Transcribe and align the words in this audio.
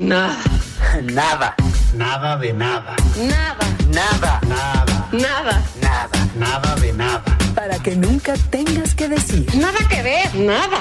Nada. 0.00 0.38
Nada. 1.02 1.54
Nada 1.94 2.38
de 2.38 2.54
nada. 2.54 2.96
Nada. 3.18 3.66
Nada. 3.92 4.40
Nada. 4.48 5.08
Nada. 5.12 5.62
Nada. 5.78 6.08
Nada 6.38 6.74
de 6.76 6.92
nada. 6.94 7.22
Para 7.54 7.78
que 7.78 7.94
nunca 7.96 8.32
tengas 8.48 8.94
que 8.94 9.08
decir. 9.10 9.46
Nada 9.56 9.76
que 9.90 10.02
ver. 10.02 10.34
Nada. 10.36 10.78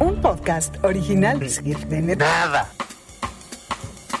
Un 0.00 0.20
podcast 0.20 0.74
original 0.82 1.38
de 1.38 2.16
Nada. 2.16 2.68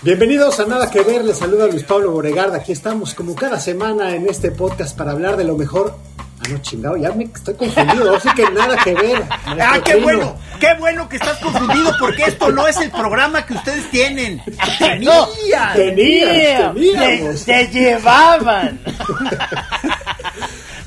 Bienvenidos 0.02 0.60
a 0.60 0.66
Nada 0.66 0.88
que 0.88 1.02
Ver, 1.02 1.24
les 1.24 1.38
saluda 1.38 1.66
Luis 1.66 1.82
Pablo 1.82 2.12
Boregarda. 2.12 2.58
Aquí 2.58 2.70
estamos 2.70 3.14
como 3.14 3.34
cada 3.34 3.58
semana 3.58 4.14
en 4.14 4.28
este 4.28 4.52
podcast 4.52 4.96
para 4.96 5.10
hablar 5.10 5.36
de 5.36 5.42
lo 5.42 5.56
mejor. 5.56 5.96
Ah, 6.44 6.48
no, 6.50 6.58
chingado, 6.58 6.96
ya 6.96 7.12
me 7.12 7.24
estoy 7.24 7.54
confundido. 7.54 8.16
Así 8.16 8.28
que 8.34 8.50
nada 8.50 8.76
que 8.82 8.94
ver. 8.94 9.22
Ah, 9.30 9.78
qué 9.84 9.96
bueno, 9.96 10.36
qué 10.58 10.74
bueno 10.78 11.08
que 11.08 11.16
estás 11.16 11.38
confundido 11.38 11.92
porque 12.00 12.24
esto 12.24 12.50
no 12.50 12.66
es 12.66 12.76
el 12.78 12.90
programa 12.90 13.46
que 13.46 13.54
ustedes 13.54 13.88
tienen. 13.90 14.42
No, 15.00 15.28
Tenían. 15.74 15.74
Tenías, 16.74 17.44
Te, 17.44 17.68
llevaban. 17.68 18.80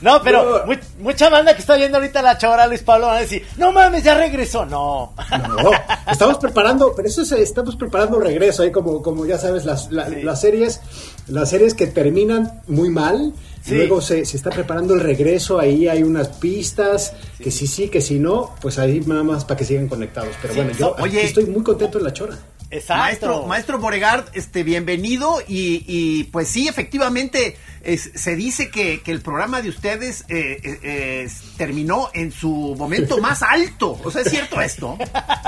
No, 0.01 0.21
pero 0.21 0.65
No. 0.67 0.73
mucha 0.99 1.29
banda 1.29 1.53
que 1.55 1.61
está 1.61 1.75
viendo 1.77 1.97
ahorita 1.97 2.21
la 2.21 2.37
chora 2.37 2.67
Luis 2.67 2.83
Pablo 2.83 3.07
van 3.07 3.17
a 3.17 3.19
decir, 3.21 3.43
no 3.57 3.71
mames, 3.71 4.03
ya 4.03 4.13
regresó. 4.13 4.65
No. 4.65 5.13
No, 5.31 5.71
estamos 6.11 6.37
preparando, 6.37 6.93
pero 6.95 7.07
eso 7.07 7.21
es, 7.23 7.31
estamos 7.31 7.75
preparando 7.75 8.17
un 8.17 8.23
regreso, 8.23 8.61
ahí 8.63 8.71
como, 8.71 9.01
como 9.01 9.25
ya 9.25 9.37
sabes, 9.39 9.65
las, 9.65 9.89
la- 9.91 10.07
las 10.09 10.41
series, 10.41 10.81
las 11.27 11.49
series 11.49 11.73
que 11.73 11.87
terminan 11.87 12.61
muy 12.67 12.89
mal, 12.89 13.33
Sí. 13.65 13.75
luego 13.75 13.99
se, 14.01 14.25
se 14.25 14.37
está 14.37 14.51
preparando 14.51 14.93
el 14.93 14.99
regreso, 14.99 15.59
ahí 15.59 15.87
hay 15.87 16.03
unas 16.03 16.27
pistas, 16.27 17.13
que 17.41 17.49
si 17.51 17.65
sí, 17.67 17.89
que 17.89 17.99
si 18.01 18.19
no, 18.19 18.53
pues 18.61 18.77
ahí 18.77 19.01
nada 19.05 19.23
más 19.23 19.43
para 19.45 19.57
que 19.57 19.65
sigan 19.65 19.87
conectados. 19.87 20.35
Pero 20.41 20.53
Sí, 20.53 20.59
bueno, 20.59 20.77
yo 20.77 20.95
oye. 20.99 21.23
estoy 21.23 21.45
muy 21.47 21.63
contento 21.63 21.97
en 21.97 22.03
la 22.03 22.13
chora. 22.13 22.37
Exacto. 22.71 22.97
Maestro, 23.03 23.45
maestro 23.47 23.79
Boregard, 23.79 24.25
este, 24.33 24.63
bienvenido 24.63 25.39
y, 25.47 25.83
y, 25.87 26.23
pues 26.25 26.47
sí, 26.47 26.67
efectivamente, 26.67 27.55
es- 27.83 28.09
se 28.15 28.35
dice 28.35 28.69
que, 28.69 29.01
que 29.01 29.11
el 29.11 29.21
programa 29.21 29.61
de 29.61 29.69
ustedes 29.69 30.21
eh, 30.29 30.57
eh, 30.63 30.79
eh, 30.83 31.29
terminó 31.57 32.09
en 32.13 32.31
su 32.31 32.75
momento 32.77 33.19
más 33.19 33.43
alto. 33.43 33.97
O 34.03 34.09
sea, 34.11 34.23
¿es 34.23 34.29
cierto 34.31 34.59
esto? 34.61 34.97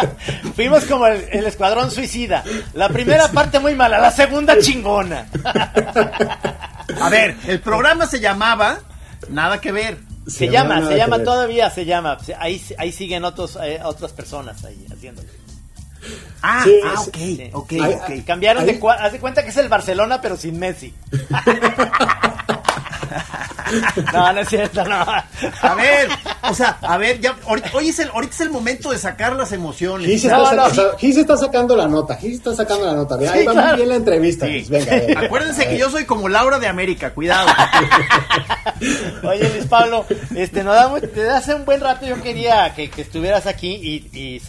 Fuimos 0.55 0.85
como 0.85 1.07
el, 1.07 1.25
el 1.31 1.45
escuadrón 1.47 1.89
suicida. 1.91 2.43
La 2.73 2.87
primera 2.89 3.31
parte 3.31 3.59
muy 3.59 3.75
mala, 3.75 3.99
la 3.99 4.11
segunda 4.11 4.57
chingona. 4.59 5.27
A 7.01 7.09
ver, 7.09 7.35
el 7.47 7.59
programa 7.59 8.05
se 8.07 8.19
llamaba 8.19 8.79
Nada 9.29 9.59
que 9.59 9.71
ver. 9.71 9.97
Se, 10.27 10.49
llama, 10.49 10.85
se 10.87 10.97
llama 10.97 11.23
todavía, 11.23 11.69
se 11.69 11.85
llama. 11.85 12.17
Ahí, 12.39 12.61
ahí 12.77 12.91
siguen 12.91 13.23
otros, 13.25 13.57
eh, 13.63 13.79
otras 13.83 14.11
personas 14.11 14.63
ahí 14.65 14.85
haciéndolo. 14.91 15.27
Ah, 16.41 16.61
Sí, 16.63 16.79
ah, 16.85 17.01
ok, 17.01 17.15
Sí. 17.15 17.49
ok, 17.53 17.71
Ay, 17.81 17.93
ok. 17.93 18.03
ay, 18.09 18.21
Cambiaron 18.21 18.63
Ahí- 18.63 18.77
de 18.79 18.87
haz 18.99 19.11
de 19.11 19.19
cuenta 19.19 19.43
que 19.43 19.49
es 19.49 19.57
el 19.57 19.67
Barcelona, 19.69 20.21
pero 20.21 20.37
sin 20.37 20.59
Messi. 20.59 20.93
no, 24.13 24.33
no 24.33 24.39
es 24.39 24.49
cierto, 24.49 24.83
no. 24.85 24.95
A 25.61 25.75
ver, 25.75 26.09
o 26.49 26.53
sea, 26.53 26.77
a 26.81 26.97
ver, 26.97 27.19
ya, 27.19 27.35
ahorita, 27.47 27.69
hoy 27.73 27.89
es 27.89 27.99
el, 27.99 28.09
ahorita 28.09 28.33
es 28.33 28.41
el 28.41 28.49
momento 28.49 28.91
de 28.91 28.97
sacar 28.97 29.33
las 29.35 29.51
emociones. 29.51 30.07
Gis 30.07 30.25
No, 30.25 30.43
está, 30.43 30.55
no. 30.55 30.69
saca- 30.69 30.97
Gis 30.97 31.17
está 31.17 31.37
sacando 31.37 31.75
la 31.75 31.87
nota, 31.87 32.15
Gis 32.15 32.35
está 32.35 32.53
sacando 32.55 32.85
la 32.85 32.93
nota. 32.93 33.15
Ahí 33.15 33.39
Sí, 33.41 33.45
va 33.45 33.51
claro. 33.53 33.67
muy 33.69 33.75
bien 33.77 33.89
la 33.89 33.95
entrevista. 33.95 34.45
Sí. 34.45 34.53
Gis, 34.59 34.69
venga, 34.69 34.91
venga. 34.95 35.19
Acuérdense 35.21 35.67
que 35.67 35.77
yo 35.77 35.89
soy 35.89 36.05
como 36.05 36.29
Laura 36.29 36.59
de 36.59 36.67
América, 36.67 37.11
cuidado. 37.13 37.47
Oye, 39.23 39.49
Luis 39.49 39.65
Pablo, 39.67 40.05
este, 40.35 40.63
nos 40.63 40.75
da 40.75 40.89
desde 40.99 41.29
hace 41.29 41.53
un 41.55 41.65
buen 41.65 41.81
rato 41.81 42.05
yo 42.05 42.21
quería 42.21 42.73
que, 42.75 42.89
que 42.89 43.01
estuvieras 43.01 43.45
aquí 43.47 43.73
y, 43.73 44.17
y 44.17 44.41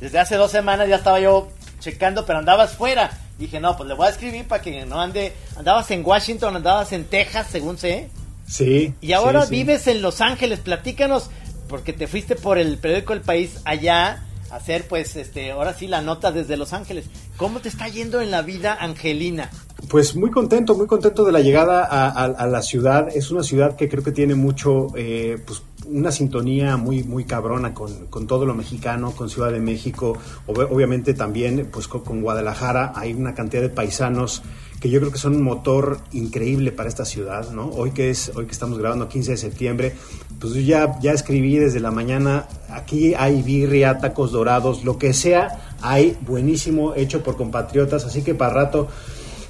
desde 0.00 0.18
hace 0.18 0.36
dos 0.36 0.50
semanas 0.50 0.88
ya 0.88 0.96
estaba 0.96 1.20
yo 1.20 1.48
checando, 1.80 2.26
pero 2.26 2.38
andabas 2.40 2.72
fuera. 2.74 3.10
Dije, 3.38 3.60
no, 3.60 3.76
pues 3.76 3.88
le 3.88 3.94
voy 3.94 4.06
a 4.06 4.10
escribir 4.10 4.46
para 4.48 4.62
que 4.62 4.84
no 4.86 5.00
ande. 5.00 5.32
Andabas 5.56 5.90
en 5.90 6.04
Washington, 6.04 6.56
andabas 6.56 6.92
en 6.92 7.04
Texas, 7.04 7.48
según 7.50 7.76
sé. 7.78 8.08
Sí. 8.48 8.94
Y 9.00 9.12
ahora 9.12 9.42
sí, 9.42 9.48
sí. 9.48 9.54
vives 9.56 9.86
en 9.88 10.00
Los 10.02 10.20
Ángeles. 10.20 10.60
Platícanos, 10.60 11.28
porque 11.68 11.92
te 11.92 12.06
fuiste 12.06 12.34
por 12.36 12.58
el 12.58 12.78
periódico 12.78 13.12
El 13.12 13.20
País 13.20 13.58
allá 13.64 14.22
a 14.50 14.56
hacer, 14.56 14.86
pues, 14.88 15.16
este, 15.16 15.50
ahora 15.50 15.74
sí 15.74 15.86
la 15.88 16.00
nota 16.00 16.32
desde 16.32 16.56
Los 16.56 16.72
Ángeles. 16.72 17.06
¿Cómo 17.36 17.60
te 17.60 17.68
está 17.68 17.88
yendo 17.88 18.20
en 18.20 18.30
la 18.30 18.42
vida, 18.42 18.74
Angelina? 18.80 19.50
Pues 19.88 20.16
muy 20.16 20.30
contento, 20.30 20.74
muy 20.74 20.86
contento 20.86 21.24
de 21.24 21.32
la 21.32 21.40
llegada 21.40 21.84
a, 21.84 22.08
a- 22.08 22.24
a 22.24 22.46
la 22.46 22.62
ciudad. 22.62 23.08
Es 23.14 23.30
una 23.30 23.42
ciudad 23.42 23.76
que 23.76 23.88
creo 23.88 24.02
que 24.02 24.12
tiene 24.12 24.34
mucho, 24.34 24.86
eh, 24.96 25.36
pues 25.46 25.62
una 25.88 26.10
sintonía 26.10 26.76
muy, 26.76 27.04
muy 27.04 27.24
cabrona 27.24 27.72
con, 27.74 28.06
con 28.06 28.26
todo 28.26 28.44
lo 28.46 28.54
mexicano, 28.54 29.12
con 29.12 29.28
Ciudad 29.30 29.52
de 29.52 29.60
México, 29.60 30.16
Ob- 30.46 30.68
obviamente 30.70 31.14
también 31.14 31.68
pues 31.72 31.88
co- 31.88 32.02
con, 32.02 32.20
Guadalajara. 32.22 32.92
Hay 32.96 33.12
una 33.14 33.34
cantidad 33.34 33.62
de 33.62 33.68
paisanos 33.68 34.42
que 34.80 34.90
yo 34.90 35.00
creo 35.00 35.10
que 35.12 35.18
son 35.18 35.34
un 35.36 35.42
motor 35.42 35.98
increíble 36.12 36.70
para 36.72 36.88
esta 36.88 37.04
ciudad, 37.04 37.50
¿no? 37.50 37.68
Hoy 37.70 37.92
que 37.92 38.10
es, 38.10 38.30
hoy 38.34 38.44
que 38.46 38.52
estamos 38.52 38.78
grabando 38.78 39.08
15 39.08 39.30
de 39.32 39.36
septiembre, 39.38 39.94
pues 40.38 40.52
yo 40.52 40.60
ya, 40.60 40.98
ya 41.00 41.12
escribí 41.12 41.56
desde 41.56 41.80
la 41.80 41.90
mañana, 41.90 42.46
aquí 42.68 43.14
hay 43.14 43.40
birria, 43.42 43.98
tacos 43.98 44.32
dorados, 44.32 44.84
lo 44.84 44.98
que 44.98 45.14
sea, 45.14 45.60
hay 45.80 46.16
buenísimo 46.26 46.94
hecho 46.94 47.22
por 47.22 47.36
compatriotas, 47.36 48.04
así 48.04 48.22
que 48.22 48.34
para 48.34 48.52
rato 48.52 48.88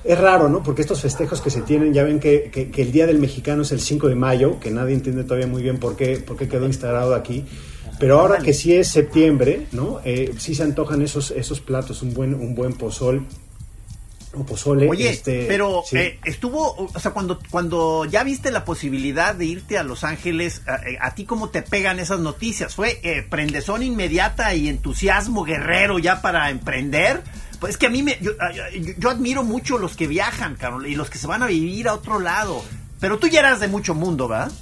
es 0.07 0.19
raro, 0.19 0.49
¿no? 0.49 0.63
Porque 0.63 0.83
estos 0.83 1.01
festejos 1.03 1.41
que 1.41 1.51
se 1.51 1.63
tienen, 1.63 1.93
ya 1.93 2.05
ven 2.05 2.21
que, 2.21 2.51
que- 2.53 2.71
que 2.71 2.83
el 2.83 2.93
Día 2.93 3.07
del 3.07 3.19
Mexicano 3.19 3.63
es 3.63 3.73
el 3.73 3.81
5 3.81 4.09
de 4.09 4.15
mayo, 4.15 4.61
que 4.61 4.71
nadie 4.71 4.95
entiende 4.95 5.25
todavía 5.25 5.47
muy 5.47 5.63
bien 5.63 5.79
por 5.79 5.97
qué, 5.97 6.19
por 6.19 6.37
qué 6.37 6.49
quedó 6.49 6.67
instalado 6.67 7.15
aquí. 7.15 7.45
Pero 7.99 8.21
ahora 8.21 8.39
que 8.39 8.53
sí 8.53 8.75
es 8.75 8.89
septiembre, 8.89 9.67
¿no? 9.73 10.01
Eh, 10.05 10.35
sí 10.39 10.55
se 10.55 10.63
antojan 10.63 11.01
esos, 11.03 11.31
esos 11.31 11.61
platos, 11.61 12.03
un 12.03 12.13
buen, 12.13 12.35
un 12.35 12.55
buen 12.55 12.75
pozol 12.75 13.25
o 14.35 14.45
pozole. 14.45 14.87
Oye, 14.87 15.09
este, 15.09 15.47
pero 15.49 15.83
sí. 15.87 15.97
eh, 15.97 16.19
estuvo, 16.27 16.75
o 16.93 16.99
sea, 17.01 17.13
cuando, 17.13 17.39
cuando 17.51 18.05
ya 18.05 18.23
viste 18.23 18.51
la 18.51 18.67
posibilidad 18.67 19.35
de 19.35 19.47
irte 19.47 19.79
a 19.79 19.83
Los 19.83 20.05
Ángeles, 20.05 20.61
a, 20.67 20.77
eh, 20.87 20.99
a 21.01 21.15
ti 21.15 21.25
cómo 21.25 21.49
te 21.49 21.63
pegan 21.63 21.99
esas 21.99 22.21
noticias? 22.21 22.75
¿Fue 22.75 23.01
eh, 23.03 23.25
prendezón 23.31 23.83
inmediata 23.83 24.55
y 24.55 24.69
entusiasmo 24.69 25.43
guerrero 25.45 25.99
ya 25.99 26.21
para 26.21 26.51
emprender? 26.51 27.23
Pues 27.61 27.73
es 27.75 27.79
que 27.79 27.87
a 27.87 27.91
mí 27.91 28.03
me, 28.03 28.19
yo, 28.21 28.33
yo- 28.55 28.93
yo 28.99 29.11
admiro 29.11 29.43
mucho 29.43 29.79
los 29.79 29.97
que 29.97 30.07
viajan, 30.07 30.57
Carol, 30.57 30.87
y 30.87 30.95
los 30.95 31.09
que 31.11 31.19
se 31.19 31.27
van 31.27 31.43
a 31.43 31.47
vivir 31.47 31.89
a 31.89 31.95
otro 31.95 32.19
lado. 32.21 32.63
Pero 33.01 33.19
tú 33.19 33.27
ya 33.29 33.41
eras 33.41 33.61
de 33.61 33.69
mucho 33.69 33.95
mundo, 33.95 34.29
¿verdad? 34.29 34.53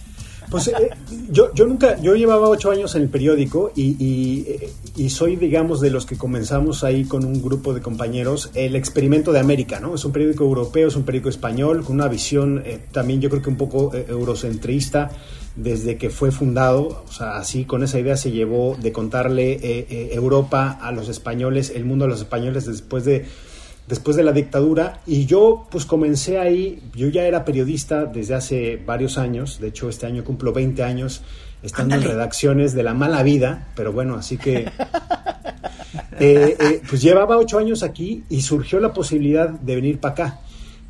Pues 0.54 0.68
eh, 0.68 0.90
yo, 1.30 1.52
yo 1.52 1.66
nunca, 1.66 2.00
yo 2.00 2.14
llevaba 2.14 2.48
ocho 2.48 2.70
años 2.70 2.94
en 2.94 3.02
el 3.02 3.08
periódico 3.08 3.72
y, 3.74 3.96
y, 3.98 4.46
eh, 4.48 4.70
y 4.94 5.10
soy, 5.10 5.34
digamos, 5.34 5.80
de 5.80 5.90
los 5.90 6.06
que 6.06 6.16
comenzamos 6.16 6.84
ahí 6.84 7.06
con 7.06 7.24
un 7.24 7.42
grupo 7.42 7.74
de 7.74 7.80
compañeros 7.80 8.50
el 8.54 8.76
experimento 8.76 9.32
de 9.32 9.40
América, 9.40 9.80
¿no? 9.80 9.96
Es 9.96 10.04
un 10.04 10.12
periódico 10.12 10.44
europeo, 10.44 10.86
es 10.86 10.94
un 10.94 11.02
periódico 11.02 11.28
español, 11.28 11.82
con 11.84 11.96
una 11.96 12.06
visión 12.06 12.62
eh, 12.64 12.78
también 12.92 13.20
yo 13.20 13.30
creo 13.30 13.42
que 13.42 13.50
un 13.50 13.56
poco 13.56 13.92
eh, 13.92 14.06
eurocentrista 14.08 15.10
desde 15.56 15.96
que 15.98 16.08
fue 16.08 16.30
fundado, 16.30 17.02
o 17.04 17.12
sea, 17.12 17.36
así 17.36 17.64
con 17.64 17.82
esa 17.82 17.98
idea 17.98 18.16
se 18.16 18.30
llevó 18.30 18.76
de 18.80 18.92
contarle 18.92 19.58
eh, 19.60 20.10
Europa 20.12 20.78
a 20.80 20.92
los 20.92 21.08
españoles, 21.08 21.72
el 21.74 21.84
mundo 21.84 22.04
a 22.04 22.08
los 22.08 22.20
españoles 22.20 22.64
después 22.64 23.04
de 23.04 23.24
después 23.86 24.16
de 24.16 24.22
la 24.22 24.32
dictadura 24.32 25.00
y 25.06 25.26
yo 25.26 25.66
pues 25.70 25.84
comencé 25.84 26.38
ahí, 26.38 26.82
yo 26.94 27.08
ya 27.08 27.24
era 27.24 27.44
periodista 27.44 28.04
desde 28.06 28.34
hace 28.34 28.76
varios 28.76 29.18
años, 29.18 29.60
de 29.60 29.68
hecho 29.68 29.88
este 29.88 30.06
año 30.06 30.24
cumplo 30.24 30.52
20 30.52 30.82
años 30.82 31.22
estando 31.62 31.94
en 31.94 32.02
redacciones 32.02 32.74
de 32.74 32.82
La 32.82 32.94
Mala 32.94 33.22
Vida, 33.22 33.68
pero 33.74 33.92
bueno, 33.92 34.14
así 34.16 34.36
que 34.36 34.56
eh, 36.20 36.56
eh, 36.58 36.82
pues 36.88 37.02
llevaba 37.02 37.38
ocho 37.38 37.58
años 37.58 37.82
aquí 37.82 38.24
y 38.28 38.42
surgió 38.42 38.80
la 38.80 38.92
posibilidad 38.92 39.48
de 39.48 39.74
venir 39.74 39.98
para 39.98 40.12
acá. 40.12 40.40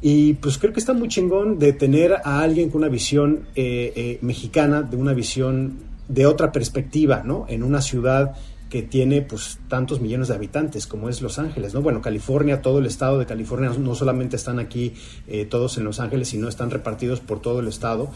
Y 0.03 0.35
pues 0.35 0.59
creo 0.59 0.73
que 0.73 0.81
está 0.81 0.93
muy 0.93 1.09
chingón 1.09 1.59
de 1.59 1.73
tener 1.73 2.13
a 2.13 2.43
alguien 2.43 2.69
con 2.69 2.83
una 2.83 2.91
visión 2.91 3.47
eh, 3.55 4.19
mexicana, 4.21 4.83
de 4.83 4.97
una 4.97 5.15
visión 5.15 5.79
de 6.09 6.27
otra 6.27 6.53
perspectiva, 6.53 7.23
¿no? 7.25 7.47
En 7.49 7.63
una 7.63 7.81
ciudad 7.81 8.35
que 8.71 8.83
tiene 8.83 9.23
pues 9.23 9.59
tantos 9.69 10.01
millones 10.01 10.29
de 10.29 10.35
habitantes 10.35 10.87
como 10.89 11.09
es 11.09 11.23
Los 11.23 11.39
Ángeles, 11.39 11.75
¿no? 11.75 11.83
Bueno, 11.83 12.03
California, 12.03 12.61
todo 12.61 12.79
el 12.81 12.87
estado 12.87 13.19
de 13.19 13.27
California 13.27 13.71
no 13.79 13.95
solamente 13.95 14.35
están 14.37 14.59
aquí 14.59 14.95
eh, 15.29 15.45
todos 15.45 15.79
en 15.79 15.85
Los 15.85 16.01
Ángeles, 16.01 16.29
sino 16.29 16.49
están 16.49 16.71
repartidos 16.71 17.21
por 17.21 17.41
todo 17.41 17.61
el 17.61 17.69
estado. 17.69 18.11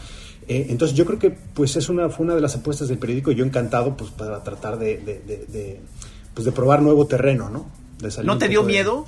Eh, 0.47 0.67
entonces 0.69 0.97
yo 0.97 1.05
creo 1.05 1.17
que 1.19 1.29
pues 1.31 1.75
es 1.77 1.87
una 1.87 2.09
fue 2.09 2.25
una 2.25 2.35
de 2.35 2.41
las 2.41 2.55
apuestas 2.55 2.87
del 2.89 2.97
periódico 2.97 3.31
y 3.31 3.35
yo 3.35 3.45
encantado 3.45 3.95
pues 3.95 4.11
para 4.11 4.43
tratar 4.43 4.77
de, 4.79 4.97
de, 4.97 5.19
de- 5.25 5.45
de, 5.47 5.79
pues 6.33 6.43
de 6.45 6.51
probar 6.51 6.81
nuevo 6.81 7.05
terreno, 7.07 7.49
¿no? 7.49 7.67
De 7.99 8.11
salir 8.11 8.27
¿No 8.27 8.37
te 8.37 8.49
dio 8.49 8.63
miedo? 8.63 9.05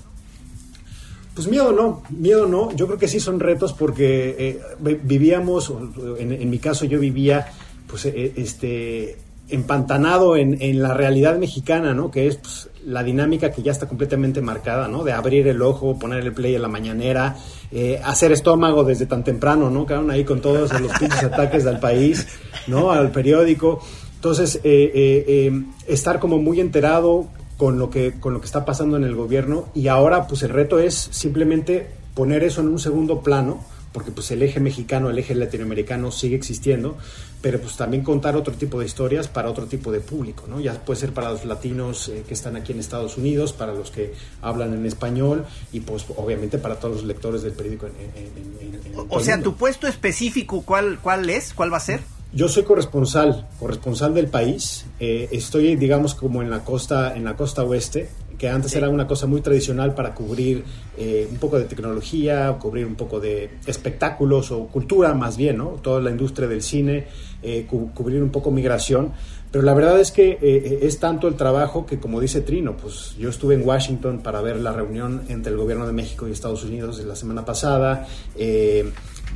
Pues 1.33 1.47
miedo 1.47 1.71
no, 1.71 2.03
miedo 2.09 2.45
no. 2.45 2.71
Yo 2.75 2.87
creo 2.87 2.99
que 2.99 3.07
sí 3.07 3.19
son 3.19 3.39
retos 3.39 3.73
porque 3.73 4.35
eh, 4.37 4.61
vi- 4.79 4.99
vivíamos, 5.01 5.73
en, 6.19 6.31
en 6.33 6.49
mi 6.49 6.59
caso 6.59 6.83
yo 6.85 6.99
vivía, 6.99 7.47
pues, 7.87 8.05
eh, 8.05 8.33
este, 8.35 9.17
empantanado 9.51 10.35
en, 10.35 10.61
en 10.61 10.81
la 10.81 10.93
realidad 10.93 11.37
mexicana, 11.37 11.93
¿no? 11.93 12.09
Que 12.09 12.27
es 12.27 12.37
pues, 12.37 12.69
la 12.85 13.03
dinámica 13.03 13.51
que 13.51 13.61
ya 13.61 13.71
está 13.71 13.87
completamente 13.87 14.41
marcada, 14.41 14.87
¿no? 14.87 15.03
De 15.03 15.11
abrir 15.11 15.47
el 15.47 15.61
ojo, 15.61 15.99
poner 15.99 16.23
el 16.23 16.33
play 16.33 16.55
en 16.55 16.61
la 16.61 16.67
mañanera, 16.67 17.35
eh, 17.71 18.01
hacer 18.03 18.31
estómago 18.31 18.83
desde 18.83 19.05
tan 19.05 19.23
temprano, 19.23 19.69
¿no? 19.69 19.85
Quedaron 19.85 20.09
ahí 20.11 20.23
con 20.23 20.41
todos 20.41 20.71
los 20.79 20.91
pinches 20.99 21.23
ataques 21.23 21.63
del 21.63 21.79
país, 21.79 22.27
¿no? 22.67 22.91
Al 22.91 23.11
periódico. 23.11 23.81
Entonces, 24.21 24.57
eh, 24.57 24.61
eh, 24.63 25.25
eh, 25.27 25.63
estar 25.87 26.19
como 26.19 26.37
muy 26.37 26.59
enterado 26.59 27.25
con 27.57 27.79
lo 27.79 27.89
que 27.89 28.19
con 28.19 28.33
lo 28.33 28.39
que 28.39 28.45
está 28.45 28.65
pasando 28.65 28.95
en 28.97 29.03
el 29.03 29.15
gobierno 29.15 29.65
y 29.73 29.87
ahora 29.87 30.27
pues 30.27 30.43
el 30.43 30.49
reto 30.49 30.77
es 30.77 30.95
simplemente 30.95 31.87
poner 32.13 32.43
eso 32.43 32.61
en 32.61 32.67
un 32.67 32.77
segundo 32.77 33.21
plano 33.21 33.63
porque 33.91 34.11
pues 34.11 34.31
el 34.31 34.41
eje 34.41 34.59
mexicano, 34.59 35.09
el 35.09 35.19
eje 35.19 35.35
latinoamericano 35.35 36.11
sigue 36.11 36.35
existiendo, 36.35 36.97
pero 37.41 37.59
pues 37.59 37.75
también 37.75 38.03
contar 38.03 38.35
otro 38.37 38.53
tipo 38.53 38.79
de 38.79 38.85
historias 38.85 39.27
para 39.27 39.49
otro 39.49 39.65
tipo 39.65 39.91
de 39.91 39.99
público, 39.99 40.45
¿no? 40.47 40.59
Ya 40.59 40.73
puede 40.85 40.99
ser 40.99 41.13
para 41.13 41.31
los 41.31 41.43
latinos 41.45 42.07
eh, 42.07 42.23
que 42.27 42.33
están 42.33 42.55
aquí 42.55 42.71
en 42.71 42.79
Estados 42.79 43.17
Unidos, 43.17 43.51
para 43.51 43.73
los 43.73 43.91
que 43.91 44.13
hablan 44.41 44.73
en 44.73 44.85
español 44.85 45.45
y 45.73 45.81
pues 45.81 46.05
obviamente 46.15 46.57
para 46.57 46.75
todos 46.79 46.95
los 46.97 47.03
lectores 47.03 47.41
del 47.41 47.53
periódico 47.53 47.87
en, 47.87 47.93
en- 48.15 48.75
en- 48.75 48.93
en 48.93 49.05
O, 49.09 49.19
sea, 49.19 49.41
tu 49.41 49.55
puesto 49.55 49.87
específico, 49.87 50.61
¿cuál, 50.61 50.99
¿cuál 51.01 51.29
es? 51.29 51.53
¿Cuál 51.53 51.73
va 51.73 51.77
a 51.77 51.81
ser? 51.81 51.99
Yo 52.33 52.47
soy 52.47 52.63
corresponsal, 52.63 53.47
corresponsal 53.59 54.13
del 54.13 54.27
país. 54.27 54.85
Eh, 54.99 55.27
estoy, 55.31 55.75
digamos, 55.75 56.15
como 56.15 56.41
en 56.41 56.49
la 56.49 56.63
costa, 56.63 57.13
en 57.15 57.25
la 57.25 57.35
costa 57.35 57.63
oeste, 57.63 58.09
que 58.37 58.47
antes 58.47 58.73
era 58.75 58.87
una 58.89 59.05
cosa 59.05 59.27
muy 59.27 59.41
tradicional 59.41 59.93
para 59.93 60.15
cubrir 60.15 60.63
eh, 60.97 61.27
un 61.29 61.37
poco 61.37 61.59
de 61.59 61.65
tecnología, 61.65 62.57
cubrir 62.59 62.85
un 62.85 62.95
poco 62.95 63.19
de 63.19 63.49
espectáculos 63.67 64.49
o 64.51 64.65
cultura 64.67 65.13
más 65.13 65.35
bien, 65.35 65.57
¿no? 65.57 65.71
Toda 65.81 65.99
la 65.99 66.09
industria 66.09 66.47
del 66.47 66.61
cine, 66.61 67.05
eh, 67.43 67.65
cu- 67.69 67.91
cubrir 67.93 68.23
un 68.23 68.29
poco 68.29 68.49
migración. 68.49 69.11
Pero 69.51 69.65
la 69.65 69.73
verdad 69.73 69.99
es 69.99 70.11
que 70.11 70.39
eh, 70.41 70.79
es 70.83 70.99
tanto 70.99 71.27
el 71.27 71.35
trabajo 71.35 71.85
que, 71.85 71.99
como 71.99 72.21
dice 72.21 72.39
Trino, 72.39 72.77
pues 72.77 73.15
yo 73.19 73.27
estuve 73.29 73.55
en 73.55 73.67
Washington 73.67 74.19
para 74.23 74.39
ver 74.41 74.55
la 74.61 74.71
reunión 74.71 75.23
entre 75.27 75.51
el 75.51 75.57
gobierno 75.57 75.85
de 75.85 75.91
México 75.91 76.25
y 76.27 76.31
Estados 76.31 76.63
Unidos 76.63 76.97
de 76.97 77.03
la 77.03 77.17
semana 77.17 77.43
pasada. 77.43 78.07
Eh, 78.37 78.89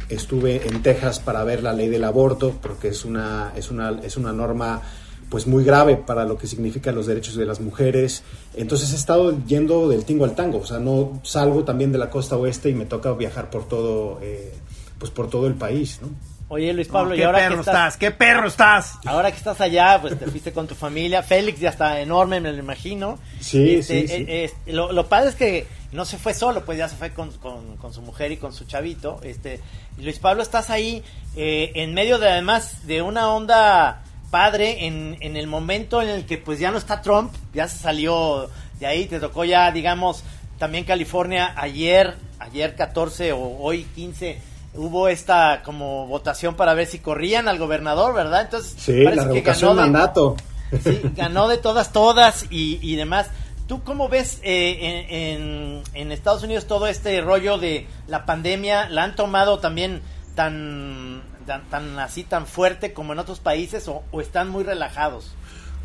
estuve 0.10 0.68
en 0.68 0.82
Texas 0.82 1.20
para 1.20 1.44
ver 1.44 1.64
la 1.64 1.74
ley 1.74 1.90
del 1.90 2.04
aborto, 2.04 2.54
porque 2.62 2.90
es 2.90 3.06
una, 3.06 3.52
es 3.56 3.72
una, 3.72 4.00
es 4.04 4.18
una 4.18 4.32
norma 4.34 4.82
pues 5.30 5.48
muy 5.48 5.64
grave 5.64 5.98
para 5.98 6.24
lo 6.24 6.38
que 6.38 6.46
significan 6.48 6.94
los 6.96 7.08
derechos 7.08 7.36
de 7.36 7.46
las 7.46 7.60
mujeres. 7.60 8.24
Entonces 8.54 8.94
he 8.94 8.96
estado 8.96 9.36
yendo 9.48 9.90
del 9.90 10.06
tingo 10.06 10.24
al 10.26 10.36
tango, 10.36 10.60
o 10.60 10.66
sea, 10.66 10.80
no 10.80 11.20
salgo 11.24 11.64
también 11.64 11.92
de 11.92 11.98
la 11.98 12.10
costa 12.10 12.38
oeste 12.38 12.70
y 12.70 12.74
me 12.74 12.86
toca 12.86 13.12
viajar 13.14 13.50
por 13.50 13.68
todo, 13.68 14.20
eh, 14.22 14.54
pues 15.00 15.12
por 15.12 15.30
todo 15.30 15.48
el 15.48 15.56
país, 15.56 16.00
¿no? 16.02 16.10
Oye, 16.48 16.72
Luis 16.74 16.88
Pablo, 16.90 17.16
y 17.16 17.18
¿Qué 17.18 17.26
ahora 17.26 17.40
perro 17.40 17.56
que 17.56 17.60
estás? 17.62 17.74
estás, 17.76 17.98
¿Qué 17.98 18.12
perro 18.12 18.48
estás? 18.48 18.94
ahora 19.06 19.32
que 19.32 19.38
estás 19.38 19.60
allá, 19.62 19.98
pues 20.00 20.18
te 20.20 20.28
fuiste 20.28 20.54
con 20.54 20.68
tu 20.68 20.76
familia. 20.76 21.24
Félix 21.24 21.60
ya 21.60 21.70
está 21.70 22.00
enorme, 22.00 22.40
me 22.40 22.52
lo 22.52 22.60
imagino. 22.60 23.18
Sí, 23.40 23.78
Este, 23.78 24.02
sí, 24.02 24.08
sí. 24.08 24.14
eh, 24.28 24.52
eh, 24.68 24.72
lo, 24.72 24.92
lo 24.92 25.08
padre 25.08 25.30
es 25.30 25.36
que 25.36 25.66
no 25.96 26.06
se 26.06 26.18
fue 26.18 26.34
solo, 26.34 26.64
pues 26.66 26.78
ya 26.78 26.88
se 26.90 26.96
fue 26.96 27.12
con, 27.14 27.32
con- 27.34 27.78
con 27.78 27.94
su 27.94 28.02
mujer 28.02 28.32
y 28.32 28.38
con 28.38 28.54
su 28.54 28.66
chavito. 28.66 29.20
Este, 29.24 29.60
Luis 29.98 30.20
Pablo, 30.20 30.44
estás 30.44 30.70
ahí 30.70 31.04
eh, 31.36 31.72
en 31.76 31.94
medio 31.94 32.20
de 32.20 32.30
además 32.30 32.86
de 32.86 33.02
una 33.02 33.30
onda 33.34 34.04
padre 34.30 34.86
en, 34.86 35.18
en 35.22 35.38
el 35.38 35.48
momento 35.48 36.02
en 36.02 36.10
el 36.10 36.26
que 36.26 36.38
pues 36.38 36.60
ya 36.60 36.70
no 36.72 36.78
está 36.78 37.02
Trump, 37.02 37.34
ya 37.54 37.68
se 37.68 37.78
salió 37.78 38.50
de 38.80 38.86
ahí, 38.86 39.06
te 39.06 39.20
tocó 39.20 39.46
ya, 39.46 39.72
digamos, 39.72 40.24
también 40.60 40.84
California 40.84 41.54
ayer, 41.56 42.16
ayer 42.40 42.76
14 42.76 43.32
o 43.32 43.40
hoy 43.60 43.84
15 43.96 44.40
hubo 44.78 45.08
esta 45.08 45.62
como 45.64 46.06
votación 46.08 46.56
para 46.56 46.74
ver 46.74 46.88
si 46.88 47.00
corrían 47.00 47.48
al 47.48 47.58
gobernador, 47.58 48.14
¿verdad? 48.14 48.42
Entonces, 48.42 48.76
Sí, 48.78 49.04
parece 49.06 49.16
la 49.16 49.24
que 49.28 49.34
revocación 49.36 49.70
ganó 49.78 49.82
de- 49.86 49.92
mandato. 49.92 50.36
Sí, 50.84 51.02
ganó 51.16 51.48
de 51.48 51.58
todas, 51.58 51.94
todas 51.94 52.46
y, 52.50 52.80
y 52.82 52.96
demás. 52.98 53.28
¿Tú 53.68 53.84
cómo 53.84 54.10
ves 54.10 54.40
eh, 54.44 55.82
en, 55.94 56.12
Estados 56.12 56.44
Unidos 56.44 56.68
todo 56.68 56.86
este 56.88 57.20
rollo 57.22 57.58
de 57.58 57.88
la 58.08 58.26
pandemia? 58.26 58.90
¿La 58.90 59.04
han 59.04 59.16
tomado 59.16 59.60
también 59.60 60.02
tan, 60.36 61.24
tan, 61.48 61.98
así, 61.98 62.24
tan 62.24 62.46
fuerte 62.46 62.94
como 62.94 63.14
en 63.14 63.20
otros 63.20 63.40
países 63.40 63.88
o 63.88 64.22
están 64.22 64.50
muy 64.50 64.64
relajados? 64.64 65.36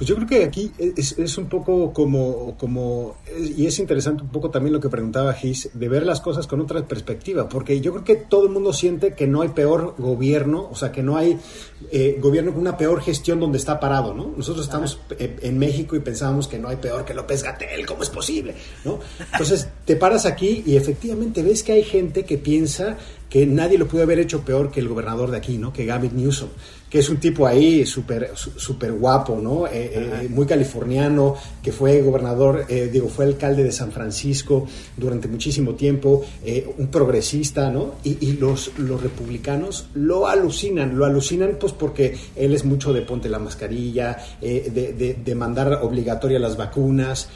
Pues 0.00 0.08
yo 0.08 0.16
creo 0.16 0.26
que 0.26 0.44
aquí 0.44 0.72
es, 0.78 1.18
es 1.18 1.36
un 1.36 1.44
poco 1.50 1.92
como, 1.92 2.56
como, 2.56 3.16
y 3.38 3.66
es 3.66 3.78
interesante 3.80 4.22
un 4.22 4.30
poco 4.30 4.48
también 4.48 4.72
lo 4.72 4.80
que 4.80 4.88
preguntaba 4.88 5.34
Gis, 5.34 5.68
de 5.74 5.88
ver 5.90 6.06
las 6.06 6.22
cosas 6.22 6.46
con 6.46 6.58
otra 6.62 6.88
perspectiva, 6.88 7.50
porque 7.50 7.82
yo 7.82 7.92
creo 7.92 8.04
que 8.04 8.16
todo 8.16 8.46
el 8.46 8.50
mundo 8.50 8.72
siente 8.72 9.12
que 9.12 9.26
no 9.26 9.42
hay 9.42 9.50
peor 9.50 9.96
gobierno, 9.98 10.66
o 10.72 10.74
sea, 10.74 10.90
que 10.90 11.02
no 11.02 11.18
hay 11.18 11.38
eh, 11.92 12.16
gobierno 12.18 12.52
con 12.52 12.62
una 12.62 12.78
peor 12.78 13.02
gestión 13.02 13.40
donde 13.40 13.58
está 13.58 13.78
parado, 13.78 14.14
¿no? 14.14 14.32
Nosotros 14.34 14.64
estamos 14.64 14.98
eh, 15.18 15.36
en 15.42 15.58
México 15.58 15.94
y 15.94 16.00
pensábamos 16.00 16.48
que 16.48 16.58
no 16.58 16.68
hay 16.68 16.76
peor 16.76 17.04
que 17.04 17.12
López 17.12 17.42
Gatel, 17.42 17.84
¿cómo 17.84 18.02
es 18.02 18.08
posible? 18.08 18.54
¿no? 18.86 19.00
Entonces 19.32 19.68
te 19.84 19.96
paras 19.96 20.24
aquí 20.24 20.62
y 20.64 20.76
efectivamente 20.76 21.42
ves 21.42 21.62
que 21.62 21.72
hay 21.72 21.82
gente 21.82 22.24
que 22.24 22.38
piensa 22.38 22.96
que 23.28 23.46
nadie 23.46 23.78
lo 23.78 23.86
pudo 23.86 24.02
haber 24.02 24.18
hecho 24.18 24.40
peor 24.40 24.72
que 24.72 24.80
el 24.80 24.88
gobernador 24.88 25.30
de 25.30 25.36
aquí, 25.36 25.56
¿no? 25.56 25.72
Que 25.72 25.84
Gavin 25.84 26.16
Newsom, 26.16 26.48
que 26.90 26.98
es 26.98 27.08
un 27.08 27.18
tipo 27.18 27.46
ahí 27.46 27.86
súper 27.86 28.32
su- 28.34 28.50
súper 28.58 28.90
guapo, 28.92 29.38
¿no? 29.40 29.66
Eh, 29.68 29.70
eh, 29.94 30.28
muy 30.28 30.44
californiano, 30.44 31.36
que 31.62 31.70
fue 31.70 32.02
gobernador, 32.02 32.66
eh, 32.68 32.90
digo, 32.92 33.08
fue 33.08 33.26
alcalde 33.26 33.62
de 33.62 33.70
San 33.70 33.92
Francisco 33.92 34.66
durante 34.96 35.28
muchísimo 35.28 35.74
tiempo, 35.76 36.24
eh, 36.44 36.68
un 36.78 36.88
progresista, 36.88 37.70
¿no? 37.70 37.94
Y, 38.02 38.16
y 38.26 38.32
los, 38.38 38.72
los 38.78 39.00
republicanos 39.00 39.86
lo 39.94 40.26
alucinan, 40.26 40.98
lo 40.98 41.04
alucinan 41.04 41.56
pues 41.60 41.72
porque 41.72 42.16
él 42.34 42.54
es 42.54 42.64
mucho 42.64 42.92
de 42.92 43.02
ponte 43.02 43.28
la 43.28 43.38
mascarilla, 43.38 44.16
eh, 44.42 44.70
de, 44.74 44.92
de- 44.92 45.14
de 45.14 45.34
mandar 45.36 45.72
obligatoria 45.82 46.40
las 46.40 46.56
vacunas. 46.56 47.28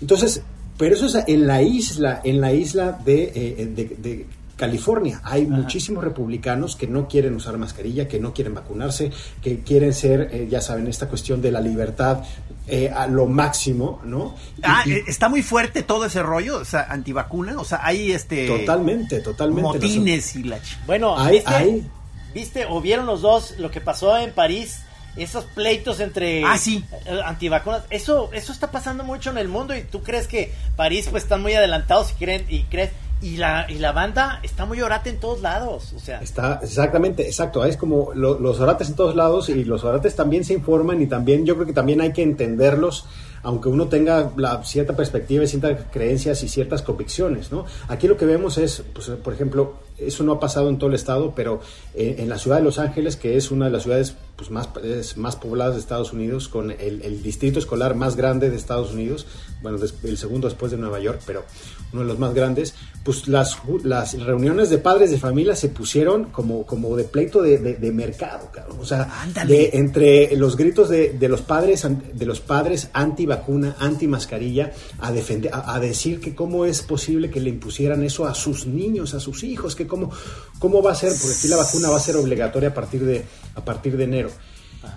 Entonces, 0.00 0.40
pero 0.78 0.94
eso 0.94 1.06
es 1.06 1.18
en 1.28 1.46
la 1.46 1.60
isla, 1.62 2.22
en 2.24 2.40
la 2.40 2.52
isla 2.54 2.98
de, 3.04 3.24
eh, 3.34 3.66
de- 3.76 3.96
de 4.02 4.26
California. 4.56 5.20
Hay 5.24 5.46
muchísimos 5.46 6.04
republicanos 6.04 6.76
que 6.76 6.86
no 6.86 7.08
quieren 7.08 7.34
usar 7.34 7.56
mascarilla, 7.58 8.06
que 8.08 8.20
no 8.20 8.32
quieren 8.34 8.54
vacunarse, 8.54 9.10
que 9.42 9.60
quieren 9.60 9.92
ser, 9.92 10.28
eh, 10.32 10.46
ya 10.50 10.60
saben, 10.60 10.86
esta 10.86 11.08
cuestión 11.08 11.40
de 11.42 11.50
la 11.52 11.60
libertad 11.60 12.22
eh, 12.68 12.90
a 12.94 13.08
lo 13.08 13.26
máximo, 13.26 14.00
¿no? 14.04 14.36
Ah, 14.62 14.84
y- 14.86 14.92
eh, 14.92 15.02
está 15.08 15.28
muy 15.28 15.42
fuerte 15.42 15.82
todo 15.82 16.04
ese 16.06 16.22
rollo, 16.22 16.58
o 16.58 16.64
sea, 16.64 16.82
antivacuna, 16.88 17.58
o 17.58 17.64
sea, 17.64 17.80
hay 17.82 18.12
este 18.12 18.46
totalmente, 18.46 19.20
totalmente. 19.20 19.62
motines 19.62 20.36
y 20.36 20.44
la 20.44 20.58
Bueno, 20.86 21.18
Hay- 21.18 21.36
¿viste, 21.38 21.50
hay- 21.54 21.86
¿viste 22.32 22.66
o 22.68 22.80
vieron 22.80 23.06
los 23.06 23.20
dos 23.20 23.54
lo 23.58 23.70
que 23.72 23.80
pasó 23.80 24.16
en 24.16 24.30
París? 24.32 24.78
Esos 25.16 25.44
pleitos 25.44 26.00
entre 26.00 26.42
Ah, 26.44 26.56
sí. 26.56 26.82
eh, 27.04 27.20
antivacunas. 27.24 27.82
Eso 27.90 28.30
eso 28.32 28.50
está 28.52 28.70
pasando 28.70 29.04
mucho 29.04 29.28
en 29.30 29.36
el 29.38 29.48
mundo 29.48 29.76
y 29.76 29.82
tú 29.82 30.02
crees 30.02 30.26
que 30.26 30.54
París 30.74 31.08
pues 31.10 31.24
están 31.24 31.42
muy 31.42 31.52
adelantados 31.52 32.12
y 32.12 32.14
creen 32.14 32.46
y 32.48 32.62
crees 32.62 32.92
y 33.22 33.36
la 33.36 33.66
y 33.70 33.76
la 33.78 33.92
banda 33.92 34.40
está 34.42 34.66
muy 34.66 34.80
orate 34.82 35.08
en 35.10 35.18
todos 35.20 35.40
lados, 35.40 35.92
o 35.94 35.98
sea, 36.00 36.20
Está, 36.20 36.58
exactamente, 36.62 37.26
exacto. 37.26 37.64
Es 37.64 37.76
como 37.76 38.10
lo- 38.14 38.38
los 38.38 38.58
orates 38.60 38.88
en 38.88 38.96
todos 38.96 39.14
lados 39.16 39.48
y 39.48 39.64
los 39.64 39.84
orates 39.84 40.14
también 40.16 40.44
se 40.44 40.52
informan 40.54 41.00
y 41.00 41.06
también 41.06 41.46
yo 41.46 41.54
creo 41.54 41.66
que 41.66 41.72
también 41.72 42.00
hay 42.00 42.12
que 42.12 42.22
entenderlos, 42.22 43.06
aunque 43.44 43.68
uno 43.68 43.86
tenga 43.88 44.30
la 44.36 44.62
cierta 44.64 44.94
perspectiva, 44.96 45.44
y 45.44 45.46
ciertas 45.48 45.78
creencias 45.92 46.42
y 46.42 46.48
ciertas 46.48 46.82
convicciones, 46.82 47.50
¿no? 47.52 47.64
Aquí 47.88 48.08
lo 48.08 48.16
que 48.16 48.26
vemos 48.26 48.58
es, 48.58 48.82
pues, 48.94 49.08
por 49.22 49.32
ejemplo, 49.34 49.74
eso 49.98 50.24
no 50.24 50.32
ha 50.32 50.40
pasado 50.40 50.68
en 50.68 50.78
todo 50.78 50.90
el 50.90 50.94
estado, 50.96 51.32
pero 51.34 51.60
eh, 51.94 52.16
en 52.18 52.28
la 52.28 52.38
ciudad 52.38 52.56
de 52.58 52.62
Los 52.64 52.78
Ángeles, 52.78 53.16
que 53.16 53.36
es 53.36 53.50
una 53.50 53.66
de 53.66 53.70
las 53.72 53.82
ciudades 53.84 54.14
pues, 54.36 54.50
más, 54.50 54.68
es 54.84 55.16
más 55.16 55.36
pobladas 55.36 55.74
de 55.74 55.80
Estados 55.80 56.12
Unidos, 56.12 56.48
con 56.48 56.70
el, 56.70 57.02
el 57.02 57.22
distrito 57.22 57.58
escolar 57.58 57.94
más 57.94 58.16
grande 58.16 58.50
de 58.50 58.56
Estados 58.56 58.92
Unidos, 58.92 59.26
bueno, 59.62 59.78
el 60.02 60.18
segundo 60.18 60.48
después 60.48 60.72
de 60.72 60.78
Nueva 60.78 60.98
York, 61.00 61.20
pero 61.26 61.44
uno 61.92 62.02
de 62.02 62.08
los 62.08 62.18
más 62.18 62.34
grandes, 62.34 62.74
pues 63.04 63.28
las, 63.28 63.58
las 63.84 64.14
reuniones 64.14 64.70
de 64.70 64.78
padres 64.78 65.10
de 65.10 65.18
familia 65.18 65.54
se 65.54 65.68
pusieron 65.68 66.24
como, 66.24 66.64
como 66.66 66.96
de 66.96 67.04
pleito 67.04 67.42
de, 67.42 67.58
de- 67.58 67.74
de 67.74 67.92
mercado, 67.92 68.48
cabrón. 68.52 68.78
O 68.80 68.84
sea, 68.86 69.08
de, 69.46 69.70
entre 69.74 70.34
los 70.36 70.56
gritos 70.56 70.88
de, 70.88 71.10
de 71.10 71.28
los 71.28 71.42
padres 71.42 71.86
de 72.14 72.26
los 72.26 72.40
padres 72.40 72.88
anti 72.92 73.26
vacuna, 73.26 73.76
anti 73.78 74.08
mascarilla, 74.08 74.72
a 75.00 75.12
defender, 75.12 75.52
a, 75.54 75.74
a 75.74 75.80
decir 75.80 76.20
que 76.20 76.34
cómo 76.34 76.64
es 76.64 76.80
posible 76.82 77.30
que 77.30 77.40
le 77.40 77.50
impusieran 77.50 78.02
eso 78.02 78.24
a 78.26 78.34
sus 78.34 78.66
niños, 78.66 79.14
a 79.14 79.20
sus 79.20 79.44
hijos, 79.44 79.76
que 79.76 79.86
cómo, 79.86 80.10
cómo 80.58 80.82
va 80.82 80.92
a 80.92 80.96
ser, 80.96 81.12
porque 81.20 81.36
aquí 81.36 81.48
la 81.48 81.56
vacuna 81.56 81.90
va 81.90 81.96
a 81.98 82.00
ser 82.00 82.16
obligatoria 82.16 82.70
a 82.70 82.74
partir 82.74 83.04
de, 83.04 83.24
a 83.54 83.64
partir 83.64 83.96
de 83.96 84.04
enero. 84.04 84.30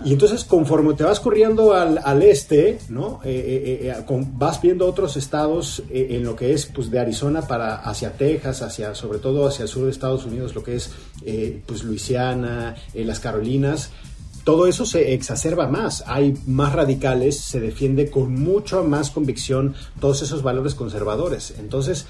Y 0.04 0.12
entonces, 0.12 0.42
conforme 0.42 0.94
te 0.94 1.04
vas 1.04 1.20
corriendo 1.20 1.72
al, 1.72 2.00
al 2.02 2.20
este, 2.24 2.80
¿no? 2.88 3.20
Eh, 3.22 3.30
eh, 3.84 3.88
eh, 3.96 4.04
con- 4.04 4.36
vas 4.36 4.60
viendo 4.60 4.84
otros 4.84 5.16
estados 5.16 5.80
eh, 5.90 6.08
en 6.10 6.24
lo 6.24 6.34
que 6.34 6.52
es, 6.52 6.66
pues, 6.66 6.90
de 6.90 6.98
Arizona 6.98 7.42
para 7.42 7.76
hacia 7.76 8.10
Texas, 8.14 8.62
hacia, 8.62 8.96
sobre 8.96 9.20
todo 9.20 9.46
hacia 9.46 9.62
el 9.62 9.68
sur 9.68 9.84
de 9.84 9.92
Estados 9.92 10.24
Unidos, 10.24 10.56
lo 10.56 10.64
que 10.64 10.74
es, 10.74 10.90
eh, 11.24 11.62
pues, 11.64 11.84
Luisiana, 11.84 12.74
eh, 12.94 13.04
las 13.04 13.20
Carolinas. 13.20 13.90
Todo 14.42 14.66
eso 14.66 14.86
se 14.86 15.12
exacerba 15.14 15.68
más. 15.68 16.02
Hay 16.08 16.34
más 16.46 16.72
radicales, 16.72 17.38
se 17.38 17.60
defiende 17.60 18.10
con 18.10 18.34
mucha 18.34 18.82
más 18.82 19.10
convicción 19.12 19.74
todos 20.00 20.20
esos 20.22 20.42
valores 20.42 20.74
conservadores. 20.74 21.54
Entonces, 21.60 22.06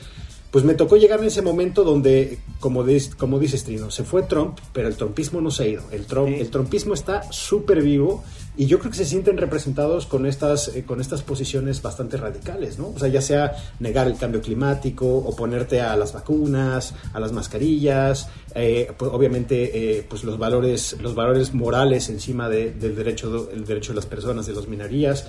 pues 0.56 0.64
me 0.64 0.72
tocó 0.72 0.96
llegar 0.96 1.20
en 1.20 1.26
ese 1.26 1.42
momento 1.42 1.84
donde, 1.84 2.38
como, 2.60 2.82
dis- 2.82 3.14
como 3.14 3.38
dices 3.38 3.62
Trino, 3.64 3.90
se 3.90 4.04
fue 4.04 4.22
Trump, 4.22 4.56
pero 4.72 4.88
el 4.88 4.96
trumpismo 4.96 5.42
no 5.42 5.50
se 5.50 5.64
ha 5.64 5.66
ido. 5.66 5.82
El, 5.92 6.06
Trump, 6.06 6.28
el 6.28 6.48
trumpismo 6.48 6.94
está 6.94 7.30
súper 7.30 7.82
vivo 7.82 8.24
y 8.56 8.64
yo 8.64 8.78
creo 8.78 8.90
que 8.90 8.96
se 8.96 9.04
sienten 9.04 9.36
representados 9.36 10.06
con 10.06 10.24
estas, 10.24 10.68
eh, 10.68 10.82
con 10.86 11.02
estas 11.02 11.20
posiciones 11.20 11.82
bastante 11.82 12.16
radicales, 12.16 12.78
¿no? 12.78 12.88
O 12.88 12.98
sea, 12.98 13.08
ya 13.08 13.20
sea 13.20 13.54
negar 13.80 14.06
el 14.06 14.16
cambio 14.16 14.40
climático, 14.40 15.06
oponerte 15.06 15.82
a 15.82 15.94
las 15.94 16.14
vacunas, 16.14 16.94
a 17.12 17.20
las 17.20 17.32
mascarillas, 17.32 18.30
eh, 18.54 18.90
pues, 18.96 19.10
obviamente 19.12 19.98
eh, 19.98 20.06
pues 20.08 20.24
los 20.24 20.38
valores, 20.38 20.96
los 21.02 21.14
valores 21.14 21.52
morales 21.52 22.08
encima 22.08 22.48
de- 22.48 22.70
del 22.70 22.96
derecho, 22.96 23.50
el 23.52 23.66
derecho 23.66 23.92
de 23.92 23.96
las 23.96 24.06
personas, 24.06 24.46
de 24.46 24.54
las 24.54 24.66
minorías 24.68 25.26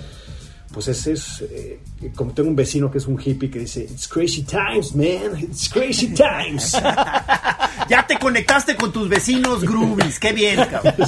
pues 0.72 0.88
ese 0.88 1.12
es, 1.12 1.42
eh, 1.50 1.80
como 2.14 2.32
tengo 2.32 2.48
un 2.48 2.56
vecino 2.56 2.90
que 2.90 2.98
es 2.98 3.06
un 3.06 3.18
hippie 3.20 3.50
que 3.50 3.60
dice, 3.60 3.82
it's 3.84 4.06
crazy 4.06 4.42
times, 4.42 4.94
man, 4.94 5.38
it's 5.40 5.68
crazy 5.68 6.08
times. 6.14 6.76
Ya 7.88 8.06
te 8.06 8.18
conectaste 8.18 8.76
con 8.76 8.92
tus 8.92 9.08
vecinos 9.08 9.62
groovies. 9.62 10.18
Qué 10.18 10.32
bien, 10.32 10.56
cabrón. 10.70 10.94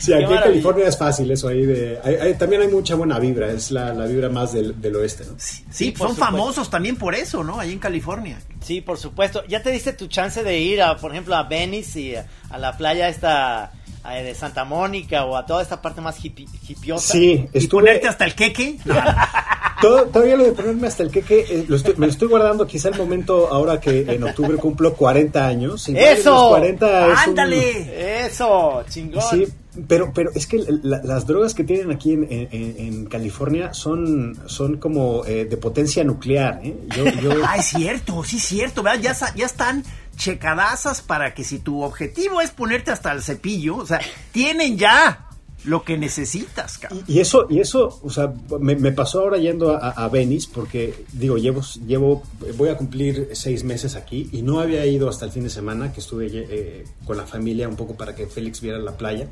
Sí, 0.00 0.12
aquí 0.12 0.24
en. 0.32 0.38
California 0.40 0.86
es 0.86 0.98
fácil 0.98 1.30
eso 1.30 1.48
ahí 1.48 1.64
de... 1.64 1.98
hay- 2.04 2.14
hay- 2.16 2.34
también 2.34 2.60
hay 2.62 2.68
mucha 2.68 2.94
buena 2.94 3.18
vibra, 3.18 3.50
es 3.50 3.70
la, 3.70 3.92
la 3.94 4.04
vibra 4.04 4.28
más 4.28 4.52
del, 4.52 4.78
del 4.80 4.94
oeste, 4.96 5.24
¿no? 5.24 5.32
Sí, 5.38 5.64
son 5.96 6.08
supuesto. 6.10 6.14
famosos 6.16 6.70
también 6.70 6.96
por 6.96 7.14
eso, 7.14 7.42
¿no? 7.42 7.58
Ahí 7.58 7.72
en 7.72 7.78
California. 7.78 8.38
Sí, 8.60 8.80
por 8.82 8.98
supuesto. 8.98 9.42
¿Ya 9.48 9.62
te 9.62 9.70
diste 9.70 9.94
tu 9.94 10.06
chance 10.06 10.42
de 10.44 10.58
ir, 10.60 10.82
a, 10.82 10.96
por 10.98 11.12
ejemplo, 11.12 11.34
a 11.34 11.44
Venice 11.44 12.00
y 12.00 12.14
a, 12.16 12.26
a 12.50 12.58
la 12.58 12.76
playa 12.76 13.08
esta 13.08 13.72
de 14.04 14.34
Santa 14.34 14.64
Mónica 14.64 15.24
o 15.24 15.36
a 15.36 15.44
toda 15.46 15.62
esta 15.62 15.80
parte 15.82 16.00
más 16.00 16.22
hippie, 16.24 16.46
hippiosa? 16.68 17.12
Sí, 17.12 17.46
Y 17.52 17.58
estuve... 17.58 17.82
ponerte 17.82 18.08
hasta 18.08 18.24
el 18.24 18.34
queque. 18.34 18.78
Todo- 19.80 20.06
todavía 20.06 20.36
lo 20.36 20.44
de 20.44 20.52
ponerme 20.52 20.88
hasta 20.88 21.04
el 21.04 21.10
queque, 21.10 21.40
eh, 21.48 21.64
lo 21.68 21.76
estoy- 21.76 21.94
me 21.96 22.06
lo 22.06 22.12
estoy 22.12 22.26
guardando 22.26 22.66
quizá 22.66 22.88
el 22.88 22.96
momento 22.96 23.48
ahora 23.52 23.78
que 23.80 24.00
en 24.08 24.24
octubre 24.24 24.56
cumplo 24.56 24.94
40 24.94 25.46
años. 25.46 25.88
¡Eso! 25.88 26.32
los 26.34 26.48
40 26.48 27.06
es 27.06 27.12
un- 27.12 27.18
¡Ándale! 27.28 28.26
Eso, 28.26 28.82
chingón. 28.88 29.22
Sí, 29.30 29.46
pero, 29.86 30.12
pero 30.14 30.30
es 30.34 30.46
que 30.46 30.58
la- 30.82 31.02
las 31.04 31.26
drogas 31.26 31.54
que 31.54 31.62
tienen 31.64 31.90
aquí 31.90 32.12
en, 32.12 32.24
en- 32.30 32.48
en 32.78 33.04
California 33.06 33.72
son, 33.74 34.36
son 34.46 34.78
como 34.78 35.24
eh, 35.26 35.44
de 35.44 35.56
potencia 35.56 36.02
nuclear. 36.04 36.60
¿eh? 36.64 36.74
Yo, 36.96 37.04
yo- 37.20 37.32
Ah, 37.46 37.56
es 37.56 37.66
cierto, 37.66 38.24
sí 38.24 38.38
es 38.38 38.44
cierto, 38.44 38.82
¿verdad? 38.82 39.00
Ya, 39.02 39.34
ya 39.36 39.46
están 39.46 39.84
checadazas 40.16 41.00
para 41.00 41.32
que 41.34 41.44
si 41.44 41.58
tu 41.58 41.82
objetivo 41.82 42.40
es 42.40 42.50
ponerte 42.50 42.90
hasta 42.90 43.12
el 43.12 43.22
cepillo, 43.22 43.76
o 43.76 43.86
sea, 43.86 44.00
tienen 44.32 44.76
ya 44.76 45.24
lo 45.64 45.82
que 45.82 45.98
necesitas, 45.98 46.78
cabrón. 46.78 47.02
y 47.08 47.18
eso, 47.18 47.46
y 47.50 47.58
eso, 47.60 47.98
o 48.02 48.10
sea, 48.10 48.32
me, 48.60 48.76
me 48.76 48.92
pasó 48.92 49.20
ahora 49.20 49.38
yendo 49.38 49.74
a, 49.76 49.90
a 49.90 50.08
Venice 50.08 50.48
porque, 50.54 51.04
digo, 51.12 51.36
llevo, 51.36 51.62
llevo, 51.86 52.22
voy 52.56 52.68
a 52.68 52.76
cumplir 52.76 53.30
seis 53.32 53.64
meses 53.64 53.96
aquí 53.96 54.28
y 54.32 54.42
no 54.42 54.60
había 54.60 54.86
ido 54.86 55.08
hasta 55.08 55.24
el 55.24 55.32
fin 55.32 55.42
de 55.44 55.50
semana 55.50 55.92
que 55.92 56.00
estuve 56.00 56.28
eh, 56.32 56.84
con 57.04 57.16
la 57.16 57.24
familia 57.26 57.68
un 57.68 57.76
poco 57.76 57.96
para 57.96 58.14
que 58.14 58.26
Félix 58.28 58.60
viera 58.60 58.78
la 58.78 58.96
playa. 58.96 59.28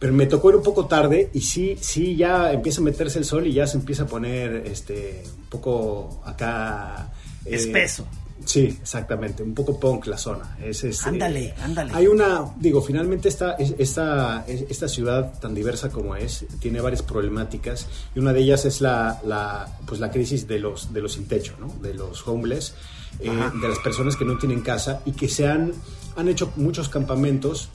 Pero 0.00 0.12
me 0.12 0.26
tocó 0.26 0.50
ir 0.50 0.56
un 0.56 0.62
poco 0.64 0.86
tarde 0.86 1.30
y 1.32 1.42
sí, 1.42 1.76
sí, 1.80 2.16
ya 2.16 2.52
empieza 2.52 2.80
a 2.80 2.84
meterse 2.84 3.18
el 3.20 3.24
sol 3.24 3.46
y 3.46 3.52
ya 3.52 3.66
se 3.68 3.76
empieza 3.76 4.02
a 4.04 4.06
poner, 4.06 4.66
este, 4.66 5.22
un 5.38 5.44
poco 5.50 6.20
acá... 6.24 7.12
eh, 7.44 7.54
Espeso. 7.54 8.06
Sí, 8.46 8.78
exactamente, 8.80 9.42
un 9.42 9.52
poco 9.52 9.78
punk 9.78 10.06
la 10.06 10.16
zona. 10.16 10.56
Es, 10.64 10.82
es, 10.84 11.06
Ándale, 11.06 11.44
eh, 11.48 11.54
ándale. 11.62 11.92
Hay 11.94 12.06
una, 12.06 12.46
digo, 12.58 12.80
finalmente 12.80 13.28
esta, 13.28 13.52
es- 13.56 13.74
esta, 13.76 14.46
es- 14.48 14.64
esta 14.70 14.88
ciudad 14.88 15.38
tan 15.38 15.54
diversa 15.54 15.90
como 15.90 16.16
es, 16.16 16.46
tiene 16.58 16.80
varias 16.80 17.02
problemáticas 17.02 17.86
y 18.14 18.18
una 18.18 18.32
de 18.32 18.40
ellas 18.40 18.64
es 18.64 18.80
la, 18.80 19.20
la, 19.26 19.68
pues 19.86 20.00
la 20.00 20.10
crisis 20.10 20.48
de 20.48 20.58
los, 20.58 20.90
de 20.94 21.02
los 21.02 21.12
sin 21.12 21.26
techo, 21.28 21.52
¿no? 21.60 21.68
de 21.82 21.92
los 21.92 22.26
homeless, 22.26 22.72
eh, 23.20 23.28
de 23.60 23.68
las 23.68 23.78
personas 23.80 24.16
que 24.16 24.24
no 24.24 24.38
tienen 24.38 24.62
casa 24.62 25.02
y 25.04 25.12
que 25.12 25.28
se 25.28 25.46
han, 25.46 25.72
han 26.16 26.26
hecho 26.28 26.50
muchos 26.56 26.88
campamentos 26.88 27.68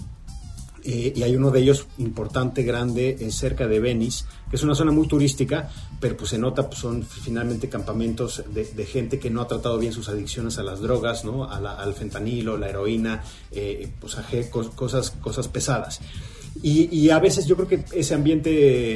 eh, 0.86 1.14
y 1.16 1.24
hay 1.24 1.36
uno 1.36 1.52
de 1.52 1.60
ellos 1.62 1.88
importante, 1.98 2.64
grande, 2.64 3.18
eh, 3.20 3.32
cerca 3.32 3.68
de 3.68 3.80
Venice, 3.80 4.26
que 4.50 4.56
es 4.56 4.64
una 4.64 4.76
zona 4.76 4.92
muy 4.92 5.08
turística, 5.08 5.70
pero 6.00 6.16
pues 6.16 6.30
se 6.30 6.38
nota, 6.38 6.68
pues 6.68 6.80
son 6.80 7.04
finalmente 7.04 7.68
campamentos 7.70 8.44
de, 8.54 8.66
de 8.66 8.86
gente 8.86 9.20
que 9.20 9.30
no 9.30 9.42
ha 9.42 9.48
tratado 9.48 9.78
bien 9.80 9.92
sus 9.94 10.08
adicciones 10.10 10.58
a 10.58 10.64
las 10.64 10.80
drogas, 10.82 11.26
¿no? 11.26 11.50
A 11.50 11.60
la- 11.60 11.74
al 11.76 11.94
fentanilo, 11.94 12.58
la 12.58 12.70
heroína, 12.70 13.24
eh, 13.52 13.90
pues 14.00 14.18
a 14.18 14.24
cosas, 14.76 15.12
cosas 15.12 15.48
pesadas. 15.48 16.00
Y, 16.64 16.88
y 16.98 17.10
a 17.10 17.20
veces 17.20 17.46
yo 17.48 17.56
creo 17.58 17.68
que 17.68 17.84
ese 17.92 18.14
ambiente 18.14 18.50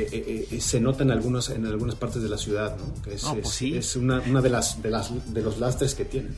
eh, 0.03 0.47
eh, 0.51 0.61
se 0.61 0.79
nota 0.79 1.03
en 1.03 1.11
algunas, 1.11 1.49
en 1.49 1.65
algunas 1.65 1.95
partes 1.95 2.21
de 2.23 2.29
la 2.29 2.37
ciudad, 2.37 2.77
¿no? 2.77 3.01
Que 3.03 3.15
es, 3.15 3.23
No, 3.23 3.35
pues 3.35 3.47
es 3.75 3.95
una, 3.97 4.21
una 4.29 4.41
de, 4.41 4.49
las, 4.49 4.81
de, 4.81 4.89
las, 4.89 5.33
de 5.33 5.41
los 5.41 5.59
lastres 5.59 5.93
que 5.93 6.05
tienen. 6.05 6.35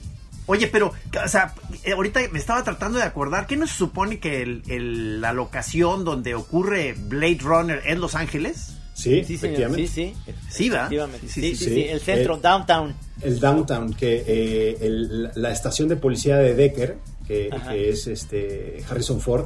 Oye, 0.48 0.68
pero, 0.68 0.92
o 1.24 1.28
sea, 1.28 1.54
eh, 1.84 1.94
ahorita 1.94 2.20
me 2.32 2.40
estaba 2.40 2.64
tratando 2.64 2.98
de 2.98 3.04
acordar, 3.06 3.48
¿qué 3.48 3.56
no 3.58 3.68
se 3.68 3.76
supone 3.76 4.20
que 4.20 4.42
el- 4.42 4.64
el- 4.68 5.22
la 5.22 5.34
locación 5.34 6.04
donde 6.04 6.36
ocurre 6.36 6.94
Blade 6.98 7.38
Runner 7.42 7.82
es 7.86 7.98
Los 7.98 8.16
Ángeles? 8.16 8.74
Sí, 8.94 9.24
Sí, 9.24 9.38
señor. 9.38 9.46
efectivamente. 9.46 9.88
Sí, 9.88 10.14
sí. 10.26 10.34
Sí, 10.50 10.70
¿va? 10.70 10.78
Efectivamente. 10.80 11.28
Sí, 11.28 11.42
Sí, 11.42 11.42
sí, 11.42 11.56
sí, 11.56 11.64
sí. 11.66 11.74
sí. 11.76 11.82
El 11.84 12.00
centro, 12.02 12.36
Eh, 12.36 12.40
downtown. 12.42 12.94
el 13.22 13.40
downtown 13.40 13.94
que 13.94 14.24
eh, 14.28 14.78
el- 14.82 15.32
la 15.36 15.52
estación 15.52 15.88
de 15.88 15.96
policía 15.96 16.38
de 16.38 16.54
Decker 16.56 16.98
que, 17.28 17.50
que 17.70 17.90
es 17.90 18.08
este 18.08 18.84
Harrison 18.90 19.22
Ford 19.22 19.46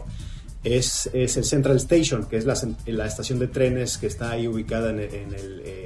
es, 0.64 1.10
es 1.14 1.38
el 1.38 1.44
Central 1.46 1.78
Station 1.78 2.25
que 2.25 2.38
es 2.38 2.46
la, 2.46 2.56
cen- 2.56 2.75
la 2.88 3.06
estación 3.06 3.38
de 3.38 3.48
trenes 3.48 3.98
que 4.00 4.08
está 4.08 4.32
ahí 4.32 4.48
ubicada 4.48 4.90
en 4.90 5.00
el, 5.00 5.14
en 5.14 5.34
el, 5.36 5.62
eh, 5.64 5.85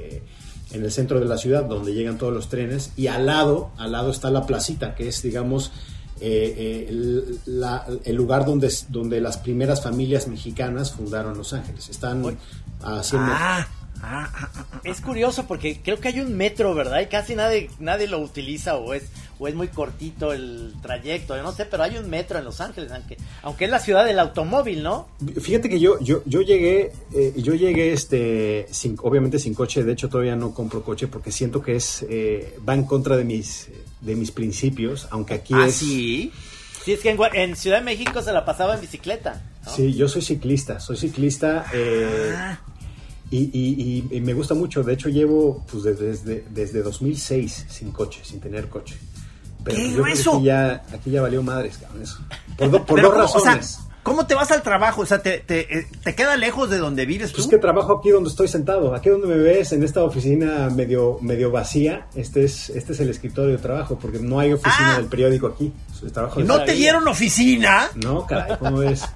en 0.72 0.84
el 0.84 0.90
centro 0.92 1.18
de 1.20 1.26
la 1.26 1.36
ciudad 1.38 1.64
donde 1.64 1.92
llegan 1.94 2.18
todos 2.18 2.32
los 2.32 2.48
trenes 2.48 2.92
y 2.96 3.08
al 3.08 3.26
lado 3.26 3.70
al 3.78 3.92
lado 3.92 4.10
está 4.10 4.30
la 4.30 4.46
placita 4.46 4.94
que 4.94 5.08
es 5.08 5.22
digamos 5.22 5.72
eh, 6.20 6.54
eh, 6.56 6.86
el, 6.90 7.38
la- 7.46 7.86
el 8.04 8.14
lugar 8.14 8.44
donde, 8.44 8.70
donde 8.88 9.20
las 9.22 9.38
primeras 9.38 9.82
familias 9.82 10.28
mexicanas 10.28 10.92
fundaron 10.92 11.38
Los 11.38 11.54
Ángeles. 11.54 11.88
Están 11.88 12.22
haciendo 12.82 13.32
Ah, 13.32 13.66
ah, 14.02 14.30
ah, 14.34 14.48
ah. 14.54 14.80
Es 14.84 15.00
curioso 15.00 15.46
porque 15.46 15.80
creo 15.82 16.00
que 16.00 16.08
hay 16.08 16.20
un 16.20 16.36
metro, 16.36 16.74
¿verdad? 16.74 17.00
Y 17.00 17.06
casi 17.06 17.34
nadie, 17.34 17.70
nadie 17.78 18.08
lo 18.08 18.18
utiliza 18.20 18.76
o 18.76 18.94
es, 18.94 19.04
o 19.38 19.48
es 19.48 19.54
muy 19.54 19.68
cortito 19.68 20.32
el 20.32 20.74
trayecto, 20.82 21.36
yo 21.36 21.42
no 21.42 21.52
sé, 21.52 21.64
pero 21.66 21.82
hay 21.82 21.96
un 21.96 22.08
metro 22.10 22.38
en 22.38 22.44
Los 22.44 22.60
Ángeles, 22.60 22.90
aunque, 22.92 23.16
aunque 23.42 23.64
es 23.66 23.70
la 23.70 23.78
ciudad 23.78 24.04
del 24.04 24.18
automóvil, 24.18 24.82
¿no? 24.82 25.08
Fíjate 25.40 25.68
que 25.68 25.78
yo, 25.80 25.98
yo, 26.00 26.22
yo 26.26 26.40
llegué, 26.42 26.92
eh, 27.14 27.32
yo 27.36 27.54
llegué 27.54 27.92
este, 27.92 28.66
sin, 28.70 28.96
obviamente 29.02 29.38
sin 29.38 29.54
coche, 29.54 29.84
de 29.84 29.92
hecho 29.92 30.08
todavía 30.08 30.36
no 30.36 30.52
compro 30.54 30.82
coche 30.82 31.06
porque 31.06 31.32
siento 31.32 31.62
que 31.62 31.76
es, 31.76 32.04
eh, 32.08 32.58
va 32.68 32.74
en 32.74 32.84
contra 32.84 33.16
de 33.16 33.24
mis, 33.24 33.68
de 34.00 34.14
mis 34.16 34.30
principios, 34.30 35.08
aunque 35.10 35.34
aquí 35.34 35.54
Ah, 35.56 35.66
es... 35.66 35.76
sí. 35.76 36.32
Sí, 36.84 36.92
es 36.94 37.00
que 37.00 37.10
en, 37.34 37.56
Ciudad 37.56 37.78
de 37.80 37.84
México 37.84 38.22
se 38.22 38.32
la 38.32 38.46
pasaba 38.46 38.74
en 38.74 38.80
bicicleta. 38.80 39.42
¿no? 39.66 39.70
Sí, 39.70 39.92
yo 39.92 40.08
soy 40.08 40.22
ciclista, 40.22 40.80
soy 40.80 40.96
ciclista 40.96 41.66
eh, 41.74 42.32
Ah, 42.34 42.58
y, 43.30 43.38
y- 43.38 44.06
y- 44.10 44.16
y 44.16 44.20
me 44.20 44.32
gusta 44.34 44.54
mucho, 44.54 44.82
de 44.82 44.94
hecho 44.94 45.08
llevo 45.08 45.64
pues 45.70 45.84
desde, 45.84 46.06
desde, 46.06 46.44
desde 46.50 46.82
2006 46.82 47.66
sin 47.68 47.92
coche, 47.92 48.20
sin 48.24 48.40
tener 48.40 48.68
coche. 48.68 48.96
Pero 49.62 49.76
¡Qué 49.76 49.82
pues, 49.82 49.94
yo 49.94 50.02
creo 50.02 50.14
que 50.14 50.20
aquí 50.38 50.44
ya, 50.44 50.84
aquí 50.92 51.10
ya 51.10 51.22
valió 51.22 51.42
madres, 51.42 51.78
cabrón, 51.78 52.02
eso. 52.02 52.18
Por, 52.56 52.70
do- 52.70 52.84
por 52.86 53.00
dos 53.02 53.12
¿cómo, 53.12 53.24
o 53.24 53.28
sea, 53.40 53.54
razones. 53.56 53.78
¿Cómo 54.02 54.26
te 54.26 54.34
vas 54.34 54.50
al 54.50 54.62
trabajo? 54.62 55.02
O 55.02 55.06
sea, 55.06 55.22
¿te, 55.22 55.38
te, 55.38 55.78
eh, 55.78 55.86
te 56.04 56.14
queda 56.14 56.36
lejos 56.36 56.70
de 56.70 56.78
donde 56.78 57.06
vives 57.06 57.32
Pues 57.32 57.44
tú? 57.44 57.50
que 57.50 57.58
trabajo 57.58 57.98
aquí 57.98 58.10
donde 58.10 58.30
estoy 58.30 58.48
sentado, 58.48 58.94
aquí 58.94 59.08
donde 59.10 59.26
me 59.26 59.36
ves, 59.36 59.72
en 59.72 59.82
esta 59.82 60.02
oficina 60.02 60.68
medio, 60.70 61.18
medio 61.20 61.50
vacía, 61.50 62.06
este 62.14 62.44
es, 62.44 62.70
este 62.70 62.92
es 62.92 63.00
el 63.00 63.10
escritorio 63.10 63.52
de 63.52 63.58
trabajo, 63.58 63.98
porque 64.00 64.18
no 64.18 64.38
hay 64.40 64.52
oficina 64.52 64.94
Ah. 64.94 64.96
del 64.98 65.06
periódico 65.06 65.46
aquí. 65.48 65.72
Trabajo 66.12 66.40
¿No 66.40 66.64
te 66.64 66.72
dieron 66.72 67.06
oficina? 67.08 67.88
No, 67.94 68.26
caray, 68.26 68.56
¿cómo 68.58 68.78
ves? 68.78 69.02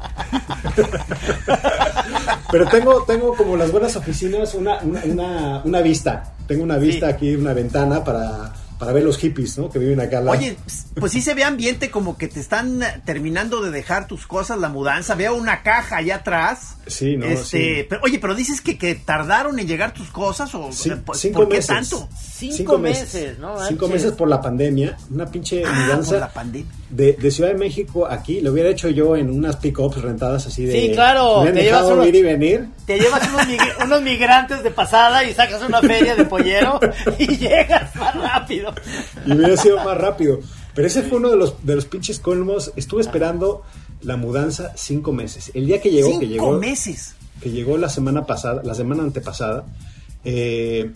Pero 2.51 2.67
tengo, 2.69 3.03
tengo 3.05 3.35
como 3.37 3.57
las 3.57 3.73
buenas 3.73 3.97
oficinas 3.97 4.55
una, 4.55 4.79
una, 4.83 5.03
una, 5.05 5.63
una 5.65 5.81
vista. 5.81 6.35
Tengo 6.47 6.63
una 6.63 6.77
vista 6.77 7.07
Sí. 7.09 7.13
aquí, 7.13 7.35
una 7.35 7.53
ventana 7.55 8.05
para, 8.05 8.53
para 8.85 8.93
ver 8.93 9.05
los 9.05 9.17
hippies, 9.17 9.57
¿no? 9.57 9.71
Que 9.71 9.79
viven 9.79 9.99
acá 10.01 10.21
lado. 10.21 10.37
Oye, 10.39 10.57
pues 11.01 11.13
sí 11.13 11.23
se 11.23 11.33
ve 11.35 11.43
ambiente 11.43 11.91
como 11.91 12.19
que 12.19 12.29
te 12.29 12.39
están 12.39 12.81
terminando 13.07 13.63
de 13.63 13.71
dejar 13.71 14.07
tus 14.07 14.27
cosas, 14.27 14.59
la 14.59 14.69
mudanza. 14.69 15.15
Veo 15.15 15.35
una 15.35 15.63
caja 15.63 15.97
allá 15.97 16.17
atrás. 16.17 16.77
Sí, 16.87 17.17
no, 17.17 17.25
Este, 17.25 17.81
sí. 17.81 17.87
pero, 17.89 18.03
oye, 18.05 18.19
pero 18.19 18.35
dices 18.35 18.61
que, 18.61 18.77
que 18.77 18.95
tardaron 18.95 19.59
en 19.59 19.67
llegar 19.67 19.95
tus 19.95 20.11
cosas 20.11 20.55
o, 20.55 20.67
o 20.67 20.73
Sí, 20.73 20.91
sea, 20.91 20.97
¿por, 21.03 21.17
cinco 21.17 21.41
por 21.41 21.49
qué 21.49 21.55
meses. 21.57 21.67
tanto? 21.69 22.09
Cinco 22.15 22.79
meses, 22.79 23.39
¿no? 23.39 23.57
Cinco 23.67 23.89
meses 23.89 24.13
por 24.13 24.29
la 24.29 24.41
pandemia. 24.43 24.97
Una 25.11 25.25
pinche 25.27 25.63
Ah, 25.65 25.73
mudanza. 25.73 26.11
por 26.11 26.21
la 26.21 26.33
pandemia. 26.33 26.73
De, 26.95 27.15
de 27.15 27.31
Ciudad 27.33 27.51
de 27.51 27.57
México 27.59 28.07
aquí, 28.07 28.41
lo 28.41 28.53
hubiera 28.53 28.69
hecho 28.69 28.89
yo 28.89 29.17
en 29.17 29.29
unas 29.31 29.57
pick-ups 29.57 30.01
rentadas 30.01 30.47
así 30.47 30.65
de... 30.65 30.81
Sí, 30.81 30.91
claro, 30.93 31.43
Me 31.43 31.49
han 31.49 31.55
te 31.55 31.63
dejado 31.65 31.83
llevas 31.89 31.97
unos- 31.97 32.07
ir 32.09 32.15
y 32.15 32.23
venir. 32.23 32.69
Te 32.87 32.99
llevas 33.01 33.29
unos, 33.29 33.43
mig- 33.49 33.75
unos 33.85 34.03
migrantes 34.03 34.63
de 34.63 34.71
pasada 34.71 35.25
y 35.25 35.35
sacas 35.35 35.61
una 35.63 35.81
feria 35.81 36.15
de 36.15 36.25
pollero 36.25 36.79
y 37.19 37.37
llegas 37.37 37.97
más 37.97 38.15
rápido. 38.15 38.73
Y 39.27 39.33
hubiera 39.33 39.57
sido 39.57 39.83
más 39.85 39.99
rápido. 39.99 40.39
Pero 40.75 40.87
ese 40.87 41.03
fue 41.03 41.19
uno 41.19 41.31
de 41.31 41.37
los, 41.37 41.67
de 41.67 41.75
los 41.75 41.87
pinches 41.87 42.21
colmos. 42.21 42.73
Estuve 42.77 43.01
esperando 43.01 43.63
la 44.03 44.17
mudanza 44.17 44.73
cinco 44.77 45.13
meses. 45.13 45.51
El 45.55 45.67
día 45.67 45.81
que 45.81 45.91
llegó, 45.91 46.09
Cinco 46.09 46.21
que 46.21 46.29
llegó, 46.29 46.53
meses. 46.59 47.17
que 47.41 47.51
llegó 47.51 47.77
la 47.77 47.89
semana 47.89 48.25
pasada, 48.25 48.63
la 48.65 48.75
semana 48.75 49.03
antepasada, 49.03 49.65
eh, 50.25 50.91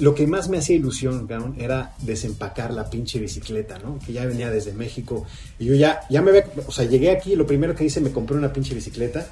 lo 0.00 0.14
que 0.14 0.26
más 0.26 0.48
me 0.48 0.58
hacía 0.58 0.76
ilusión, 0.76 1.26
cabrón, 1.26 1.56
era 1.58 1.94
desempacar 2.02 2.72
la 2.72 2.88
pinche 2.88 3.18
bicicleta, 3.18 3.78
¿no? 3.78 3.98
Que 4.04 4.12
ya 4.12 4.24
venía 4.24 4.50
desde 4.50 4.72
México. 4.72 5.24
Y 5.58 5.66
yo 5.66 5.74
ya, 5.74 6.00
ya 6.08 6.22
me 6.22 6.30
había, 6.30 6.44
o 6.66 6.72
sea, 6.72 6.84
llegué 6.84 7.10
aquí, 7.10 7.34
lo 7.36 7.46
primero 7.46 7.74
que 7.74 7.84
hice, 7.84 8.00
me 8.00 8.10
compré 8.12 8.36
una 8.36 8.52
pinche 8.52 8.74
bicicleta. 8.74 9.26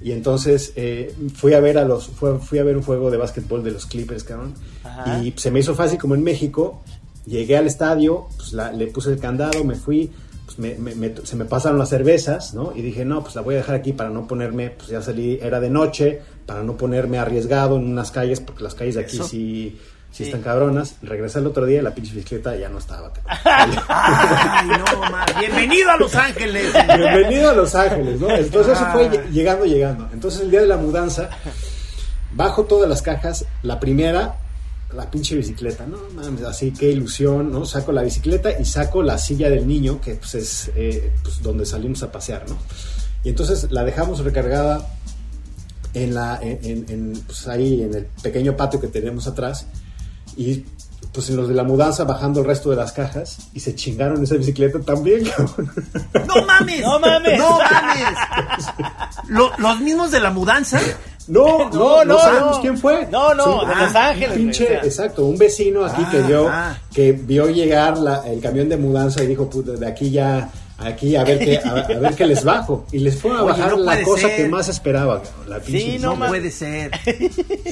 Y 0.00 0.12
entonces 0.12 0.72
eh, 0.76 1.14
fui 1.34 1.54
a 1.54 1.60
ver 1.60 1.78
a 1.78 1.84
los, 1.84 2.08
fui, 2.08 2.30
fui 2.40 2.58
a 2.58 2.64
ver 2.64 2.76
un 2.76 2.82
juego 2.82 3.10
de 3.10 3.16
básquetbol 3.16 3.62
de 3.64 3.70
los 3.70 3.86
Clippers, 3.86 4.24
cabrón. 4.24 4.54
Ajá. 4.82 5.22
Y 5.22 5.32
se 5.36 5.50
me 5.50 5.60
hizo 5.60 5.74
fácil 5.74 5.98
como 5.98 6.14
en 6.14 6.22
México. 6.22 6.82
Llegué 7.26 7.56
al 7.56 7.66
estadio, 7.66 8.26
pues 8.36 8.52
la- 8.52 8.70
le 8.72 8.86
puse 8.88 9.10
el 9.10 9.18
candado, 9.18 9.64
me 9.64 9.76
fui, 9.76 10.10
pues, 10.44 10.58
me- 10.58 10.74
me- 10.74 10.94
me- 10.94 11.14
se 11.24 11.36
me 11.36 11.46
pasaron 11.46 11.78
las 11.78 11.88
cervezas, 11.88 12.52
¿no? 12.52 12.72
Y 12.76 12.82
dije, 12.82 13.04
no, 13.06 13.22
pues 13.22 13.34
la 13.34 13.40
voy 13.40 13.54
a 13.54 13.58
dejar 13.58 13.76
aquí 13.76 13.92
para 13.94 14.10
no 14.10 14.26
ponerme, 14.28 14.70
pues 14.70 14.88
ya 14.90 15.00
salí, 15.00 15.38
era 15.40 15.58
de 15.58 15.70
noche, 15.70 16.20
para 16.44 16.62
no 16.62 16.76
ponerme 16.76 17.16
arriesgado 17.18 17.76
en 17.76 17.84
unas 17.86 18.10
calles, 18.10 18.40
porque 18.40 18.62
las 18.62 18.74
calles 18.74 18.96
de 18.96 19.00
aquí 19.00 19.16
Eso. 19.16 19.26
sí, 19.26 19.78
Sí. 20.16 20.24
están 20.24 20.42
cabronas. 20.42 20.94
Regresé 21.02 21.40
el 21.40 21.46
otro 21.48 21.66
día 21.66 21.80
y 21.80 21.82
la 21.82 21.92
pinche 21.94 22.12
bicicleta 22.14 22.54
ya 22.56 22.68
no 22.68 22.78
estaba. 22.78 23.12
Ay, 23.44 24.68
no. 24.68 25.40
Bienvenido 25.40 25.90
a 25.90 25.96
Los 25.96 26.14
Ángeles. 26.14 26.72
Bienvenido 26.96 27.50
a 27.50 27.54
Los 27.54 27.74
Ángeles, 27.74 28.20
¿no? 28.20 28.30
Entonces 28.30 28.74
eso 28.76 28.86
fue 28.92 29.06
Ah. 29.06 29.10
lle- 29.12 29.30
llegando, 29.30 29.64
llegando. 29.64 30.08
Entonces 30.12 30.42
el 30.42 30.50
día 30.52 30.60
de 30.60 30.66
la 30.68 30.76
mudanza, 30.76 31.30
bajo 32.32 32.64
todas 32.64 32.88
las 32.88 33.02
cajas, 33.02 33.44
la 33.62 33.80
primera, 33.80 34.36
la 34.94 35.10
pinche 35.10 35.34
bicicleta, 35.34 35.84
¿no? 35.86 35.98
Mames, 36.14 36.44
así, 36.44 36.70
qué 36.72 36.90
ilusión, 36.90 37.50
¿no? 37.50 37.64
Saco 37.66 37.90
la 37.90 38.02
bicicleta 38.02 38.52
y 38.60 38.64
saco 38.64 39.02
la 39.02 39.18
silla 39.18 39.50
del 39.50 39.66
niño, 39.66 40.00
que 40.00 40.14
pues 40.14 40.34
es 40.36 40.70
eh, 40.76 41.12
pues, 41.24 41.42
donde 41.42 41.66
salimos 41.66 42.04
a 42.04 42.12
pasear, 42.12 42.44
¿no? 42.48 42.56
Y 43.24 43.30
entonces 43.30 43.66
la 43.72 43.82
dejamos 43.84 44.20
recargada 44.22 44.86
en 45.94 46.14
la, 46.14 46.38
en, 46.40 47.20
pues 47.26 47.48
ahí 47.48 47.82
en 47.82 47.94
el 47.94 48.06
pequeño 48.22 48.56
patio 48.56 48.80
que 48.80 48.88
tenemos 48.88 49.26
atrás 49.26 49.66
y 50.36 50.64
pues 51.12 51.30
en 51.30 51.36
los 51.36 51.48
de 51.48 51.54
la 51.54 51.62
mudanza 51.62 52.02
bajando 52.04 52.40
el 52.40 52.46
resto 52.46 52.70
de 52.70 52.76
las 52.76 52.90
cajas 52.92 53.38
y 53.54 53.60
se 53.60 53.74
chingaron 53.76 54.22
esa 54.24 54.34
bicicleta 54.34 54.80
también, 54.80 55.24
cabrón. 55.36 55.70
No 56.26 56.44
mames. 56.44 56.80
No 56.80 56.98
mames. 56.98 57.38
No 57.38 57.58
mames. 57.58 58.66
Lo- 59.28 59.52
los 59.58 59.80
mismos 59.80 60.10
de 60.10 60.20
la 60.20 60.30
mudanza. 60.30 60.80
No, 61.26 61.58
no, 61.58 61.70
No, 61.70 61.70
no, 61.70 62.04
no, 62.04 62.18
sabemos 62.18 62.56
no. 62.56 62.60
quién 62.60 62.76
fue. 62.78 63.06
No, 63.10 63.32
no, 63.34 63.60
Sí, 63.60 63.66
de 63.66 63.72
ah, 63.72 63.84
Los 63.86 63.94
Ángeles, 63.94 64.30
un 64.30 64.36
pinche, 64.42 64.74
exacto, 64.76 65.24
un 65.24 65.38
vecino 65.38 65.84
aquí 65.86 66.04
que 66.06 66.18
Ah, 66.18 66.26
vio 66.26 66.48
ah. 66.50 66.78
que 66.92 67.12
vio 67.12 67.48
llegar 67.48 67.96
la- 67.96 68.26
el 68.26 68.40
camión 68.40 68.68
de 68.68 68.76
mudanza 68.76 69.22
y 69.22 69.26
dijo, 69.28 69.48
puta, 69.48 69.72
de 69.72 69.86
aquí 69.86 70.10
ya 70.10 70.50
aquí 70.78 71.14
a 71.16 71.24
ver 71.24 71.38
qué 71.38 71.58
a, 71.58 71.70
a 71.70 71.98
ver 71.98 72.14
qué 72.14 72.26
les 72.26 72.42
bajo 72.44 72.86
y 72.92 72.98
les 72.98 73.16
fue 73.20 73.30
a 73.30 73.42
Oye, 73.42 73.52
bajar 73.52 73.76
no 73.76 73.84
la 73.84 74.02
cosa 74.02 74.28
ser. 74.28 74.36
que 74.36 74.48
más 74.48 74.68
esperaba, 74.68 75.22
cabrón, 75.22 75.50
la 75.50 75.60
pinche 75.60 75.92
Sí. 75.92 75.98
No 75.98 76.16
ma- 76.16 76.28
puede 76.28 76.50
ser. 76.50 76.90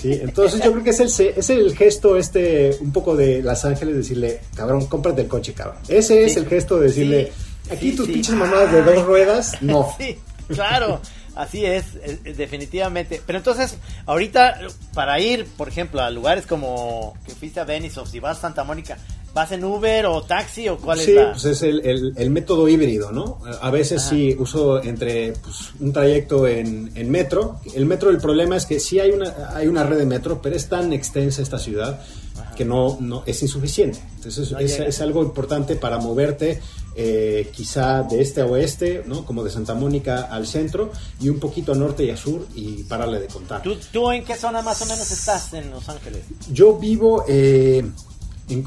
Sí, 0.00 0.18
entonces 0.23 0.62
yo 0.62 0.73
creo 0.73 0.85
que 0.85 0.90
es 0.90 1.00
el 1.00 1.26
es 1.37 1.50
el 1.50 1.76
gesto 1.76 2.16
este 2.16 2.76
un 2.80 2.92
poco 2.92 3.16
de 3.16 3.42
Los 3.42 3.64
Ángeles 3.64 3.97
decirle, 3.97 4.40
cabrón, 4.54 4.87
cómprate 4.87 5.23
el 5.23 5.28
coche, 5.28 5.52
cabrón. 5.52 5.78
Ese 5.88 6.25
es 6.25 6.35
Sí. 6.35 6.38
el 6.40 6.47
gesto 6.47 6.78
de 6.78 6.87
decirle, 6.88 7.32
Sí, 7.64 7.71
aquí 7.73 7.90
sí, 7.90 7.97
tus 7.97 8.06
sí. 8.06 8.12
pinches 8.12 8.35
mamadas 8.35 8.73
de 8.73 8.82
dos 8.82 9.04
ruedas, 9.04 9.56
no. 9.61 9.88
Sí, 9.99 10.18
claro, 10.49 11.00
así 11.35 11.64
es, 11.64 11.85
es- 12.04 12.18
es 12.25 12.37
definitivamente. 12.37 13.21
Pero 13.26 13.38
entonces, 13.38 13.76
ahorita, 14.06 14.61
para 14.94 15.18
ir, 15.21 15.47
por 15.56 15.68
ejemplo, 15.68 16.00
a 16.02 16.11
lugares 16.11 16.47
como 16.47 17.14
que 17.26 17.32
fuiste 17.35 17.59
a 17.61 17.64
Venice 17.64 17.99
o 18.00 18.06
si 18.06 18.21
vas 18.21 18.38
a 18.38 18.40
Santa 18.42 18.64
Mónica, 18.64 18.97
¿vas 19.35 19.51
en 19.53 19.65
Uber 19.65 20.07
o 20.07 20.23
taxi 20.23 20.69
o 20.69 20.77
cuál 20.79 20.99
Sí, 20.99 21.11
es 21.12 21.17
la...? 21.17 21.33
pues 21.33 21.45
es 21.47 21.62
el, 21.62 21.85
el- 21.87 22.12
el 22.17 22.31
método 22.31 22.69
híbrido, 22.69 23.12
¿no? 23.12 23.39
A 23.61 23.71
veces 23.71 24.01
Ajá. 24.03 24.11
sí 24.11 24.37
uso 24.39 24.83
entre 24.83 25.33
pues, 25.33 25.71
un 25.81 25.93
trayecto 25.93 26.47
en, 26.47 26.91
en 26.95 27.11
metro. 27.11 27.61
El 27.75 27.87
metro, 27.87 28.11
el 28.11 28.19
problema 28.19 28.57
es 28.57 28.67
que 28.67 28.79
sí 28.81 29.01
hay 29.01 29.11
una, 29.11 29.51
hay 29.55 29.69
una 29.69 29.85
red 29.85 29.99
de 29.99 30.07
metro, 30.07 30.41
pero 30.43 30.55
es 30.57 30.69
tan 30.69 30.93
extensa 30.93 31.41
esta 31.43 31.59
ciudad 31.59 32.01
que 32.57 32.65
no, 32.67 32.99
no 33.01 33.23
es 33.25 33.43
insuficiente. 33.43 33.99
Entonces 34.17 34.53
No 34.53 34.59
es, 34.59 34.79
es 34.79 35.01
algo 35.01 35.23
importante 35.23 35.77
para 35.77 35.97
moverte 35.99 36.61
eh, 36.95 37.51
quizá 37.55 38.03
de 38.03 38.21
este 38.21 38.43
a 38.43 38.47
oeste, 38.47 39.03
¿no? 39.07 39.25
Como 39.25 39.43
de 39.43 39.51
Santa 39.51 39.75
Mónica 39.75 40.25
al 40.31 40.47
centro 40.47 40.93
y 41.21 41.31
un 41.31 41.39
poquito 41.41 41.73
a 41.73 41.75
norte 41.75 42.05
y 42.05 42.11
a 42.11 42.17
sur 42.19 42.47
y 42.55 42.83
pararle 42.83 43.19
de 43.21 43.29
contar. 43.29 43.62
¿Tú, 43.62 43.77
tú 43.91 44.11
en 44.11 44.23
qué 44.25 44.37
zona 44.37 44.61
más 44.61 44.83
o 44.83 44.85
menos 44.85 45.11
estás 45.11 45.55
en 45.55 45.71
Los 45.71 45.89
Ángeles? 45.89 46.25
Yo 46.53 46.77
vivo, 46.79 47.25
eh, 47.27 47.83
en- 48.51 48.67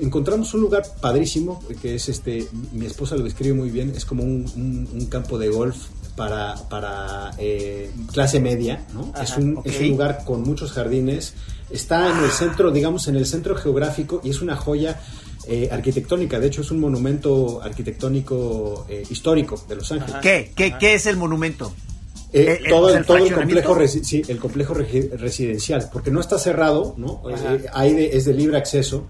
encontramos 0.00 0.52
un 0.54 0.60
lugar 0.60 0.82
padrísimo, 1.00 1.62
que 1.82 1.94
es 1.96 2.08
este, 2.08 2.46
mi 2.72 2.86
esposa 2.86 3.16
lo 3.16 3.24
describe 3.24 3.54
muy 3.54 3.70
bien, 3.70 3.92
es 3.96 4.04
como 4.04 4.22
un, 4.22 4.46
un- 4.56 4.88
un 4.92 5.06
campo 5.06 5.38
de 5.38 5.48
golf 5.48 5.76
para, 6.16 6.54
para 6.68 7.30
eh, 7.38 7.90
clase 8.12 8.40
media, 8.40 8.84
¿no? 8.94 9.10
Ajá, 9.14 9.22
es, 9.24 9.36
un, 9.36 9.60
es 9.64 9.80
un 9.80 9.88
lugar 9.88 10.24
con 10.24 10.42
muchos 10.42 10.72
jardines, 10.72 11.34
está 11.70 12.10
en 12.10 12.24
el 12.24 12.30
centro, 12.30 12.70
digamos, 12.70 13.08
en 13.08 13.16
el 13.16 13.26
centro 13.26 13.54
geográfico 13.56 14.20
y 14.24 14.30
es 14.30 14.40
una 14.42 14.56
joya 14.56 15.00
eh, 15.46 15.68
arquitectónica, 15.72 16.38
de 16.38 16.46
hecho 16.48 16.60
es 16.60 16.70
un 16.70 16.80
monumento 16.80 17.60
arquitectónico 17.62 18.86
eh, 18.88 19.02
histórico 19.10 19.62
de 19.68 19.76
Los 19.76 19.90
Ángeles. 19.92 20.16
¿Qué? 20.22 20.52
¿Qué, 20.54 20.74
¿Qué 20.78 20.94
es 20.94 21.06
el 21.06 21.16
monumento? 21.16 21.72
Eh, 22.32 22.60
Eh, 22.64 22.68
todo, 22.68 22.90
el, 22.94 23.04
todo 23.04 23.16
el 23.16 23.32
complejo, 23.34 23.74
resi- 23.74 24.04
sí, 24.04 24.22
el 24.28 24.38
complejo 24.38 24.74
residencial, 24.74 25.88
porque 25.92 26.10
no 26.10 26.20
está 26.20 26.38
cerrado, 26.38 26.94
¿no? 26.96 27.22
Eh, 27.30 27.66
hay 27.72 27.92
de- 27.94 28.16
es 28.16 28.24
de 28.24 28.34
libre 28.34 28.56
acceso 28.56 29.08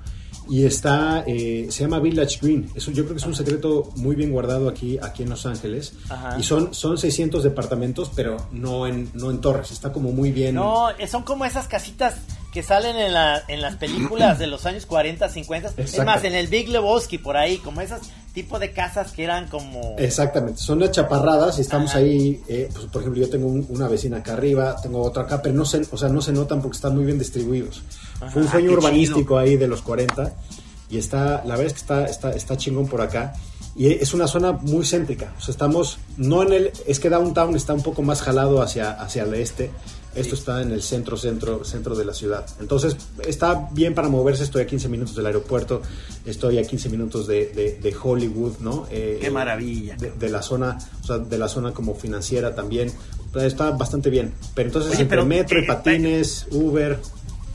y 0.51 0.67
está, 0.67 1.23
eh, 1.29 1.69
se 1.71 1.85
llama 1.85 2.01
Village 2.01 2.41
Green. 2.43 2.69
Eso 2.75 2.91
yo 2.91 3.05
creo 3.05 3.15
que 3.15 3.21
es 3.21 3.27
un 3.27 3.37
secreto 3.37 3.89
muy 3.95 4.17
bien 4.17 4.33
guardado 4.33 4.69
aquí, 4.69 4.99
aquí 5.01 5.23
en 5.23 5.31
Los 5.31 5.47
Ángeles. 5.47 5.95
Ajá. 6.09 6.37
Y 6.39 6.43
son, 6.43 6.75
son 6.75 6.99
600 6.99 7.45
departamentos, 7.45 8.11
pero 8.17 8.37
no 8.51 8.89
en, 8.89 9.09
no 9.15 9.31
en 9.31 9.41
torres. 9.41 9.71
Está 9.71 9.93
como 9.93 10.11
muy 10.11 10.33
bien. 10.33 10.57
No, 10.57 10.91
eh, 10.91 11.07
son 11.07 11.23
como 11.23 11.45
esas 11.45 11.69
casitas 11.69 12.17
que 12.53 12.63
salen 12.65 12.97
en, 12.97 13.13
la, 13.15 13.43
en 13.49 13.61
las 13.61 13.77
películas 13.77 14.39
de 14.39 14.47
los 14.49 14.67
años 14.67 14.85
40, 14.87 15.29
50. 15.29 15.69
Es 15.69 15.79
Exacto. 15.79 16.05
más, 16.05 16.25
en 16.25 16.35
el 16.35 16.49
Big 16.49 16.69
Lebowski, 16.69 17.19
por 17.19 17.37
ahí, 17.37 17.59
como 17.59 17.81
esas 17.81 18.01
tipo 18.35 18.59
de 18.59 18.73
casas 18.73 19.13
que 19.13 19.23
eran 19.25 19.49
como... 19.49 19.95
Exactamente, 19.99 20.61
son 20.61 20.81
las 20.81 20.91
chaparradas 20.93 21.59
y 21.59 21.63
estamos 21.63 21.91
Ajá. 21.91 21.99
ahí, 22.01 22.41
eh, 22.49 22.69
pues, 22.73 22.87
por 22.87 23.03
ejemplo, 23.03 23.21
yo 23.23 23.29
tengo 23.31 23.47
un- 23.47 23.67
una 23.71 23.87
vecina 23.89 24.19
acá 24.19 24.33
arriba, 24.35 24.77
tengo 24.83 25.03
otra 25.03 25.25
acá, 25.25 25.41
pero 25.43 25.55
no 25.55 25.65
se, 25.65 25.83
o 25.91 25.97
sea, 25.97 26.09
no 26.09 26.21
se 26.21 26.33
notan 26.33 26.61
porque 26.61 26.77
están 26.77 26.95
muy 26.95 27.05
bien 27.05 27.19
distribuidos. 27.19 27.83
Fue 28.33 28.43
un 28.43 28.49
Ah, 28.49 28.51
sueño 28.53 28.69
qué 28.71 28.75
urbanístico 28.75 29.39
ahí 29.39 29.57
de 29.57 29.67
los 29.69 29.83
40 29.83 30.33
y 30.91 30.99
está, 30.99 31.43
la 31.45 31.57
verdad 31.57 31.67
es 31.67 31.73
que 31.75 31.79
está, 31.81 32.05
está, 32.07 32.31
está 32.33 32.57
chingón 32.57 32.87
por 32.89 33.01
acá. 33.01 33.33
Y 33.77 33.93
es 33.93 34.13
una 34.15 34.27
zona 34.27 34.53
muy 34.53 34.85
céntrica, 34.85 35.33
o 35.39 35.41
sea, 35.41 35.53
estamos, 35.53 35.99
no 36.17 36.43
en 36.43 36.53
el, 36.53 36.73
es 36.87 36.99
que 36.99 37.09
Downtown 37.09 37.55
está 37.55 37.73
un 37.75 37.83
poco 37.83 38.03
más 38.03 38.21
jalado 38.21 38.61
hacia, 38.63 38.91
hacia 38.91 39.23
el 39.23 39.35
este, 39.35 39.71
esto 40.15 40.35
está 40.35 40.61
en 40.63 40.73
el 40.73 40.83
centro, 40.83 41.17
centro, 41.17 41.65
centro 41.65 41.95
de 41.95 42.05
la 42.05 42.13
ciudad. 42.15 42.45
Entonces, 42.61 42.97
está 43.27 43.69
bien 43.73 43.95
para 43.95 44.09
moverse, 44.09 44.43
estoy 44.45 44.63
a 44.63 44.67
15 44.67 44.89
minutos 44.89 45.15
del 45.15 45.27
aeropuerto, 45.27 45.83
estoy 46.27 46.59
a 46.59 46.63
15 46.65 46.89
minutos 46.89 47.27
de, 47.27 47.47
de- 47.47 47.79
de 47.81 47.97
Hollywood, 48.03 48.59
¿no? 48.61 48.87
Eh, 48.91 49.19
Qué 49.21 49.31
maravilla. 49.31 49.97
De, 49.97 50.11
de 50.11 50.29
la 50.29 50.43
zona, 50.43 50.79
o 51.03 51.07
sea, 51.07 51.19
de 51.19 51.39
la 51.39 51.49
zona 51.49 51.73
como 51.73 51.95
financiera 51.95 52.55
también. 52.55 52.93
Está 53.35 53.71
bastante 53.71 54.11
bien. 54.11 54.33
Pero 54.55 54.69
entonces 54.69 54.93
Oye, 54.93 55.03
entre 55.03 55.17
pero, 55.19 55.27
metro 55.27 55.61
y 55.61 55.63
eh, 55.63 55.67
patines, 55.67 56.47
Uber, 56.51 56.99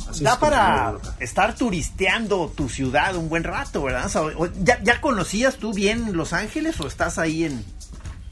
así 0.09 0.23
Da 0.23 0.31
es 0.33 0.37
para 0.37 0.95
estar 1.19 1.53
turisteando 1.55 2.51
tu 2.55 2.69
ciudad 2.69 3.15
un 3.17 3.27
buen 3.27 3.43
rato, 3.43 3.83
¿verdad? 3.83 4.05
O 4.05 4.09
sea, 4.09 4.21
o- 4.21 4.47
¿ya, 4.63 4.81
¿Ya 4.83 5.01
conocías 5.01 5.57
tú 5.57 5.73
bien 5.73 6.15
Los 6.15 6.31
Ángeles 6.31 6.79
o 6.79 6.87
estás 6.87 7.17
ahí 7.17 7.43
en...? 7.43 7.63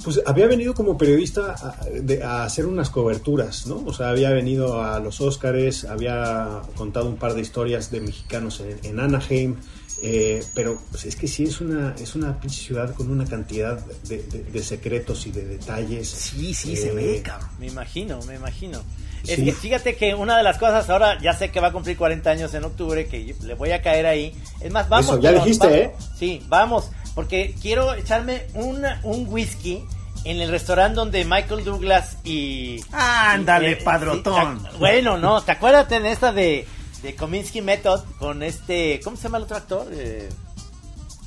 Pues 0.04 0.22
había 0.26 0.48
venido 0.48 0.74
como 0.74 0.98
periodista 0.98 1.56
a, 1.56 1.86
de- 1.90 2.22
a 2.24 2.44
hacer 2.44 2.66
unas 2.66 2.90
coberturas, 2.90 3.66
¿no? 3.68 3.84
O 3.86 3.94
sea, 3.94 4.10
había 4.10 4.32
venido 4.32 4.82
a 4.82 5.00
los 5.00 5.22
Óscares, 5.22 5.86
había 5.86 6.62
contado 6.76 7.08
un 7.08 7.16
par 7.18 7.34
de 7.34 7.42
historias 7.42 7.90
de 7.92 8.02
mexicanos 8.02 8.60
en, 8.62 8.80
en 8.84 9.00
Anaheim, 9.00 9.56
eh, 10.02 10.44
pero 10.54 10.78
pues 10.92 11.06
es 11.06 11.16
que 11.16 11.28
sí 11.30 11.44
es 11.46 11.62
una 11.62 11.96
es 11.98 12.16
una 12.16 12.38
pinche 12.40 12.62
ciudad 12.62 12.94
con 12.94 13.10
una 13.10 13.26
cantidad 13.26 13.80
de, 14.04 14.24
de- 14.24 14.44
de 14.44 14.64
secretos 14.64 15.26
y 15.28 15.32
de 15.32 15.46
detalles. 15.46 16.10
Sí, 16.10 16.54
sí, 16.54 16.76
se 16.76 16.90
Eh, 16.90 16.94
ve, 16.94 17.22
cabrón. 17.24 17.50
Me 17.60 17.68
imagino, 17.68 18.20
me 18.28 18.36
imagino. 18.36 18.82
Es 19.26 19.38
Sí. 19.38 19.46
que 19.46 19.54
fíjate 19.54 19.96
que 19.96 20.14
una 20.16 20.36
de 20.36 20.44
las 20.44 20.58
cosas, 20.58 20.90
ahora 20.90 21.18
ya 21.22 21.32
sé 21.34 21.50
que 21.50 21.62
va 21.62 21.68
a 21.68 21.72
cumplir 21.72 21.96
40 21.96 22.30
años 22.30 22.54
en 22.56 22.66
octubre, 22.66 23.08
que 23.08 23.34
le 23.42 23.54
voy 23.54 23.72
a 23.72 23.82
caer 23.82 24.06
ahí. 24.06 24.36
Es 24.60 24.70
más, 24.70 24.90
vamos. 24.90 25.06
Eso, 25.06 25.20
ya 25.22 25.32
dijiste, 25.32 25.66
vamos. 25.68 25.80
¿eh? 25.80 25.92
Sí, 26.20 26.42
vamos, 26.50 26.90
porque 27.16 27.56
quiero 27.62 27.94
echarme 27.94 28.48
una, 28.54 29.00
un 29.04 29.28
whisky 29.30 29.84
en 30.26 30.40
el 30.42 30.50
restaurante 30.50 30.96
donde 30.96 31.26
Michael 31.26 31.64
Douglas 31.66 32.18
y... 32.24 32.80
Ándale, 32.92 33.70
y- 33.70 33.74
eh, 33.74 33.80
padrotón. 33.84 34.66
bueno, 34.80 35.18
no, 35.18 35.42
¿te 35.42 35.52
acuerdas 35.52 35.92
en 35.92 36.06
esta 36.06 36.32
de, 36.32 36.66
de 37.02 37.16
Kominsky 37.16 37.62
Method 37.62 38.02
con 38.20 38.42
este... 38.44 39.00
¿Cómo 39.04 39.18
se 39.18 39.24
llama 39.24 39.38
el 39.40 39.44
otro 39.44 39.58
actor? 39.58 39.88
Eh, 39.92 40.30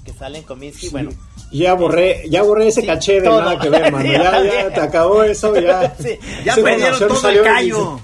que 0.04 0.12
sale 0.12 0.38
en 0.38 0.44
Kominsky, 0.44 0.86
Sí. 0.86 0.92
bueno. 0.92 1.10
Ya 1.52 1.74
borré, 1.74 2.24
ya 2.28 2.42
borré 2.42 2.66
ese 2.68 2.80
Sí, 2.80 2.86
caché 2.88 3.20
de 3.20 3.28
todo. 3.28 3.40
nada 3.40 3.58
que 3.60 3.68
ver, 3.68 3.92
mano. 3.92 4.04
Sí, 4.04 4.12
Ya, 4.12 4.42
ya 4.42 4.70
te 4.74 4.80
acabó 4.80 5.22
eso, 5.22 5.54
ya. 5.60 5.94
Sí, 5.98 6.18
Ya 6.44 6.54
perdieron 6.56 6.98
todo 6.98 7.28
el 7.28 7.42
callo. 7.42 8.00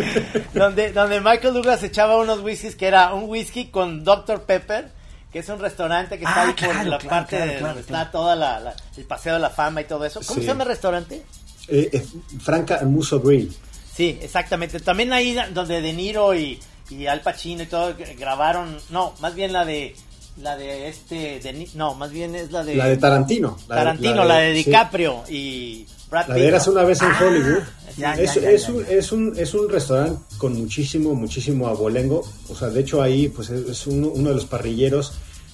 donde, 0.54 0.92
donde 0.92 1.20
Michael 1.20 1.54
Douglas 1.54 1.82
echaba 1.82 2.16
unos 2.18 2.40
whiskies 2.40 2.74
que 2.76 2.86
era 2.86 3.12
un 3.14 3.28
whisky 3.28 3.66
con 3.66 4.02
Dr. 4.04 4.42
Pepper, 4.42 4.90
que 5.32 5.38
es 5.40 5.48
un 5.48 5.58
restaurante 5.60 6.18
que 6.18 6.24
está 6.24 6.42
Ah, 6.42 6.46
ahí 6.48 6.52
por 6.54 6.74
la 6.74 6.98
claro, 6.98 7.08
parte 7.08 7.36
claro, 7.36 7.50
de 7.52 7.58
claro, 7.58 7.66
donde 7.68 7.80
está 7.82 8.10
toda 8.10 8.34
la, 8.36 8.60
la- 8.60 8.74
el 8.96 9.04
paseo 9.04 9.34
de 9.34 9.40
la 9.40 9.50
fama 9.50 9.80
y 9.80 9.84
todo 9.84 10.04
eso. 10.04 10.20
¿Cómo 10.26 10.34
Sí. 10.34 10.40
se 10.42 10.46
llama 10.48 10.64
el 10.64 10.68
restaurante? 10.70 11.22
Eh, 11.68 11.88
eh, 11.92 12.06
Franca 12.40 12.80
Muso 12.84 13.20
Grill. 13.20 13.54
Sí, 13.94 14.18
exactamente. 14.20 14.80
También 14.80 15.12
ahí 15.12 15.36
donde 15.52 15.80
De 15.80 15.92
Niro 15.92 16.34
y, 16.34 16.58
y 16.90 17.06
Al 17.06 17.20
Pacino 17.20 17.62
y 17.62 17.66
todo 17.66 17.94
grabaron, 18.18 18.78
no, 18.90 19.14
más 19.20 19.34
bien 19.34 19.52
la 19.52 19.64
de 19.64 19.94
la 20.40 20.56
de 20.56 20.88
este 20.88 21.38
de 21.40 21.68
no, 21.74 21.94
más 21.94 22.10
bien 22.10 22.34
es 22.34 22.50
la 22.50 22.64
de 22.64 22.74
La 22.76 22.86
de 22.86 22.96
Tarantino. 22.96 23.56
La 23.68 23.74
de- 23.76 23.80
Tarantino, 23.82 24.24
la 24.24 24.36
de, 24.38 24.54
sí. 24.56 24.64
DiCaprio 24.64 25.22
y 25.28 25.86
Brad 26.10 26.28
La 26.28 26.34
Pitt. 26.34 26.66
una 26.68 26.84
vez 26.84 27.00
en 27.02 27.08
Ah, 27.08 27.20
Hollywood. 27.22 27.58
ya, 27.96 28.14
es, 28.14 28.34
ya, 28.34 28.40
ya, 28.42 28.50
es 28.50 28.66
ya, 28.66 28.72
un, 28.72 28.84
es, 28.88 29.12
un, 29.12 29.34
es 29.38 29.54
un 29.54 29.68
restaurante 29.68 30.20
con 30.38 30.54
muchísimo, 30.58 31.14
muchísimo 31.14 31.68
abolengo. 31.68 32.22
O 32.48 32.54
sea, 32.54 32.68
de 32.68 32.80
hecho 32.80 33.00
ahí 33.02 33.28
pues 33.28 33.50
es 33.50 33.86
uno, 33.86 34.08
uno 34.08 34.30
de 34.30 34.34
los 34.34 34.44
parrilleros 34.46 35.12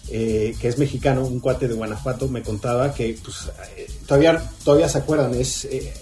eh, 0.08 0.54
que 0.60 0.68
es 0.68 0.78
mexicano, 0.78 1.26
un 1.26 1.40
cuate 1.40 1.66
de 1.68 1.74
Guanajuato, 1.74 2.28
me 2.28 2.42
contaba 2.42 2.94
que 2.94 3.18
pues, 3.22 3.36
eh, 3.76 3.86
todavía, 4.06 4.40
todavía 4.64 4.88
se 4.88 4.98
acuerdan, 4.98 5.34
es 5.34 5.64
eh, 5.64 5.92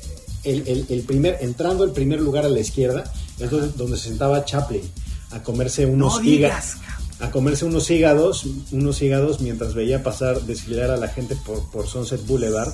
el, 0.45 0.69
el- 0.69 0.87
el 0.91 1.01
primer, 1.03 1.39
entrando 1.41 1.85
el 1.85 1.91
primer 1.93 2.21
lugar 2.21 2.45
a 2.45 2.51
la 2.51 2.61
izquierda, 2.61 3.05
es 3.39 3.51
donde, 3.51 3.69
donde 3.77 3.97
se 3.97 4.09
sentaba 4.09 4.45
Chaplin 4.45 4.83
a 5.31 5.43
comerse 5.43 5.87
unos 5.87 6.19
No 6.19 6.25
hígados. 6.25 6.75
A 7.21 7.31
comerse 7.31 7.65
unos 7.65 7.91
hígados, 7.91 8.45
unos 8.73 9.01
hígados 9.01 9.41
mientras 9.41 9.73
veía 9.73 10.03
pasar, 10.03 10.43
desfilar 10.43 10.91
a 10.91 10.97
la 10.99 11.09
gente 11.09 11.35
por, 11.47 11.63
por 11.71 11.87
Sunset 11.87 12.27
Boulevard. 12.27 12.73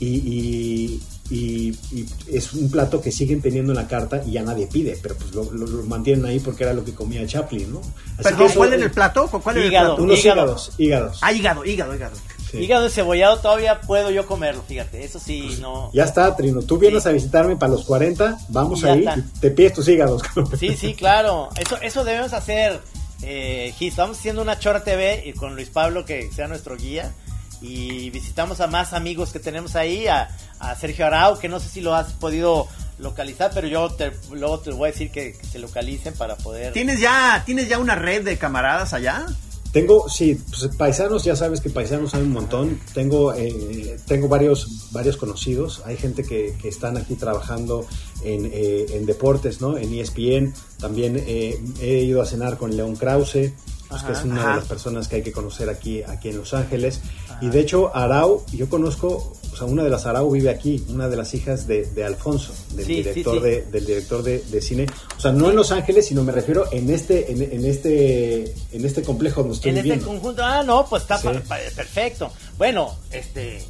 Y, 0.00 0.06
y- 0.06 1.02
y- 1.34 1.70
y 1.92 2.06
es 2.30 2.52
un 2.52 2.70
plato 2.70 3.00
que 3.00 3.10
siguen 3.10 3.40
teniendo 3.40 3.72
en 3.72 3.76
la 3.78 3.88
carta 3.88 4.22
y 4.26 4.32
ya 4.32 4.42
nadie 4.42 4.66
pide, 4.66 4.98
pero 5.02 5.14
pues 5.16 5.34
lo, 5.34 5.50
lo- 5.52 5.66
lo 5.66 5.82
mantienen 5.84 6.24
ahí 6.26 6.40
porque 6.40 6.64
era 6.64 6.72
lo 6.74 6.84
que 6.84 6.92
comía 6.94 7.26
Chaplin, 7.26 7.72
¿no? 7.72 7.80
Así 8.18 8.34
que 8.34 8.44
eso- 8.44 8.54
¿cuál 8.56 8.72
era 8.74 8.84
el 8.84 8.90
plato? 8.90 9.28
¿Cuál 9.28 9.56
era 9.56 9.66
Hígado. 9.66 9.86
el 9.90 9.94
plato? 9.96 10.02
Unos 10.04 10.18
Hígado. 10.20 10.42
hígados, 10.42 10.72
hígados. 10.78 11.18
Ah, 11.22 11.32
hígado, 11.32 11.64
hígado, 11.64 11.94
hígado. 11.94 12.16
Sí. 12.50 12.58
Hígado 12.58 12.84
encebollado 12.84 13.38
todavía 13.38 13.80
puedo 13.80 14.10
yo 14.10 14.26
comerlo, 14.26 14.62
fíjate. 14.68 15.02
Eso 15.04 15.18
sí, 15.18 15.56
no. 15.62 15.90
Ya 15.94 16.04
está, 16.04 16.36
Trino. 16.36 16.60
Tú 16.60 16.76
vienes 16.76 17.02
Sí. 17.04 17.08
a 17.08 17.12
visitarme 17.12 17.56
para 17.56 17.72
los 17.72 17.84
40, 17.84 18.36
vamos 18.48 18.84
ahí 18.84 19.06
y 19.16 19.40
te 19.40 19.50
pides 19.50 19.72
tus 19.72 19.88
hígados. 19.88 20.20
Sí, 20.60 20.76
sí, 20.76 20.92
claro. 20.94 21.48
Eso, 21.58 21.78
eso 21.80 22.04
debemos 22.04 22.34
hacer. 22.34 22.78
Eh, 23.24 23.72
Gis. 23.78 23.90
estamos 23.92 24.18
haciendo 24.18 24.42
una 24.42 24.58
Chora 24.58 24.82
TV 24.84 25.22
y 25.24 25.32
con 25.32 25.54
Luis 25.54 25.70
Pablo, 25.70 26.04
que 26.04 26.30
sea 26.32 26.48
nuestro 26.48 26.76
guía. 26.76 27.14
Y 27.62 28.10
visitamos 28.10 28.60
a 28.60 28.66
más 28.66 28.92
amigos 28.92 29.32
que 29.32 29.38
tenemos 29.38 29.76
ahí. 29.76 30.06
A, 30.08 30.28
a 30.58 30.74
Sergio 30.76 31.06
Arau, 31.06 31.38
que 31.38 31.48
no 31.48 31.60
sé 31.60 31.68
si 31.68 31.80
lo 31.80 31.94
has 31.94 32.12
podido 32.12 32.68
localizar, 32.98 33.50
pero 33.54 33.66
yo 33.68 33.90
te, 33.90 34.12
luego 34.32 34.60
te 34.60 34.70
voy 34.70 34.88
a 34.88 34.92
decir 34.92 35.10
que, 35.10 35.32
que 35.32 35.46
se 35.46 35.58
localicen 35.58 36.14
para 36.14 36.36
poder. 36.36 36.72
¿Tienes 36.72 37.00
ya, 37.00 37.42
¿Tienes 37.44 37.68
ya 37.68 37.78
una 37.78 37.94
red 37.94 38.24
de 38.24 38.38
camaradas 38.38 38.92
allá? 38.92 39.26
Tengo, 39.72 40.06
sí, 40.06 40.38
pues, 40.50 40.76
paisanos, 40.76 41.24
ya 41.24 41.34
sabes 41.34 41.62
que 41.62 41.70
paisanos 41.70 42.14
hay 42.14 42.22
un 42.22 42.32
montón. 42.32 42.78
Tengo, 42.92 43.32
eh, 43.32 43.96
tengo 44.06 44.28
varios, 44.28 44.90
varios 44.92 45.16
conocidos. 45.16 45.80
Hay 45.86 45.96
gente 45.96 46.24
que, 46.24 46.54
que 46.60 46.68
están 46.68 46.98
aquí 46.98 47.14
trabajando 47.14 47.86
en, 48.22 48.50
eh, 48.52 48.84
en 48.90 49.06
deportes, 49.06 49.62
¿no? 49.62 49.78
En 49.78 49.94
ESPN. 49.94 50.52
También 50.78 51.16
eh, 51.26 51.58
he 51.80 52.02
ido 52.02 52.20
a 52.20 52.26
cenar 52.26 52.58
con 52.58 52.76
León 52.76 52.96
Krause, 52.96 53.52
pues, 54.00 54.02
que 54.04 54.12
es 54.12 54.24
una 54.24 54.40
ajá. 54.40 54.50
de 54.50 54.56
las 54.56 54.64
personas 54.66 55.08
que 55.08 55.16
hay 55.16 55.22
que 55.22 55.32
conocer 55.32 55.68
aquí, 55.68 56.02
aquí 56.02 56.28
en 56.30 56.36
Los 56.38 56.54
Ángeles. 56.54 57.00
Y 57.40 57.48
de 57.48 57.60
hecho, 57.60 57.94
Arau, 57.96 58.44
yo 58.52 58.68
conozco, 58.68 59.32
o 59.52 59.56
sea, 59.56 59.66
una 59.66 59.82
de 59.84 59.90
las 59.90 60.06
Arau 60.06 60.30
vive 60.30 60.50
aquí, 60.50 60.84
una 60.88 61.08
de 61.08 61.16
las 61.16 61.34
hijas 61.34 61.66
de, 61.66 61.84
de 61.86 62.04
Alfonso, 62.04 62.52
del 62.74 62.86
Sí, 62.86 62.94
director, 62.96 63.34
sí. 63.36 63.40
De, 63.42 63.62
del 63.62 63.84
director 63.86 64.22
de, 64.22 64.38
de 64.40 64.60
cine. 64.60 64.86
O 65.16 65.20
sea, 65.20 65.32
no 65.32 65.50
en 65.50 65.56
Los 65.56 65.72
Ángeles, 65.72 66.06
sino 66.06 66.22
me 66.24 66.32
refiero 66.32 66.64
en 66.72 66.88
este, 66.90 67.32
en, 67.32 67.42
en 67.42 67.64
este, 67.64 68.44
en 68.72 68.84
este 68.84 69.02
complejo 69.02 69.40
donde 69.42 69.56
estoy 69.56 69.70
en 69.72 69.76
este 69.78 69.82
viviendo. 69.90 70.06
conjunto, 70.06 70.42
ah, 70.44 70.62
no, 70.62 70.86
pues 70.86 71.02
está 71.02 71.20
pa- 71.20 71.32
perfecto. 71.74 72.30
Bueno, 72.58 72.94
este, 73.10 73.62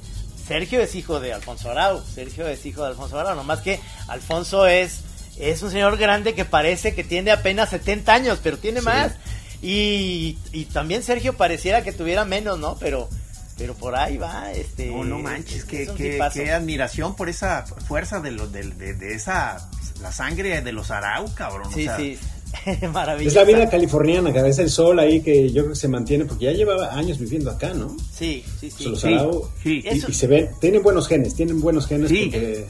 Sergio 0.47 0.81
es 0.81 0.95
hijo 0.95 1.19
de 1.21 1.33
Alfonso 1.33 1.71
Arau, 1.71 2.03
Sergio 2.15 2.47
es 2.49 2.65
hijo 2.67 2.83
de 2.83 2.89
Alfonso 2.89 3.19
Arau, 3.19 3.35
nomás 3.37 3.61
que 3.61 3.81
Alfonso 4.09 4.67
es, 4.67 5.01
es 5.39 5.63
un 5.63 5.71
señor 5.71 5.97
grande 5.97 6.35
que 6.35 6.45
parece 6.45 6.95
que 6.95 7.05
tiene 7.05 7.31
apenas 7.31 7.71
70 7.71 8.13
años, 8.13 8.39
pero 8.43 8.59
tiene 8.59 8.81
Sí. 8.81 8.87
más. 8.87 9.13
Y, 9.63 10.39
y 10.53 10.65
también 10.67 11.03
Sergio 11.03 11.35
pareciera 11.37 11.83
que 11.83 11.93
tuviera 11.93 12.25
menos, 12.25 12.59
¿no? 12.59 12.77
Pero, 12.79 13.09
pero 13.57 13.75
por 13.75 13.95
ahí 13.97 14.17
va, 14.19 14.51
este. 14.53 14.87
No, 14.87 15.05
no 15.05 15.19
manches, 15.21 15.59
es 15.59 15.65
qué, 15.65 15.89
qué- 15.97 16.53
admiración 16.53 17.15
por 17.15 17.29
esa 17.29 17.65
fuerza 17.65 18.21
de, 18.21 18.33
los 18.33 18.51
de, 18.53 18.65
de, 18.71 18.95
de 18.95 19.15
esa, 19.15 19.71
la 20.01 20.11
sangre 20.13 20.61
de 20.63 20.73
los 20.73 20.91
Arau, 20.91 21.33
cabrón. 21.35 21.69
o 21.69 21.73
Sí, 21.73 21.85
sea, 21.85 21.97
sí, 21.97 22.19
maravilloso. 22.93 23.41
Es 23.41 23.47
la 23.49 23.57
vida 23.57 23.71
californiana, 23.71 24.33
que 24.33 24.47
es 24.49 24.59
el 24.59 24.69
sol 24.69 24.99
ahí 24.99 25.21
que 25.23 25.49
yo 25.53 25.63
creo 25.63 25.75
que 25.75 25.79
se 25.79 25.89
mantiene, 25.89 26.25
porque 26.25 26.47
ya 26.47 26.53
llevaba 26.53 26.93
años 26.95 27.19
viviendo 27.19 27.51
acá, 27.51 27.73
¿no? 27.73 27.97
Sí, 28.13 28.45
sí, 28.61 28.69
sí. 28.71 28.85
Los 28.87 29.01
Sí, 29.01 29.15
Arau, 29.15 29.49
sí. 29.63 29.81
y, 29.85 29.89
Eso- 29.89 30.11
y 30.11 30.13
se 30.15 30.27
ven, 30.27 30.51
tienen 30.61 30.83
buenos 30.83 31.07
genes, 31.07 31.35
tienen 31.37 31.61
buenos 31.61 31.87
genes 31.87 32.09
Sí. 32.11 32.25
porque 32.33 32.67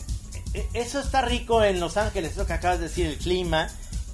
E- 0.55 0.67
Eso 0.75 1.01
está 1.01 1.23
rico 1.23 1.65
en 1.65 1.81
Los 1.81 1.97
Ángeles, 1.97 2.33
eso 2.33 2.45
que 2.47 2.53
acabas 2.53 2.79
de 2.81 2.89
decir, 2.89 3.07
el 3.07 3.17
clima. 3.17 3.69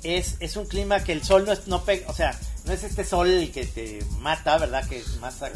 Es, 0.04 0.36
es 0.38 0.56
un 0.56 0.64
clima 0.66 1.02
que 1.02 1.10
el 1.10 1.24
sol 1.24 1.44
no 1.44 1.50
es, 1.52 1.66
no 1.66 1.82
pega, 1.84 2.08
o 2.08 2.14
sea, 2.14 2.38
no 2.68 2.74
es 2.74 2.84
este 2.84 3.04
sol 3.04 3.50
que 3.52 3.64
te 3.64 3.98
mata, 4.20 4.58
¿verdad? 4.58 4.86
Que 4.86 4.98
es 4.98 5.18
más 5.20 5.40
de- 5.40 5.48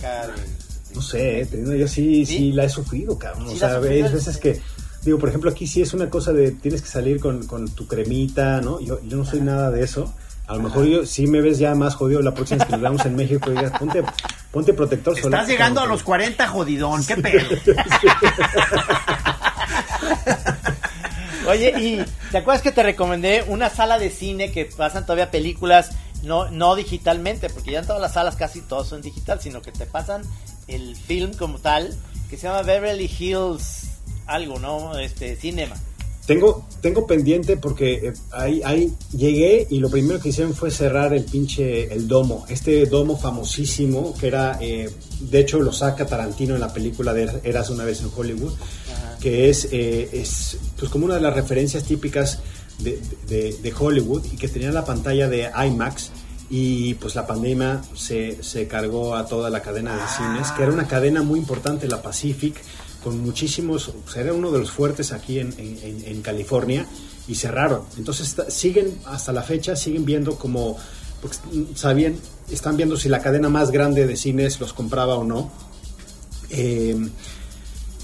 no 0.95 1.03
sé, 1.03 1.47
te 1.51 1.57
digo, 1.59 1.73
yo 1.75 1.89
sí, 1.89 2.25
¿Sí? 2.27 2.37
sí, 2.37 2.53
la 2.53 2.65
he 2.65 2.69
sufrido, 2.69 3.19
cabrón. 3.19 3.49
Sí 3.49 3.57
o 3.57 3.59
sea, 3.59 3.77
sufrido, 3.77 4.07
hay 4.07 4.13
veces 4.13 4.37
que, 4.39 4.61
digo, 5.03 5.19
por 5.19 5.29
ejemplo, 5.29 5.51
aquí 5.51 5.67
sí 5.67 5.83
es 5.83 5.95
una 5.95 6.11
cosa 6.11 6.33
de 6.33 6.53
tienes 6.53 6.83
que 6.83 6.89
salir 6.89 7.21
con, 7.21 7.47
con 7.47 7.69
tu 7.71 7.87
cremita, 7.87 8.61
¿no? 8.61 8.81
Yo, 8.81 9.01
yo 9.05 9.17
no 9.17 9.25
soy 9.25 9.41
nada 9.41 9.71
de 9.71 9.85
eso. 9.85 10.13
A 10.47 10.57
lo 10.57 10.63
mejor 10.65 10.85
yo 10.87 11.07
sí 11.07 11.27
me 11.27 11.41
ves 11.41 11.59
ya 11.59 11.75
más 11.75 11.95
jodido 11.95 12.21
la 12.21 12.35
próxima 12.35 12.59
vez 12.59 12.67
que 12.67 12.73
nos 12.73 12.81
veamos 12.81 13.07
en 13.07 13.17
México 13.17 13.51
y 13.51 13.55
digas, 13.55 13.73
ponte, 13.79 14.03
ponte 14.51 14.75
protector 14.75 15.17
solar. 15.19 15.41
Estás 15.41 15.51
llegando 15.51 15.81
a 15.81 15.87
los 15.87 16.03
40, 16.03 16.47
jodidón, 16.49 17.05
qué 17.07 17.17
pedo. 17.17 17.49
Oye, 21.49 21.73
y 21.79 22.05
¿te 22.31 22.39
acuerdas 22.39 22.63
que 22.63 22.73
te 22.73 22.83
recomendé 22.83 23.45
una 23.49 23.69
sala 23.71 23.99
de 23.99 24.11
cine 24.11 24.53
que 24.53 24.65
pasan 24.67 25.05
todavía 25.05 25.31
películas 25.31 25.91
no, 26.23 26.51
no 26.51 26.75
digitalmente? 26.75 27.51
Porque 27.51 27.73
ya 27.73 27.81
en 27.81 27.87
todas 27.87 28.01
las 28.01 28.15
salas 28.15 28.37
casi 28.37 28.61
todos 28.61 28.89
son 28.89 29.03
digital, 29.03 29.41
sino 29.41 29.63
que 29.63 29.73
te 29.73 29.87
pasan 29.87 30.23
el 30.69 30.97
film 30.97 31.35
como 31.35 31.59
tal, 31.59 31.97
que 32.31 32.37
se 32.37 32.47
llama 32.47 32.63
Beverly 32.63 33.11
Hills 33.19 33.89
algo, 34.27 34.59
¿no? 34.59 34.99
Este, 34.99 35.37
cinema. 35.37 35.77
Tengo, 36.27 36.69
tengo 36.81 37.05
pendiente 37.05 37.57
porque 37.57 37.95
eh, 37.95 38.13
ahí, 38.31 38.63
ahí 38.65 38.93
llegué 39.13 39.67
y 39.69 39.81
lo 39.81 39.91
primero 39.91 40.21
que 40.21 40.29
hicieron 40.29 40.55
fue 40.55 40.71
cerrar 40.71 41.13
el 41.13 41.25
pinche, 41.25 41.93
el 41.93 42.07
domo, 42.07 42.47
este 42.49 42.87
domo 42.87 43.19
famosísimo 43.19 44.15
que 44.15 44.29
era, 44.29 44.57
eh, 44.61 44.89
de 45.19 45.41
hecho 45.41 45.59
lo 45.59 45.73
saca 45.73 46.07
Tarantino 46.07 46.55
en 46.55 46.61
la 46.61 46.73
película 46.73 47.13
de 47.13 47.41
Eras 47.43 47.71
una 47.71 47.85
vez 47.85 48.03
en 48.03 48.11
Hollywood, 48.15 48.53
que 49.21 49.51
es, 49.51 49.69
eh, 49.73 50.11
es 50.13 50.59
pues 50.79 50.93
como 50.93 51.07
una 51.07 51.17
de 51.17 51.23
las 51.23 51.35
referencias 51.35 51.83
típicas 51.83 52.39
de, 52.83 53.01
de- 53.29 53.57
de 53.63 53.75
Hollywood 53.79 54.25
y 54.33 54.37
que 54.37 54.49
tenía 54.49 54.71
la 54.73 54.85
pantalla 54.85 55.29
de 55.29 55.51
IMAX 55.67 56.11
y 56.51 56.95
pues 56.95 57.15
la 57.15 57.27
pandemia 57.27 57.81
se, 57.95 58.43
se 58.43 58.67
cargó 58.69 59.17
a 59.17 59.27
toda 59.27 59.49
la 59.49 59.63
cadena 59.63 59.95
de 59.97 60.03
cines, 60.17 60.51
que 60.53 60.63
era 60.63 60.73
una 60.73 60.87
cadena 60.87 61.23
muy 61.23 61.39
importante, 61.39 61.89
la 61.89 62.03
Pacific, 62.03 62.55
con 63.03 63.21
muchísimos, 63.21 63.91
pues, 64.05 64.17
era 64.17 64.33
uno 64.35 64.51
de 64.53 64.59
los 64.59 64.71
fuertes 64.71 65.13
aquí 65.13 65.39
en, 65.39 65.55
en- 65.59 66.21
California 66.23 66.87
y 67.27 67.35
cerraron. 67.37 67.83
Entonces 67.97 68.37
siguen, 68.49 68.99
hasta 69.07 69.33
la 69.33 69.43
fecha, 69.43 69.75
siguen 69.77 70.05
viendo 70.05 70.37
como, 70.37 70.77
pues, 71.23 71.41
sabían, 71.75 72.17
están 72.51 72.77
viendo 72.77 72.97
si 72.99 73.09
la 73.09 73.21
cadena 73.23 73.49
más 73.49 73.71
grande 73.71 74.07
de 74.07 74.17
cines 74.17 74.61
los 74.61 74.73
compraba 74.75 75.15
o 75.17 75.25
no. 75.25 75.51
Eh, 76.51 76.97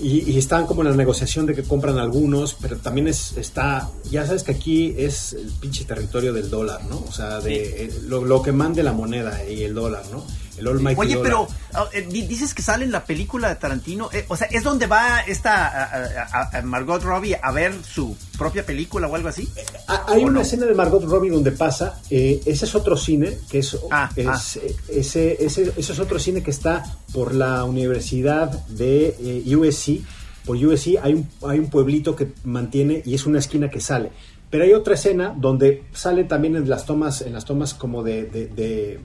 y, 0.01 0.31
y 0.31 0.39
están 0.39 0.67
como 0.67 0.83
en 0.83 0.91
la 0.91 0.97
negociación 0.97 1.47
de 1.47 1.55
que 1.55 1.63
compran 1.63 1.99
algunos, 1.99 2.55
pero 2.61 2.77
también 2.77 3.09
es, 3.09 3.37
está, 3.37 3.89
ya 4.11 4.25
sabes 4.27 4.43
que 4.45 4.53
aquí 4.53 4.95
es 4.97 5.33
el 5.33 5.51
pinche 5.61 5.85
territorio 5.85 6.33
del 6.33 6.51
dólar, 6.51 6.81
¿no? 6.89 7.05
O 7.09 7.13
sea, 7.13 7.41
de 7.41 7.51
Sí. 7.51 7.73
eh, 7.77 8.01
lo, 8.07 8.25
lo 8.25 8.41
que 8.43 8.53
mande 8.53 8.83
la 8.83 8.93
moneda 8.93 9.45
y 9.49 9.63
el 9.63 9.75
dólar, 9.75 10.05
¿no? 10.13 10.25
El 10.59 10.67
almighty 10.69 11.01
Oye, 11.01 11.15
dólar. 11.15 11.23
pero 11.25 11.49
ah, 11.75 11.87
eh, 11.93 12.07
di- 12.11 12.27
dices 12.27 12.53
que 12.55 12.63
sale 12.63 12.85
en 12.85 12.93
la 12.93 13.05
película 13.05 13.49
de 13.49 13.57
Tarantino. 13.57 14.09
eh, 14.13 14.25
o 14.29 14.37
sea, 14.37 14.47
¿es 14.51 14.63
donde 14.63 14.87
va 14.87 15.21
esta 15.21 15.67
a- 15.67 15.85
a- 15.85 16.29
a- 16.53 16.59
a 16.59 16.63
Margot 16.63 17.03
Robbie 17.03 17.39
a 17.43 17.53
ver 17.53 17.73
su 17.85 18.17
propia 18.37 18.65
película 18.67 19.07
o 19.09 19.15
algo 19.15 19.29
así? 19.29 19.49
Ah, 19.87 20.05
Hay 20.09 20.23
¿O 20.23 20.27
una 20.27 20.35
no? 20.35 20.41
escena 20.41 20.67
de 20.67 20.75
Margot 20.75 21.03
Robbie 21.05 21.31
donde 21.31 21.53
pasa, 21.53 22.01
eh, 22.11 22.41
ese 22.47 22.65
es 22.65 22.75
otro 22.75 22.97
cine, 22.97 23.39
que 23.51 23.59
es, 23.61 23.77
Ah, 23.91 24.11
es- 24.17 24.27
ah. 24.27 24.41
eh, 24.63 24.77
Ese, 24.89 25.45
ese, 25.45 25.73
ese 25.77 25.93
es 25.93 25.99
otro 25.99 26.19
cine 26.19 26.43
que 26.43 26.51
está 26.51 26.83
por 27.13 27.35
la 27.35 27.65
Universidad 27.65 28.51
de 28.69 29.17
eh, 29.21 29.57
USC. 29.57 30.03
Por 30.45 30.57
USC 30.57 30.97
hay 31.03 31.15
un, 31.15 31.29
hay 31.47 31.59
un 31.59 31.69
pueblito 31.69 32.17
que 32.17 32.33
mantiene 32.45 33.03
y 33.05 33.15
es 33.15 33.27
una 33.27 33.39
esquina 33.39 33.69
que 33.71 33.81
sale. 33.81 34.11
Pero 34.51 34.65
hay 34.65 34.73
otra 34.73 34.95
escena 34.95 35.35
donde 35.37 35.85
sale 35.93 36.25
también 36.25 36.57
en 36.57 36.69
las 36.71 36.87
tomas, 36.87 37.21
en 37.21 37.35
las 37.35 37.45
tomas 37.45 37.75
como 37.75 38.03
de, 38.03 38.25
de, 38.25 38.47
de- 38.47 38.99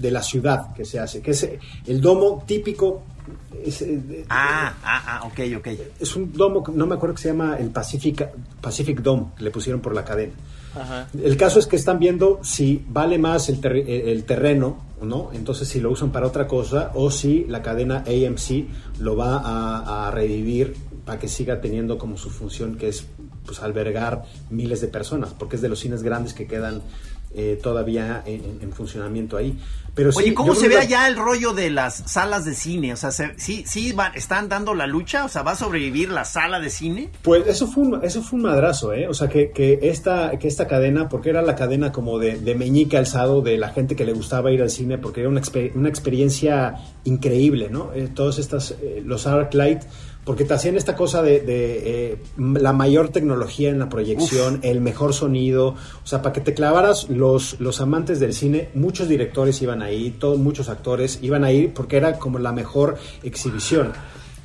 de 0.00 0.10
la 0.10 0.22
ciudad 0.22 0.72
que 0.74 0.84
se 0.84 0.98
hace, 0.98 1.20
que 1.20 1.32
es 1.32 1.42
eh, 1.44 1.58
el 1.86 2.00
domo 2.00 2.42
típico. 2.46 3.02
es, 3.64 3.82
eh, 3.82 3.98
de- 3.98 4.24
Ah, 4.28 4.72
ah, 4.82 5.02
ah, 5.06 5.26
ok, 5.26 5.40
ok. 5.58 5.68
es 6.00 6.16
un 6.16 6.32
domo, 6.32 6.64
no 6.74 6.86
me 6.86 6.94
acuerdo 6.94 7.14
que 7.16 7.22
se 7.22 7.28
llama 7.28 7.56
el 7.58 7.70
Pacific, 7.70 8.28
Pacific 8.60 9.00
Dome, 9.02 9.26
que 9.36 9.44
le 9.44 9.50
pusieron 9.50 9.80
por 9.80 9.94
la 9.94 10.04
cadena. 10.04 10.32
Ajá. 10.74 11.08
El 11.20 11.36
caso 11.36 11.58
es 11.58 11.66
que 11.66 11.76
están 11.76 11.98
viendo 11.98 12.38
si 12.42 12.84
vale 12.88 13.18
más 13.18 13.48
el, 13.48 13.60
terre- 13.60 14.10
el 14.12 14.24
terreno, 14.24 14.78
¿no? 15.02 15.30
Entonces 15.32 15.66
si 15.68 15.80
lo 15.80 15.90
usan 15.90 16.10
para 16.10 16.26
otra 16.26 16.46
cosa 16.46 16.92
o 16.94 17.10
si 17.10 17.44
la 17.48 17.60
cadena 17.62 18.04
AMC 18.06 18.66
lo 19.00 19.16
va 19.16 19.38
a, 19.38 20.06
a 20.06 20.10
revivir 20.12 20.74
para 21.04 21.18
que 21.18 21.26
siga 21.28 21.60
teniendo 21.60 21.98
como 21.98 22.16
su 22.16 22.30
función 22.30 22.76
que 22.76 22.88
es 22.88 23.04
pues 23.44 23.60
albergar 23.62 24.24
miles 24.50 24.80
de 24.80 24.86
personas, 24.88 25.34
porque 25.36 25.56
es 25.56 25.62
de 25.62 25.68
los 25.68 25.80
cines 25.80 26.02
grandes 26.04 26.34
que 26.34 26.46
quedan 26.46 26.82
eh, 27.34 27.58
todavía 27.62 28.22
en, 28.26 28.44
en- 28.44 28.58
en 28.62 28.72
funcionamiento 28.72 29.36
ahí. 29.36 29.58
Pero 29.94 30.10
Oye, 30.14 30.28
sí, 30.28 30.34
¿cómo 30.34 30.54
se 30.54 30.68
ve 30.68 30.74
que- 30.76 30.80
allá 30.82 31.08
el 31.08 31.16
rollo 31.16 31.52
de 31.52 31.68
las 31.68 32.04
salas 32.06 32.44
de 32.44 32.54
cine? 32.54 32.92
O 32.92 32.96
sea, 32.96 33.10
se- 33.10 33.34
¿sí, 33.38 33.64
sí 33.66 33.92
van- 33.92 34.12
están 34.14 34.48
dando 34.48 34.72
la 34.72 34.86
lucha? 34.86 35.24
O 35.24 35.28
sea, 35.28 35.42
¿va 35.42 35.52
a 35.52 35.56
sobrevivir 35.56 36.10
la 36.10 36.24
sala 36.24 36.60
de 36.60 36.70
cine? 36.70 37.10
Pues 37.22 37.44
eso 37.48 37.66
fue 37.66 37.82
un, 37.84 38.04
eso 38.04 38.22
fue 38.22 38.36
un 38.38 38.44
madrazo, 38.44 38.92
¿eh? 38.94 39.08
O 39.08 39.14
sea, 39.14 39.28
que, 39.28 39.50
que, 39.50 39.80
esta, 39.82 40.30
que 40.38 40.46
esta 40.46 40.68
cadena, 40.68 41.08
porque 41.08 41.30
era 41.30 41.42
la 41.42 41.56
cadena 41.56 41.90
como 41.90 42.18
de, 42.20 42.38
de 42.38 42.54
meñique 42.54 42.96
alzado 42.96 43.42
de 43.42 43.58
la 43.58 43.70
gente 43.70 43.96
que 43.96 44.04
le 44.04 44.12
gustaba 44.12 44.52
ir 44.52 44.62
al 44.62 44.70
cine, 44.70 44.96
porque 44.96 45.20
era 45.20 45.28
una, 45.28 45.40
exper- 45.40 45.72
una 45.74 45.88
experiencia 45.88 46.76
increíble, 47.04 47.68
¿no? 47.68 47.92
Eh, 47.92 48.08
todos 48.14 48.38
estas, 48.38 48.70
eh, 48.80 49.02
los 49.04 49.26
Arclight, 49.26 49.82
porque 50.24 50.44
te 50.44 50.54
hacían 50.54 50.76
esta 50.76 50.94
cosa 50.94 51.22
de, 51.22 51.40
de, 51.40 52.10
eh, 52.12 52.18
la 52.38 52.72
mayor 52.72 53.08
tecnología 53.08 53.70
en 53.70 53.78
la 53.78 53.88
proyección, 53.88 54.60
el 54.62 54.80
mejor 54.80 55.14
sonido, 55.14 55.68
o 55.68 56.06
sea, 56.06 56.20
para 56.22 56.32
que 56.34 56.40
te 56.40 56.54
clavaras 56.54 57.08
los, 57.08 57.58
los 57.58 57.80
amantes 57.80 58.20
del 58.20 58.34
cine, 58.34 58.68
muchos 58.74 59.08
directores 59.08 59.60
iban 59.62 59.82
ahí, 59.82 60.10
todos, 60.10 60.38
muchos 60.38 60.68
actores 60.68 61.18
iban 61.22 61.42
ahí 61.42 61.68
porque 61.68 61.96
era 61.96 62.18
como 62.18 62.38
la 62.38 62.52
mejor 62.52 62.96
exhibición. 63.22 63.92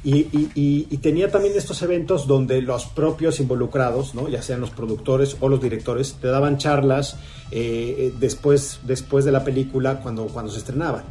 Y, 0.03 0.17
y- 0.17 0.51
y- 0.53 0.87
y 0.91 0.97
tenía 0.97 1.31
también 1.31 1.55
estos 1.57 1.81
eventos 1.81 2.27
donde 2.27 2.61
los 2.61 2.85
propios 2.85 3.39
involucrados, 3.39 4.13
¿no? 4.13 4.29
ya 4.29 4.41
sean 4.43 4.61
los 4.61 4.69
productores 4.69 5.35
o 5.39 5.49
los 5.49 5.59
directores, 5.61 6.13
te 6.21 6.27
daban 6.27 6.57
charlas 6.59 7.17
eh, 7.51 7.95
eh, 7.97 8.13
después, 8.19 8.79
después 8.83 9.25
de 9.25 9.31
la 9.31 9.43
película 9.43 9.99
cuando, 10.01 10.27
cuando 10.27 10.51
se 10.51 10.59
estrenaban. 10.59 11.03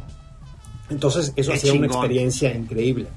Entonces 0.89 1.33
eso 1.35 1.51
Qué 1.51 1.57
hacía 1.57 1.73
una 1.73 1.87
experiencia 1.87 2.53
increíble. 2.55 3.07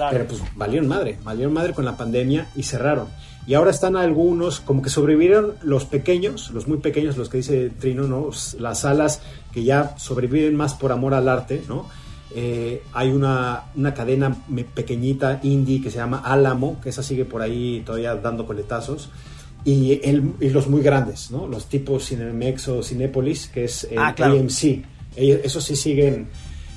Claro. 0.00 0.12
Pero 0.12 0.28
pues 0.28 0.42
valieron 0.56 0.88
madre, 0.88 1.18
valieron 1.22 1.52
madre 1.52 1.72
con 1.74 1.84
la 1.84 1.96
pandemia 1.96 2.48
y 2.56 2.62
cerraron. 2.62 3.08
Y 3.46 3.54
ahora 3.54 3.70
están 3.70 3.96
algunos, 3.96 4.60
como 4.60 4.80
que 4.82 4.90
sobrevivieron 4.90 5.54
los 5.62 5.84
pequeños, 5.84 6.50
los 6.52 6.68
muy 6.68 6.78
pequeños, 6.78 7.16
los 7.16 7.28
que 7.28 7.38
dice 7.38 7.70
Trino, 7.70 8.04
¿no? 8.06 8.30
Las 8.58 8.80
salas 8.80 9.20
que 9.52 9.64
ya 9.64 9.94
sobreviven 9.98 10.54
más 10.56 10.74
por 10.74 10.92
amor 10.92 11.14
al 11.14 11.28
arte, 11.28 11.62
¿no? 11.68 11.86
Eh, 12.34 12.82
hay 12.92 13.10
una, 13.10 13.64
una 13.74 13.92
cadena 13.92 14.36
pequeñita 14.74 15.40
indie 15.42 15.82
que 15.82 15.90
se 15.90 15.96
llama 15.96 16.22
Álamo, 16.24 16.80
que 16.80 16.90
esa 16.90 17.02
sigue 17.02 17.24
por 17.24 17.42
ahí 17.42 17.82
todavía 17.84 18.14
dando 18.14 18.46
coletazos. 18.46 19.10
Y, 19.64 20.00
el- 20.08 20.32
y 20.40 20.48
los 20.50 20.68
muy 20.68 20.80
grandes, 20.82 21.30
¿no? 21.30 21.46
Los 21.46 21.66
tipos 21.66 22.06
Cinemex 22.08 22.68
o 22.68 22.82
Cinépolis, 22.82 23.48
que 23.48 23.64
es 23.64 23.84
el 23.90 23.98
Ah, 23.98 24.14
claro. 24.14 24.34
AMC. 24.38 24.84
Ellos- 25.16 25.40
Esos 25.44 25.64
sí 25.64 25.76
siguen, 25.76 26.28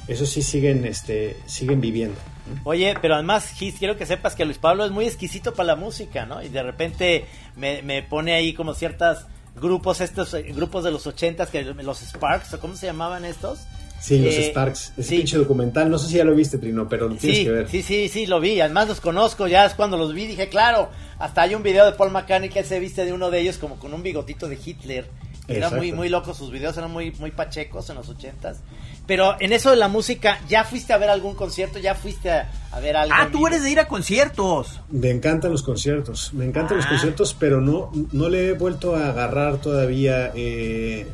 esos 0.07 0.27
sí 0.29 0.41
siguen, 0.41 0.83
este, 0.85 1.37
siguen 1.45 1.79
viviendo. 1.79 2.15
Oye, 2.63 2.95
pero 3.01 3.15
además, 3.15 3.49
Gis, 3.49 3.75
quiero 3.79 3.97
que 3.97 4.05
sepas 4.05 4.35
que 4.35 4.45
Luis 4.45 4.57
Pablo 4.57 4.85
es 4.85 4.91
muy 4.91 5.05
exquisito 5.05 5.53
para 5.53 5.67
la 5.67 5.75
música, 5.75 6.25
¿no? 6.25 6.41
Y 6.43 6.49
de 6.49 6.63
repente 6.63 7.25
me, 7.55 7.81
me 7.81 8.03
pone 8.03 8.33
ahí 8.33 8.53
como 8.53 8.73
ciertas 8.73 9.27
grupos, 9.55 10.01
estos 10.01 10.33
eh, 10.33 10.41
grupos 10.55 10.83
de 10.83 10.91
los 10.91 11.05
ochentas, 11.07 11.49
que 11.49 11.63
los 11.63 12.01
Sparks, 12.01 12.53
¿o 12.55 12.59
cómo 12.59 12.75
se 12.75 12.87
llamaban 12.87 13.23
estos? 13.25 13.59
Sí, 14.01 14.19
los 14.19 14.33
Eh, 14.33 14.49
Sparks. 14.49 14.91
Ese 14.97 15.03
sí. 15.09 15.17
pinche 15.17 15.37
documental, 15.37 15.89
no 15.89 15.97
sé 15.97 16.09
si 16.09 16.15
ya 16.17 16.25
lo 16.25 16.35
viste, 16.35 16.57
Trino, 16.57 16.89
pero 16.89 17.07
lo 17.07 17.15
tienes 17.15 17.37
Sí, 17.37 17.43
que 17.45 17.51
ver. 17.51 17.69
sí, 17.69 17.81
sí, 17.81 18.09
sí, 18.09 18.25
lo 18.25 18.41
vi. 18.41 18.59
Además 18.59 18.89
los 18.89 18.99
conozco, 18.99 19.47
ya 19.47 19.65
es 19.65 19.73
cuando 19.75 19.95
los 19.97 20.13
vi, 20.13 20.27
dije, 20.27 20.49
claro, 20.49 20.89
hasta 21.19 21.43
hay 21.43 21.55
un 21.55 21.63
video 21.63 21.85
de 21.85 21.93
Paul 21.93 22.11
McCartney 22.11 22.49
que 22.49 22.63
se 22.63 22.79
viste 22.79 23.05
de 23.05 23.13
uno 23.13 23.31
de 23.31 23.39
ellos 23.39 23.57
como 23.57 23.77
con 23.79 23.93
un 23.93 24.03
bigotito 24.03 24.49
de 24.49 24.57
Hitler. 24.63 25.09
Era 25.47 25.69
muy, 25.69 25.91
muy 25.91 26.07
loco, 26.09 26.33
sus 26.33 26.51
videos 26.51 26.77
eran 26.77 26.89
muy, 26.91 27.11
muy 27.19 27.31
pachecos 27.31 27.89
en 27.89 27.97
los 27.97 28.07
ochentas. 28.07 28.59
Pero 29.05 29.35
en 29.41 29.51
eso 29.51 29.71
de 29.71 29.75
la 29.75 29.89
música, 29.89 30.39
¿ya 30.47 30.63
fuiste 30.63 30.93
a 30.93 30.97
ver 30.97 31.09
algún 31.09 31.35
concierto? 31.35 31.79
¿Ya 31.79 31.95
fuiste 31.95 32.31
a, 32.31 32.49
a 32.71 32.79
ver 32.79 32.95
algo? 32.95 33.13
Ah, 33.17 33.27
tú 33.29 33.39
vivo? 33.39 33.47
eres 33.47 33.63
de 33.63 33.71
ir 33.71 33.79
a 33.81 33.87
conciertos. 33.89 34.79
Me 34.89 35.09
encantan 35.09 35.51
los 35.51 35.61
conciertos, 35.61 36.33
me 36.33 36.45
encantan 36.45 36.77
los 36.77 36.85
Ah. 36.85 36.89
conciertos, 36.89 37.35
pero 37.37 37.59
no, 37.59 37.91
no 38.13 38.29
le 38.29 38.47
he 38.49 38.53
vuelto 38.53 38.95
a 38.95 39.09
agarrar 39.09 39.57
todavía. 39.57 40.31
eh, 40.33 41.07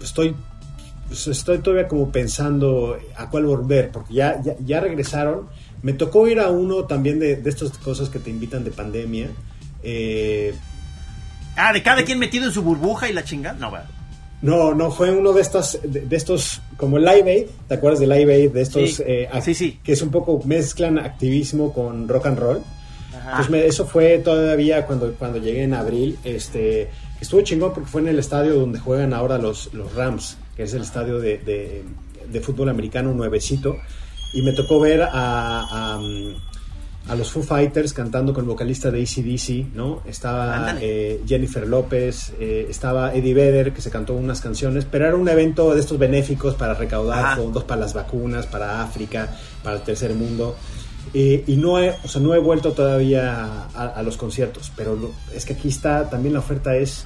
estoy, 0.00 0.34
pues, 1.06 1.28
estoy 1.28 1.58
todavía 1.58 1.86
como 1.86 2.10
pensando 2.10 2.98
a 3.16 3.30
cuál 3.30 3.46
volver, 3.46 3.92
porque 3.92 4.14
ya, 4.14 4.42
ya, 4.42 4.56
ya 4.64 4.80
regresaron. 4.80 5.48
Me 5.82 5.92
tocó 5.92 6.26
ir 6.26 6.40
a 6.40 6.48
uno 6.50 6.84
también 6.86 7.20
de, 7.20 7.36
de 7.36 7.50
estas 7.50 7.70
cosas 7.78 8.08
que 8.08 8.18
te 8.18 8.30
invitan 8.30 8.64
de 8.64 8.72
pandemia. 8.72 9.28
eh, 9.84 10.52
Ah, 11.56 11.72
de 11.72 11.82
cada 11.82 12.04
quien 12.04 12.18
metido 12.18 12.46
en 12.46 12.52
su 12.52 12.62
burbuja 12.62 13.08
y 13.08 13.12
la 13.12 13.24
chingada. 13.24 13.58
No, 13.58 13.70
va. 13.70 13.84
No, 14.40 14.74
no, 14.74 14.90
fue 14.90 15.10
uno 15.12 15.32
de 15.32 15.40
estas, 15.40 15.78
de, 15.84 16.00
de 16.00 16.16
estos, 16.16 16.60
como 16.76 16.98
Live 16.98 17.30
Aid, 17.30 17.46
¿te 17.68 17.74
acuerdas 17.74 18.00
de 18.00 18.08
Live 18.08 18.34
Aid? 18.34 18.50
De 18.50 18.62
estos, 18.62 18.94
Sí. 18.94 19.02
eh, 19.06 19.28
Sí, 19.42 19.54
sí. 19.54 19.78
que 19.84 19.92
es 19.92 20.02
un 20.02 20.10
poco, 20.10 20.40
mezclan 20.44 20.98
activismo 20.98 21.72
con 21.72 22.08
rock 22.08 22.26
and 22.26 22.38
roll. 22.38 22.62
Ajá. 23.16 23.30
Entonces 23.30 23.50
me- 23.50 23.66
eso 23.66 23.86
fue 23.86 24.18
todavía 24.18 24.84
cuando, 24.86 25.12
cuando 25.14 25.38
llegué 25.38 25.62
en 25.62 25.74
abril, 25.74 26.18
este, 26.24 26.90
estuvo 27.20 27.42
chingón 27.42 27.72
porque 27.72 27.88
fue 27.88 28.00
en 28.00 28.08
el 28.08 28.18
estadio 28.18 28.54
donde 28.58 28.80
juegan 28.80 29.12
ahora 29.14 29.38
los, 29.38 29.72
los 29.74 29.94
Rams, 29.94 30.36
que 30.56 30.64
es 30.64 30.74
el 30.74 30.82
estadio 30.82 31.20
de, 31.20 31.38
de- 31.38 31.84
de 32.28 32.40
fútbol 32.40 32.68
americano 32.70 33.12
nuevecito, 33.14 33.76
y 34.34 34.42
me 34.42 34.52
tocó 34.54 34.80
ver 34.80 35.02
a, 35.02 35.10
a, 35.12 35.98
mm, 35.98 36.34
a 37.08 37.14
los 37.16 37.30
Foo 37.32 37.42
Fighters 37.42 37.92
cantando 37.92 38.32
con 38.32 38.44
el 38.44 38.48
vocalista 38.48 38.90
de 38.90 39.02
ACDC, 39.02 39.74
¿no? 39.74 40.02
Estaba 40.06 40.76
eh, 40.80 41.20
Jennifer 41.26 41.66
López, 41.66 42.32
eh, 42.38 42.66
estaba 42.70 43.12
Eddie 43.14 43.34
Vedder, 43.34 43.72
que 43.72 43.82
se 43.82 43.90
cantó 43.90 44.14
unas 44.14 44.40
canciones, 44.40 44.86
pero 44.88 45.06
era 45.08 45.16
un 45.16 45.28
evento 45.28 45.74
de 45.74 45.80
estos 45.80 45.98
benéficos 45.98 46.54
para 46.54 46.74
recaudar 46.74 47.24
Ajá. 47.24 47.36
fondos 47.36 47.64
para 47.64 47.80
las 47.80 47.92
vacunas, 47.92 48.46
para 48.46 48.82
África, 48.82 49.36
para 49.64 49.76
el 49.76 49.82
tercer 49.82 50.14
mundo. 50.14 50.56
Eh, 51.12 51.42
y 51.46 51.56
no 51.56 51.80
he, 51.80 51.90
o 51.90 52.08
sea, 52.08 52.22
no 52.22 52.34
he 52.34 52.38
vuelto 52.38 52.72
todavía 52.72 53.64
a, 53.74 53.86
a 53.88 54.02
los 54.02 54.16
conciertos, 54.16 54.70
pero 54.76 54.94
lo- 54.94 55.10
es 55.34 55.44
que 55.44 55.54
aquí 55.54 55.68
está, 55.68 56.08
también 56.08 56.32
la 56.34 56.38
oferta 56.38 56.76
es 56.76 57.04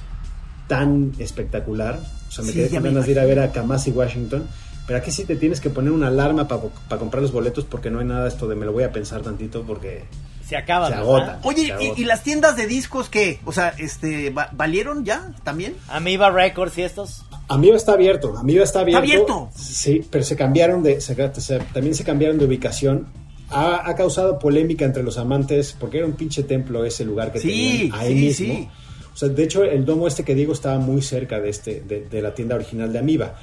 tan 0.67 1.11
espectacular. 1.17 1.99
O 2.27 2.31
sea, 2.31 2.43
me 2.43 2.51
Sí, 2.51 2.57
quedé 2.59 2.69
con 2.69 2.83
me 2.83 2.89
ganas 2.89 3.05
de 3.05 3.11
ir 3.13 3.19
a 3.19 3.25
ver 3.25 3.39
a. 3.39 3.51
Kamasi 3.51 3.91
Washington. 3.91 4.43
Pero 4.87 4.99
aquí 4.99 5.11
sí 5.11 5.25
te 5.25 5.35
tienes 5.35 5.59
que 5.59 5.69
poner 5.69 5.91
una 5.91 6.07
alarma 6.07 6.47
para 6.47 6.99
comprar 6.99 7.21
los 7.21 7.31
boletos 7.33 7.65
porque 7.65 7.89
no 7.91 7.99
hay 7.99 8.05
nada 8.05 8.23
de 8.23 8.29
esto 8.29 8.47
de 8.47 8.55
me 8.55 8.65
lo 8.65 8.71
voy 8.71 8.83
a 8.85 8.91
pensar 8.93 9.21
tantito 9.21 9.63
porque 9.63 10.05
Se 10.47 10.55
acaba, 10.55 10.87
se 10.87 10.93
agota. 10.93 11.39
Oye, 11.43 11.63
se 11.63 11.67
¿y, 11.67 11.71
agota. 11.71 12.01
y 12.01 12.05
las 12.05 12.23
tiendas 12.23 12.55
de 12.55 12.67
discos 12.67 13.09
qué? 13.09 13.39
O 13.43 13.51
sea, 13.51 13.73
este, 13.77 14.29
¿va- 14.29 14.49
¿valieron 14.53 15.03
ya 15.03 15.33
también? 15.43 15.75
Amiba 15.89 16.29
Records 16.31 16.77
y 16.77 16.83
estos. 16.83 17.25
Amiba 17.49 17.75
está 17.75 17.93
abierto, 17.93 18.37
Amiba 18.37 18.63
está 18.63 18.79
abierto. 18.79 19.01
abierto? 19.03 19.49
Sí, 19.57 20.01
pero 20.09 20.23
se 20.23 20.37
cambiaron 20.37 20.83
de, 20.83 21.01
se- 21.01 21.15
se- 21.41 21.59
también 21.73 21.93
se 21.93 22.05
cambiaron 22.05 22.37
de 22.37 22.45
ubicación. 22.45 23.07
Ha, 23.49 23.89
ha 23.89 23.95
causado 23.95 24.39
polémica 24.39 24.83
entre 24.85 25.03
los 25.03 25.17
amantes 25.17 25.75
porque 25.77 25.97
era 25.97 26.05
un 26.05 26.13
pinche 26.13 26.43
templo 26.43 26.83
ese 26.85 27.03
lugar 27.05 27.31
que 27.33 27.39
Sí, 27.39 27.89
tenían 27.91 27.99
ahí 27.99 28.33
sí, 28.33 28.43
mismo. 28.47 28.55
sí. 28.55 28.69
O 29.13 29.17
sea, 29.17 29.29
de 29.29 29.43
hecho, 29.43 29.63
el 29.63 29.83
domo 29.85 30.07
este 30.07 30.23
que 30.23 30.35
digo 30.35 30.53
estaba 30.53 30.77
muy 30.79 31.01
cerca 31.01 31.39
de 31.41 31.49
este, 31.49 31.81
de, 31.81 32.05
de 32.09 32.21
la 32.21 32.33
tienda 32.33 32.55
original 32.55 32.91
de 32.93 32.99
Amiba. 32.99 33.35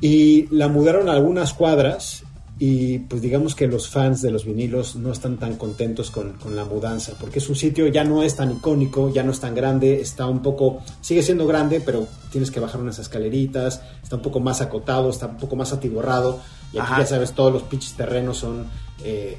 Y 0.00 0.46
la 0.54 0.68
mudaron 0.68 1.08
a 1.08 1.12
algunas 1.12 1.52
cuadras 1.54 2.22
y 2.60 2.98
pues 3.00 3.22
digamos 3.22 3.54
que 3.54 3.68
los 3.68 3.88
fans 3.88 4.20
de 4.20 4.32
los 4.32 4.44
vinilos 4.44 4.96
no 4.96 5.12
están 5.12 5.36
tan 5.38 5.54
contentos 5.56 6.10
con, 6.10 6.32
con 6.34 6.56
la 6.56 6.64
mudanza, 6.64 7.12
porque 7.20 7.38
su 7.38 7.54
sitio 7.54 7.86
ya 7.86 8.02
no 8.02 8.22
es 8.24 8.34
tan 8.34 8.50
icónico, 8.50 9.12
ya 9.12 9.22
no 9.22 9.30
es 9.30 9.38
tan 9.38 9.54
grande, 9.54 10.00
está 10.00 10.26
un 10.26 10.40
poco, 10.42 10.80
sigue 11.00 11.22
siendo 11.22 11.46
grande, 11.46 11.80
pero 11.80 12.08
tienes 12.32 12.50
que 12.50 12.58
bajar 12.58 12.80
unas 12.80 12.98
escaleritas, 12.98 13.80
está 14.02 14.16
un 14.16 14.22
poco 14.22 14.40
más 14.40 14.60
acotado, 14.60 15.08
está 15.10 15.26
un 15.26 15.36
poco 15.36 15.54
más 15.54 15.72
atiborrado, 15.72 16.40
y 16.72 16.78
aquí 16.78 16.92
Ajá. 16.92 17.00
ya 17.02 17.06
sabes, 17.06 17.32
todos 17.32 17.52
los 17.52 17.62
pinches 17.62 17.92
terrenos 17.94 18.38
son 18.38 18.66
eh, 19.04 19.38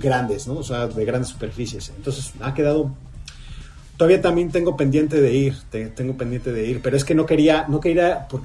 grandes, 0.00 0.46
¿no? 0.46 0.54
O 0.58 0.62
sea, 0.62 0.86
de 0.86 1.04
grandes 1.04 1.30
superficies. 1.30 1.92
Entonces 1.96 2.32
ha 2.40 2.54
quedado 2.54 2.92
Todavía 3.96 4.22
también 4.22 4.50
tengo 4.50 4.76
pendiente 4.78 5.20
de 5.20 5.34
ir, 5.34 5.56
te- 5.70 5.88
tengo 5.90 6.16
pendiente 6.16 6.52
de 6.52 6.66
ir, 6.66 6.80
pero 6.80 6.96
es 6.96 7.04
que 7.04 7.14
no 7.14 7.26
quería, 7.26 7.66
no 7.68 7.80
quería, 7.80 8.26
por- 8.28 8.40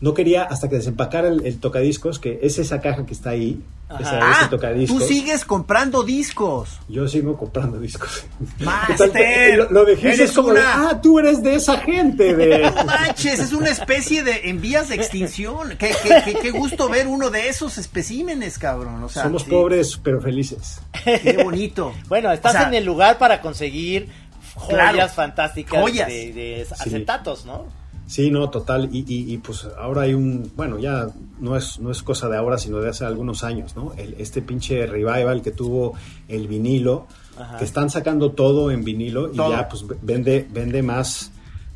no 0.00 0.14
quería 0.14 0.44
hasta 0.44 0.68
que 0.68 0.76
desempacara 0.76 1.28
el, 1.28 1.44
el 1.46 1.58
tocadiscos, 1.58 2.18
que 2.18 2.38
es 2.42 2.58
esa 2.58 2.80
caja 2.80 3.04
que 3.04 3.12
está 3.14 3.30
ahí, 3.30 3.60
esa- 3.98 4.18
Ah, 4.22 4.36
ese 4.42 4.50
tocadiscos. 4.50 4.98
tú 4.98 5.04
sigues 5.04 5.44
comprando 5.44 6.02
discos. 6.02 6.78
Yo 6.88 7.08
sigo 7.08 7.36
comprando 7.36 7.80
discos. 7.80 8.24
Master, 8.60 8.96
Total, 9.08 9.56
lo, 9.56 9.70
lo 9.70 9.84
dejé 9.86 10.08
eres 10.08 10.20
es 10.20 10.32
como 10.32 10.52
de, 10.52 10.60
ah, 10.62 11.00
tú 11.02 11.18
eres 11.18 11.42
de 11.42 11.54
esa 11.54 11.78
gente 11.78 12.34
de... 12.36 12.70
No 12.76 12.84
manches, 12.84 13.40
es 13.40 13.52
una 13.52 13.70
especie 13.70 14.22
de 14.22 14.50
en 14.50 14.60
vías 14.60 14.88
de 14.90 14.94
extinción. 14.96 15.70
Qué, 15.78 15.92
qué- 16.02 16.22
qué- 16.24 16.34
qué 16.42 16.50
gusto 16.50 16.88
ver 16.88 17.06
uno 17.08 17.30
de 17.30 17.48
esos 17.48 17.78
especímenes, 17.78 18.58
cabrón. 18.58 19.02
O 19.02 19.08
sea, 19.08 19.24
Somos 19.24 19.42
sí, 19.44 19.50
pobres 19.50 19.98
pero 20.02 20.20
felices. 20.20 20.80
Qué 21.04 21.40
bonito. 21.42 21.92
Bueno, 22.08 22.30
estás 22.30 22.54
O 22.54 22.58
sea, 22.58 22.68
en 22.68 22.74
el 22.74 22.84
lugar 22.84 23.18
para 23.18 23.40
conseguir 23.40 24.08
joyas 24.54 24.92
Claro, 24.92 25.08
fantásticas 25.08 25.80
joyas. 25.80 26.08
de, 26.08 26.32
de 26.32 26.66
acetatos, 26.70 27.46
¿no? 27.46 27.66
Sí, 28.08 28.30
no, 28.30 28.48
total. 28.48 28.88
Y, 28.90 29.00
y- 29.06 29.32
y, 29.34 29.36
pues 29.38 29.66
ahora 29.78 30.02
hay 30.02 30.14
un, 30.14 30.50
bueno, 30.56 30.78
ya 30.78 31.08
no 31.40 31.56
es, 31.56 31.78
no 31.78 31.90
es 31.90 32.02
cosa 32.02 32.28
de 32.30 32.38
ahora, 32.38 32.56
sino 32.56 32.78
de 32.80 32.88
hace 32.88 33.04
algunos 33.04 33.44
años, 33.44 33.76
¿no? 33.76 33.92
El- 33.98 34.14
este 34.18 34.40
pinche 34.40 34.86
revival 34.86 35.42
que 35.42 35.50
tuvo 35.50 35.92
el 36.26 36.48
vinilo, 36.48 37.06
Ajá. 37.38 37.58
que 37.58 37.64
están 37.66 37.90
sacando 37.90 38.32
todo 38.32 38.70
en 38.70 38.82
vinilo 38.82 39.30
y 39.32 39.36
Todo. 39.36 39.50
ya 39.50 39.68
pues 39.68 39.84
vende, 40.02 40.46
vende 40.50 40.82
más, 40.82 41.30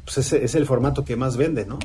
pues 0.07 0.19
ese 0.19 0.43
es 0.43 0.55
el 0.55 0.65
formato 0.67 1.05
que 1.05 1.17
más 1.17 1.37
vende, 1.37 1.67
¿no? 1.67 1.79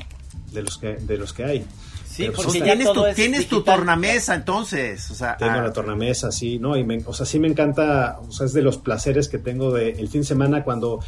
De 0.52 0.62
los 0.62 0.78
que, 0.78 0.94
de 0.96 1.18
los 1.18 1.34
que 1.34 1.44
hay. 1.44 1.66
Sí, 2.06 2.22
Pero, 2.24 2.32
pues, 2.32 2.46
porque 2.46 2.58
ya 2.60 2.64
tienes 2.64 2.86
todo 2.86 2.94
tu, 3.02 3.06
es 3.06 3.14
tienes 3.16 3.48
tu 3.48 3.62
tornamesa, 3.62 4.34
entonces. 4.34 5.08
O 5.10 5.14
sea, 5.14 5.36
Tengo 5.36 5.52
ah, 5.52 5.62
la 5.62 5.72
tornamesa, 5.72 6.32
sí, 6.32 6.58
¿no? 6.58 6.76
Y 6.76 6.82
me, 6.82 7.00
o 7.04 7.12
sea, 7.12 7.24
sí 7.26 7.38
me 7.38 7.46
encanta, 7.48 8.18
o 8.26 8.32
sea, 8.32 8.46
es 8.46 8.54
de 8.54 8.62
los 8.62 8.78
placeres 8.78 9.28
que 9.28 9.38
tengo 9.38 9.72
de 9.72 9.90
el 9.90 10.08
fin 10.08 10.22
de 10.22 10.26
semana 10.26 10.64
cuando 10.64 10.98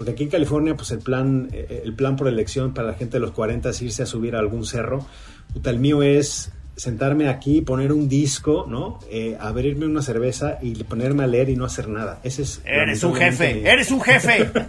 Porque 0.00 0.12
aquí 0.12 0.22
en 0.22 0.30
California, 0.30 0.74
pues 0.76 0.90
el 0.92 1.00
plan, 1.00 1.50
eh, 1.52 1.82
el 1.84 1.92
plan 1.92 2.16
por 2.16 2.26
elección 2.26 2.72
para 2.72 2.88
la 2.88 2.94
gente 2.94 3.18
de 3.18 3.20
los 3.20 3.32
40 3.32 3.68
es 3.68 3.82
irse 3.82 4.02
a 4.02 4.06
subir 4.06 4.34
a 4.34 4.38
algún 4.38 4.64
cerro. 4.64 5.04
Puta, 5.52 5.68
el 5.68 5.78
mío 5.78 6.02
es 6.02 6.50
sentarme 6.74 7.28
aquí, 7.28 7.60
poner 7.60 7.92
un 7.92 8.08
disco, 8.08 8.64
¿no? 8.66 8.98
Eh, 9.10 9.36
abrirme 9.38 9.84
una 9.84 10.00
cerveza 10.00 10.56
y 10.62 10.72
ponerme 10.84 11.24
a 11.24 11.26
leer 11.26 11.50
y 11.50 11.56
no 11.56 11.66
hacer 11.66 11.90
nada. 11.90 12.18
Ese 12.24 12.40
es 12.44 12.62
Eres 12.64 13.04
un 13.04 13.14
jefe, 13.14 13.52
mi- 13.56 13.68
eres 13.68 13.90
un 13.90 14.00
jefe. 14.00 14.50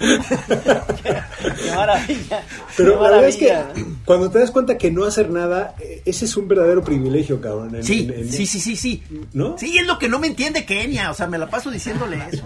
Qué 1.70 1.76
maravilla. 1.76 2.42
Pero 2.76 2.92
qué 2.96 3.02
la 3.04 3.10
verdad 3.10 3.28
es 3.28 3.36
que 3.36 3.56
cuando 4.04 4.30
te 4.30 4.38
das 4.38 4.50
cuenta 4.50 4.76
que 4.78 4.90
no 4.90 5.04
hacer 5.04 5.30
nada, 5.30 5.74
eh, 5.80 6.02
ese 6.04 6.24
es 6.24 6.36
un 6.36 6.48
verdadero 6.48 6.82
privilegio, 6.82 7.40
cabrón. 7.40 7.74
en- 7.76 7.84
Sí, 7.84 8.08
en- 8.12 8.20
en- 8.20 8.32
sí, 8.32 8.46
sí, 8.46 8.60
sí, 8.60 8.76
sí. 8.76 9.02
¿No? 9.32 9.56
Sí, 9.58 9.76
es 9.78 9.86
lo 9.86 9.98
que 9.98 10.08
no 10.08 10.18
me 10.18 10.26
entiende 10.26 10.64
Kenia. 10.64 11.10
O 11.10 11.14
sea, 11.14 11.26
me 11.26 11.38
la 11.38 11.48
paso 11.48 11.70
diciéndole 11.70 12.18
eso. 12.32 12.44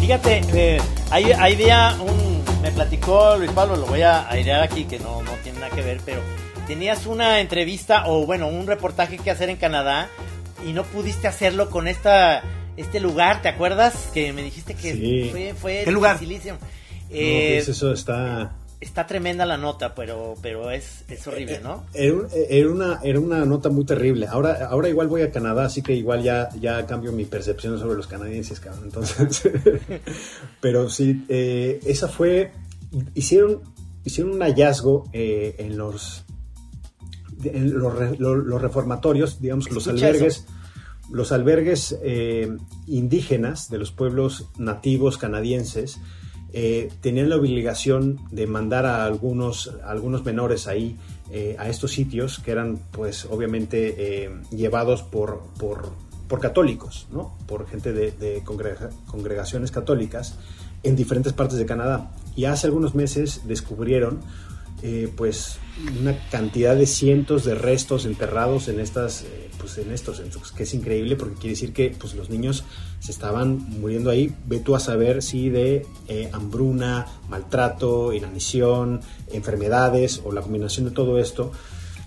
Fíjate, 0.00 0.42
eh, 0.54 0.80
ahí, 1.10 1.32
ahí 1.32 1.54
había 1.54 1.96
un. 2.00 2.44
Me 2.62 2.70
platicó 2.72 3.36
Luis 3.36 3.50
Pablo, 3.52 3.76
lo 3.76 3.86
voy 3.86 4.02
a 4.02 4.28
airear 4.30 4.62
aquí, 4.62 4.84
que 4.84 4.98
no, 4.98 5.22
no 5.22 5.32
tiene 5.42 5.60
nada 5.60 5.74
que 5.74 5.82
ver, 5.82 6.00
pero 6.04 6.20
tenías 6.66 7.06
una 7.06 7.40
entrevista 7.40 8.04
o, 8.06 8.24
bueno, 8.26 8.48
un 8.48 8.66
reportaje 8.66 9.18
que 9.18 9.30
hacer 9.30 9.50
en 9.50 9.56
Canadá 9.56 10.08
y 10.64 10.72
no 10.72 10.84
pudiste 10.84 11.28
hacerlo 11.28 11.70
con 11.70 11.86
esta 11.88 12.42
este 12.76 12.98
lugar, 13.00 13.40
¿te 13.42 13.48
acuerdas? 13.48 14.10
Que 14.12 14.32
me 14.32 14.42
dijiste 14.42 14.74
que 14.74 14.92
Sí. 14.94 15.28
fue, 15.30 15.54
fue 15.54 15.82
¿Qué 15.84 15.92
lugar? 15.92 16.20
No, 16.20 16.28
Eh, 17.10 17.54
pues 17.58 17.68
eso 17.68 17.92
está... 17.92 18.56
Está 18.80 19.06
tremenda 19.06 19.46
la 19.46 19.56
nota, 19.56 19.94
pero, 19.94 20.34
pero 20.42 20.70
es, 20.70 21.04
es 21.08 21.26
horrible, 21.26 21.60
¿no? 21.62 21.84
Era, 21.94 22.12
un- 22.14 22.26
era 22.50 22.68
una, 22.68 23.00
era 23.02 23.18
una 23.20 23.44
nota 23.46 23.70
muy 23.70 23.86
terrible. 23.86 24.26
Ahora, 24.26 24.66
ahora 24.68 24.88
igual 24.90 25.06
voy 25.08 25.22
a 25.22 25.30
Canadá, 25.30 25.64
así 25.66 25.80
que 25.80 25.94
igual 25.94 26.22
ya, 26.22 26.50
ya 26.60 26.84
cambio 26.84 27.10
mi 27.12 27.24
percepción 27.24 27.78
sobre 27.78 27.96
los 27.96 28.06
canadienses, 28.08 28.60
cabrón. 28.60 28.84
Entonces, 28.86 29.40
pero 30.60 30.90
sí, 30.90 31.24
eh, 31.28 31.80
esa 31.86 32.08
fue, 32.08 32.52
hicieron, 33.14 33.62
hicieron 34.04 34.34
un 34.34 34.40
hallazgo 34.42 35.08
eh, 35.14 35.54
en 35.58 35.78
los, 35.78 36.24
en 37.44 37.78
los, 37.78 37.94
re- 37.94 38.16
lo- 38.18 38.34
los 38.34 38.60
reformatorios, 38.60 39.40
digamos, 39.40 39.70
los 39.70 39.86
albergues, 39.88 40.44
los 41.10 41.32
albergues 41.32 41.96
eh, 42.02 42.48
indígenas 42.86 43.68
de 43.70 43.78
los 43.78 43.92
pueblos 43.92 44.48
nativos 44.56 45.18
canadienses 45.18 45.98
eh, 46.52 46.90
tenían 47.00 47.28
la 47.28 47.36
obligación 47.36 48.20
de 48.30 48.46
mandar 48.46 48.86
a 48.86 49.04
algunos, 49.04 49.72
algunos 49.84 50.24
menores 50.24 50.66
ahí 50.66 50.96
eh, 51.30 51.56
a 51.58 51.68
estos 51.68 51.92
sitios 51.92 52.38
que 52.38 52.52
eran, 52.52 52.78
pues, 52.92 53.26
obviamente 53.26 54.30
llevados 54.50 55.02
por, 55.02 55.42
por, 55.58 55.92
por 56.28 56.40
católicos, 56.40 57.06
¿no? 57.10 57.36
Por 57.46 57.66
gente 57.66 57.92
de, 57.92 58.12
de 58.12 58.42
congrega- 58.44 58.90
congregaciones 59.06 59.70
católicas 59.70 60.36
en 60.82 60.94
diferentes 60.96 61.32
partes 61.32 61.58
de 61.58 61.66
Canadá. 61.66 62.12
Y 62.36 62.44
hace 62.44 62.68
algunos 62.68 62.94
meses 62.94 63.42
descubrieron 63.46 64.20
pues 65.16 65.56
una 65.98 66.14
cantidad 66.28 66.76
de 66.76 66.86
cientos 66.86 67.44
de 67.44 67.54
restos 67.54 68.04
enterrados 68.04 68.68
en 68.68 68.80
estas 68.80 69.24
pues 69.64 69.78
en 69.78 69.92
estos 69.92 70.20
entonces, 70.20 70.52
que 70.52 70.64
es 70.64 70.74
increíble 70.74 71.16
porque 71.16 71.34
quiere 71.36 71.50
decir 71.50 71.72
que 71.72 71.94
pues 71.98 72.14
los 72.14 72.28
niños 72.28 72.64
se 73.00 73.10
estaban 73.12 73.58
muriendo 73.80 74.10
ahí. 74.10 74.34
Ve 74.46 74.60
tú 74.60 74.76
a 74.76 74.80
saber 74.80 75.22
si 75.22 75.48
de 75.48 75.86
eh, 76.08 76.28
hambruna 76.32 77.06
maltrato 77.28 78.12
inanición 78.12 79.00
enfermedades 79.32 80.20
o 80.24 80.32
la 80.32 80.42
combinación 80.42 80.84
de 80.86 80.92
todo 80.92 81.18
esto. 81.18 81.50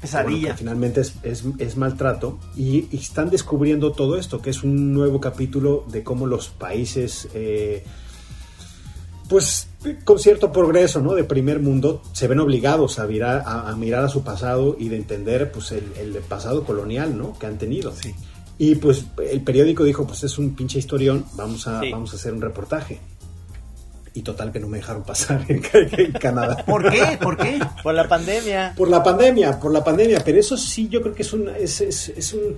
Pesadilla. 0.02 0.30
bueno, 0.40 0.48
que 0.54 0.58
finalmente 0.60 1.02
es, 1.02 1.14
es- 1.24 1.44
es 1.58 1.76
maltrato. 1.78 2.38
Y, 2.56 2.88
y 2.92 2.98
están 2.98 3.30
descubriendo 3.32 3.92
todo 3.92 4.18
esto 4.18 4.42
que 4.42 4.52
es 4.52 4.64
un 4.64 4.94
nuevo 4.94 5.20
capítulo 5.20 5.84
de 5.92 6.04
cómo 6.04 6.28
los 6.28 6.50
países 6.50 7.28
eh, 7.34 7.84
pues 9.30 9.68
con 10.04 10.20
cierto 10.20 10.52
progreso 10.52 11.02
¿no? 11.02 11.14
de 11.14 11.24
primer 11.24 11.60
mundo 11.60 12.02
se 12.14 12.28
ven 12.28 12.40
obligados 12.40 13.00
a 13.00 13.06
mirar 13.08 13.44
a, 13.46 13.70
a 13.70 13.76
mirar 13.76 14.04
a 14.06 14.10
su 14.10 14.24
pasado 14.24 14.76
y 14.80 14.90
de 14.90 14.96
entender 14.98 15.52
pues 15.52 15.72
el, 15.72 15.84
el 16.00 16.14
pasado 16.24 16.64
colonial 16.64 17.18
¿no? 17.18 17.38
que 17.38 17.46
han 17.46 17.58
tenido 17.58 17.94
y 18.58 18.76
pues 18.76 19.06
el 19.32 19.42
periódico 19.42 19.84
dijo 19.84 20.08
pues 20.08 20.24
es 20.24 20.38
un 20.38 20.56
pinche 20.56 20.80
historión 20.80 21.26
vamos 21.36 21.68
a 21.68 21.82
Sí. 21.82 21.92
vamos 21.92 22.14
a 22.14 22.16
hacer 22.16 22.34
un 22.34 22.42
reportaje 22.42 23.00
y 24.14 24.22
total 24.24 24.52
que 24.52 24.60
no 24.60 24.68
me 24.68 24.78
dejaron 24.78 25.04
pasar 25.04 25.46
en, 25.48 25.62
en 25.74 26.12
Canadá 26.14 26.64
¿Por 26.66 26.90
qué? 26.90 27.20
¿Por 27.22 27.38
qué? 27.38 27.60
Por 27.84 27.94
la 27.94 28.08
pandemia. 28.08 28.74
por 28.76 28.90
la 28.90 29.04
pandemia, 29.04 29.60
por 29.60 29.72
la 29.72 29.84
pandemia, 29.84 30.24
pero 30.26 30.40
eso 30.40 30.58
sí 30.58 30.88
yo 30.90 31.02
creo 31.04 31.14
que 31.14 31.22
es 31.22 31.34
un, 31.34 31.50
es, 31.50 31.82
es- 31.82 32.10
es 32.10 32.34
un 32.34 32.58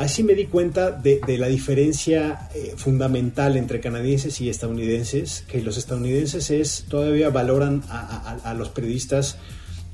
así 0.00 0.24
me 0.24 0.34
di 0.34 0.46
cuenta 0.46 0.90
de, 0.90 1.20
la 1.38 1.46
diferencia 1.46 2.48
eh, 2.54 2.72
fundamental 2.76 3.56
entre 3.58 3.80
canadienses 3.80 4.40
y 4.40 4.48
estadounidenses, 4.48 5.44
que 5.46 5.60
los 5.62 5.76
estadounidenses 5.76 6.50
es 6.50 6.86
todavía 6.88 7.28
valoran 7.28 7.82
a, 7.90 8.54
los 8.54 8.70
periodistas 8.70 9.36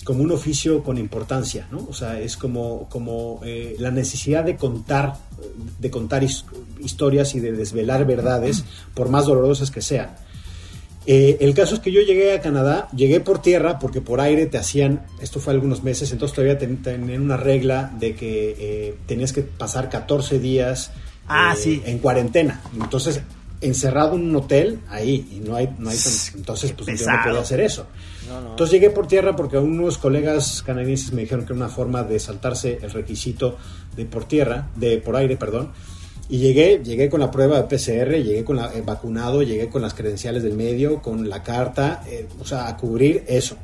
como 0.05 0.23
un 0.23 0.31
oficio 0.31 0.85
con 0.85 0.99
importancia, 0.99 1.67
¿no? 1.73 1.85
O 1.91 1.93
sea, 1.93 2.21
es 2.21 2.37
como, 2.37 2.89
como 2.89 3.41
eh, 3.45 3.75
la 3.81 3.91
necesidad 3.91 4.45
de 4.45 4.57
contar, 4.57 5.15
de 5.81 5.91
contar 5.91 6.23
his- 6.23 6.45
historias 6.79 7.35
y 7.35 7.41
de 7.41 7.51
desvelar 7.51 8.07
verdades, 8.07 8.65
por 8.95 9.09
más 9.09 9.27
dolorosas 9.27 9.73
que 9.73 9.83
sean. 9.83 10.15
Eh, 11.09 11.37
el 11.41 11.55
caso 11.55 11.75
es 11.77 11.81
que 11.81 11.93
yo 11.93 12.01
llegué 12.01 12.33
a 12.33 12.41
Canadá, 12.41 12.89
llegué 12.95 13.21
por 13.21 13.41
tierra 13.41 13.79
porque 13.79 14.01
por 14.01 14.21
aire 14.21 14.47
te 14.47 14.59
hacían, 14.59 15.07
esto 15.21 15.39
fue 15.39 15.53
algunos 15.53 15.85
meses, 15.85 16.11
entonces 16.11 16.35
todavía 16.35 16.59
ten- 16.59 16.83
tenían 16.83 17.23
una 17.23 17.37
regla 17.37 17.93
de 17.99 18.15
que 18.17 18.57
eh, 18.59 18.95
tenías 19.07 19.33
que 19.33 19.43
pasar 19.43 19.89
14 19.89 20.41
días 20.41 20.91
Ah, 21.29 21.55
eh, 21.57 21.61
sí. 21.61 21.83
en 21.87 21.99
cuarentena. 21.99 22.61
Entonces, 22.75 23.21
encerrado 23.61 24.17
en 24.17 24.23
un 24.29 24.37
hotel, 24.37 24.81
ahí, 24.89 25.29
y 25.33 25.41
no 25.49 25.55
hay, 25.57 25.69
no 25.79 25.91
hay 25.91 25.97
entonces 26.35 26.73
pues 26.73 26.87
yo 27.01 27.07
no 27.07 27.13
podía 27.25 27.41
hacer 27.41 27.61
eso. 27.61 27.87
No, 28.29 28.41
no. 28.41 28.51
Entonces 28.51 28.73
llegué 28.73 28.91
por 28.91 29.07
tierra 29.07 29.35
porque 29.37 29.57
unos 29.59 29.99
colegas 29.99 30.63
canadienses 30.67 31.13
me 31.13 31.23
dijeron 31.23 31.47
que 31.47 31.53
era 31.53 31.57
una 31.65 31.69
forma 31.69 32.03
de 32.03 32.19
saltarse 32.19 32.79
el 32.83 32.91
requisito 32.91 33.57
de 33.97 34.05
por 34.07 34.25
tierra, 34.27 34.69
de 34.75 34.99
por 34.99 35.15
aire, 35.17 35.37
perdón. 35.37 35.71
Y 36.29 36.39
llegué, 36.39 36.81
llegué 36.85 37.09
con 37.09 37.21
la 37.21 37.31
prueba 37.31 37.63
de 37.63 37.65
PCR, 37.77 38.17
llegué 38.17 38.43
con 38.45 38.57
la 38.57 38.73
eh, 38.75 38.83
vacunado, 38.85 39.43
llegué 39.43 39.69
con 39.69 39.81
las 39.83 39.95
credenciales 39.95 40.43
del 40.43 40.55
medio, 40.55 41.01
con 41.01 41.29
la 41.29 41.43
carta, 41.45 42.03
eh, 42.09 42.27
o 42.41 42.45
sea, 42.45 42.67
a 42.69 42.77
cubrir 42.77 43.23
eso. 43.29 43.57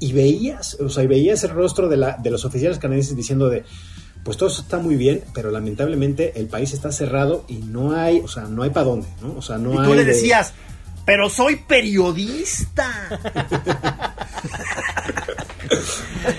Y 0.00 0.12
veías, 0.14 0.74
o 0.80 0.88
sea, 0.88 1.04
y 1.04 1.06
veías 1.06 1.44
el 1.44 1.50
rostro 1.50 1.88
de, 1.88 1.96
la, 1.98 2.16
de 2.16 2.30
los 2.30 2.44
oficiales 2.46 2.78
canadienses 2.78 3.14
diciendo 3.14 3.48
de, 3.50 3.64
pues 4.24 4.36
todo 4.38 4.48
eso 4.48 4.62
está 4.62 4.78
muy 4.78 4.96
bien, 4.96 5.22
pero 5.34 5.50
lamentablemente 5.50 6.32
el 6.40 6.46
país 6.46 6.72
está 6.72 6.90
cerrado 6.90 7.44
y 7.48 7.56
no 7.58 7.92
hay, 7.94 8.20
o 8.20 8.28
sea, 8.28 8.44
no 8.44 8.62
hay 8.62 8.70
para 8.70 8.86
dónde, 8.86 9.08
¿no? 9.20 9.34
O 9.36 9.42
sea, 9.42 9.58
no 9.58 9.74
Y 9.74 9.78
hay 9.78 9.84
tú 9.84 9.94
le 9.94 10.04
de- 10.04 10.12
decías, 10.14 10.54
pero 11.04 11.28
soy 11.28 11.56
periodista. 11.56 12.88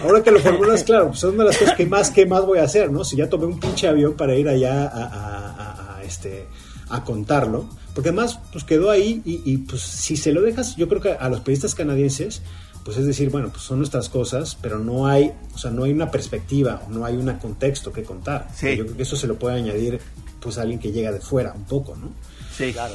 Ahora 0.03 0.23
que 0.23 0.31
lo 0.31 0.39
formulas, 0.39 0.83
claro, 0.83 1.07
pues 1.09 1.19
son 1.19 1.35
una 1.35 1.43
de 1.43 1.49
las 1.49 1.57
cosas 1.57 1.75
que 1.75 1.85
más, 1.85 2.09
que 2.11 2.25
más 2.25 2.45
voy 2.45 2.59
a 2.59 2.63
hacer, 2.63 2.91
¿no? 2.91 3.03
Si 3.03 3.15
ya 3.15 3.29
tomé 3.29 3.45
un 3.45 3.59
pinche 3.59 3.87
avión 3.87 4.13
para 4.13 4.35
ir 4.35 4.47
allá 4.47 4.83
a, 4.87 5.03
a- 5.03 5.49
a- 5.49 5.97
a, 5.97 6.03
este, 6.03 6.47
a 6.89 7.03
contarlo, 7.03 7.67
porque 7.93 8.09
además, 8.09 8.39
pues 8.51 8.63
quedó 8.63 8.89
ahí 8.91 9.21
y, 9.25 9.41
y, 9.45 9.57
pues 9.57 9.81
si 9.81 10.17
se 10.17 10.31
lo 10.31 10.41
dejas, 10.41 10.75
yo 10.75 10.87
creo 10.87 11.01
que 11.01 11.11
a 11.13 11.29
los 11.29 11.39
periodistas 11.41 11.75
canadienses, 11.75 12.41
pues 12.83 12.97
es 12.97 13.05
decir, 13.05 13.29
bueno, 13.29 13.49
pues 13.49 13.63
son 13.63 13.77
nuestras 13.77 14.09
cosas, 14.09 14.57
pero 14.61 14.77
no 14.79 15.07
hay, 15.07 15.31
o 15.53 15.57
sea, 15.57 15.71
no 15.71 15.83
hay 15.85 15.91
una 15.93 16.11
perspectiva, 16.11 16.81
no 16.89 17.05
hay 17.05 17.15
un 17.15 17.31
contexto 17.35 17.93
que 17.93 18.03
contar. 18.03 18.47
Sí. 18.55 18.75
Yo 18.75 18.83
creo 18.85 18.97
que 18.97 19.03
eso 19.03 19.15
se 19.15 19.27
lo 19.27 19.35
puede 19.35 19.55
añadir, 19.57 19.99
pues 20.41 20.57
a 20.57 20.63
alguien 20.63 20.79
que 20.79 20.91
llega 20.91 21.11
de 21.11 21.21
fuera 21.21 21.53
un 21.53 21.63
poco, 21.63 21.95
¿no? 21.95 22.11
Sí, 22.55 22.71
Claro. 22.73 22.93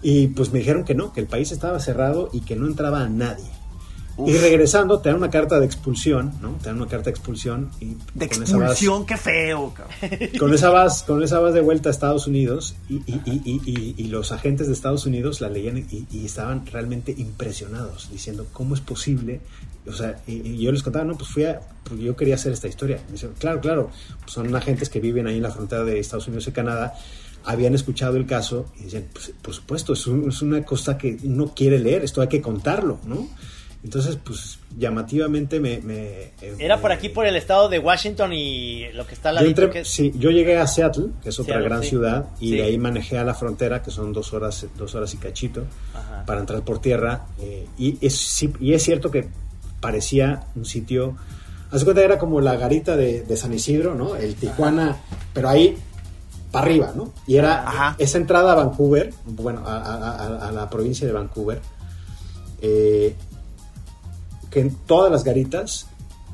Y 0.00 0.28
pues 0.28 0.52
me 0.52 0.60
dijeron 0.60 0.84
que 0.84 0.94
no, 0.94 1.12
que 1.12 1.20
el 1.20 1.26
país 1.26 1.50
estaba 1.50 1.80
cerrado 1.80 2.30
y 2.32 2.40
que 2.42 2.54
no 2.54 2.66
entraba 2.68 3.02
a 3.02 3.08
nadie. 3.08 3.50
Y 4.26 4.36
regresando, 4.36 4.98
te 5.00 5.08
dan 5.10 5.18
una 5.18 5.30
carta 5.30 5.60
de 5.60 5.66
expulsión, 5.66 6.32
¿no? 6.40 6.52
Te 6.60 6.66
dan 6.66 6.76
una 6.76 6.86
carta 6.88 7.04
de 7.04 7.10
expulsión 7.10 7.70
y 7.80 7.96
De 8.14 8.28
con 8.28 8.42
esa 8.42 8.56
vas- 8.56 8.70
expulsión, 8.72 9.06
qué 9.06 9.16
feo, 9.16 9.72
cabrón. 9.74 10.28
con 10.40 10.54
esa 10.54 10.70
vas, 10.70 11.02
con 11.04 11.22
esa 11.22 11.38
vas 11.38 11.54
de 11.54 11.60
vuelta 11.60 11.88
a 11.88 11.92
Estados 11.92 12.26
Unidos 12.26 12.74
y, 12.88 12.96
y- 13.06 13.20
y- 13.24 13.42
y- 13.44 13.62
y- 13.64 13.94
y 13.96 14.04
los 14.08 14.32
agentes 14.32 14.66
de 14.66 14.72
Estados 14.72 15.06
Unidos 15.06 15.40
la 15.40 15.48
leían 15.48 15.78
y, 15.78 16.06
y 16.10 16.24
estaban 16.26 16.66
realmente 16.66 17.14
impresionados, 17.16 18.08
diciendo 18.10 18.46
cómo 18.52 18.74
es 18.74 18.80
posible. 18.80 19.40
O 19.86 19.92
sea, 19.92 20.20
y, 20.26 20.32
y 20.46 20.58
yo 20.58 20.72
les 20.72 20.82
contaba, 20.82 21.04
no, 21.04 21.16
pues 21.16 21.30
fui 21.30 21.44
a, 21.44 21.60
pues 21.84 22.00
yo 22.00 22.14
quería 22.16 22.34
hacer 22.34 22.52
esta 22.52 22.68
historia. 22.68 23.00
Me 23.06 23.12
dicen, 23.12 23.30
claro, 23.38 23.60
claro, 23.60 23.90
pues 24.20 24.32
son 24.32 24.54
agentes 24.54 24.90
que 24.90 25.00
viven 25.00 25.26
ahí 25.26 25.36
en 25.36 25.42
la 25.42 25.50
frontera 25.50 25.84
de 25.84 25.98
Estados 25.98 26.26
Unidos 26.26 26.46
y 26.48 26.52
Canadá, 26.52 26.94
habían 27.44 27.74
escuchado 27.74 28.16
el 28.16 28.26
caso 28.26 28.66
y 28.78 28.82
decían, 28.84 29.04
pues, 29.12 29.32
por 29.40 29.54
supuesto, 29.54 29.92
es, 29.94 30.06
un- 30.06 30.28
es 30.28 30.42
una 30.42 30.62
cosa 30.64 30.98
que 30.98 31.16
uno 31.24 31.54
quiere 31.54 31.78
leer, 31.78 32.02
esto 32.04 32.20
hay 32.20 32.28
que 32.28 32.42
contarlo, 32.42 32.98
¿no? 33.06 33.28
Entonces, 33.88 34.18
pues 34.22 34.58
llamativamente 34.76 35.60
me... 35.60 35.78
me- 35.80 36.32
Era 36.58 36.78
por 36.78 36.90
me- 36.90 36.96
aquí, 36.96 37.08
por 37.08 37.24
el 37.24 37.36
estado 37.36 37.70
de 37.70 37.78
Washington 37.78 38.34
y 38.34 38.92
lo 38.92 39.06
que 39.06 39.14
está 39.14 39.32
que 39.70 39.78
es... 39.80 39.88
sí, 39.88 40.12
yo 40.18 40.28
llegué 40.30 40.58
a 40.58 40.66
Seattle, 40.66 41.06
que 41.22 41.30
es 41.30 41.40
otra 41.40 41.54
Seattle, 41.54 41.68
gran 41.70 41.82
sí. 41.82 41.88
ciudad, 41.88 42.26
y 42.38 42.50
Sí. 42.50 42.56
de 42.56 42.62
ahí 42.64 42.76
manejé 42.76 43.16
a 43.16 43.24
la 43.24 43.32
frontera, 43.32 43.82
que 43.82 43.90
son 43.90 44.12
dos 44.12 44.34
horas, 44.34 44.66
dos 44.76 44.94
horas 44.94 45.14
y 45.14 45.16
cachito, 45.16 45.64
Ajá. 45.94 46.22
para 46.26 46.40
entrar 46.40 46.62
por 46.64 46.80
tierra. 46.82 47.28
eh, 47.40 47.66
y, 47.78 47.96
es, 48.06 48.14
sí- 48.14 48.52
y 48.60 48.74
es 48.74 48.82
cierto 48.82 49.10
que 49.10 49.26
parecía 49.80 50.42
un 50.54 50.66
sitio 50.66 51.16
Haz 51.70 51.80
de 51.80 51.84
cuenta 51.86 52.02
era 52.02 52.18
como 52.18 52.40
la 52.42 52.56
garita 52.56 52.94
de, 52.94 53.22
de 53.22 53.36
San 53.38 53.54
Isidro, 53.54 53.94
¿no? 53.94 54.16
El 54.16 54.34
Tijuana, 54.34 54.96
pero 55.32 55.48
ahí 55.48 55.76
para 56.50 56.66
arriba, 56.66 56.92
¿no? 56.94 57.12
Y 57.26 57.36
era 57.36 57.66
Ajá. 57.66 57.96
esa 57.98 58.18
entrada 58.18 58.52
a 58.52 58.54
Vancouver, 58.54 59.14
bueno, 59.24 59.62
a, 59.66 59.76
a- 59.78 60.12
a- 60.44 60.48
a 60.48 60.52
la 60.52 60.68
provincia 60.68 61.06
de 61.06 61.12
Vancouver, 61.14 61.60
eh, 62.60 63.14
que 64.50 64.60
en 64.60 64.74
todas 64.86 65.10
las 65.12 65.24
garitas 65.24 65.86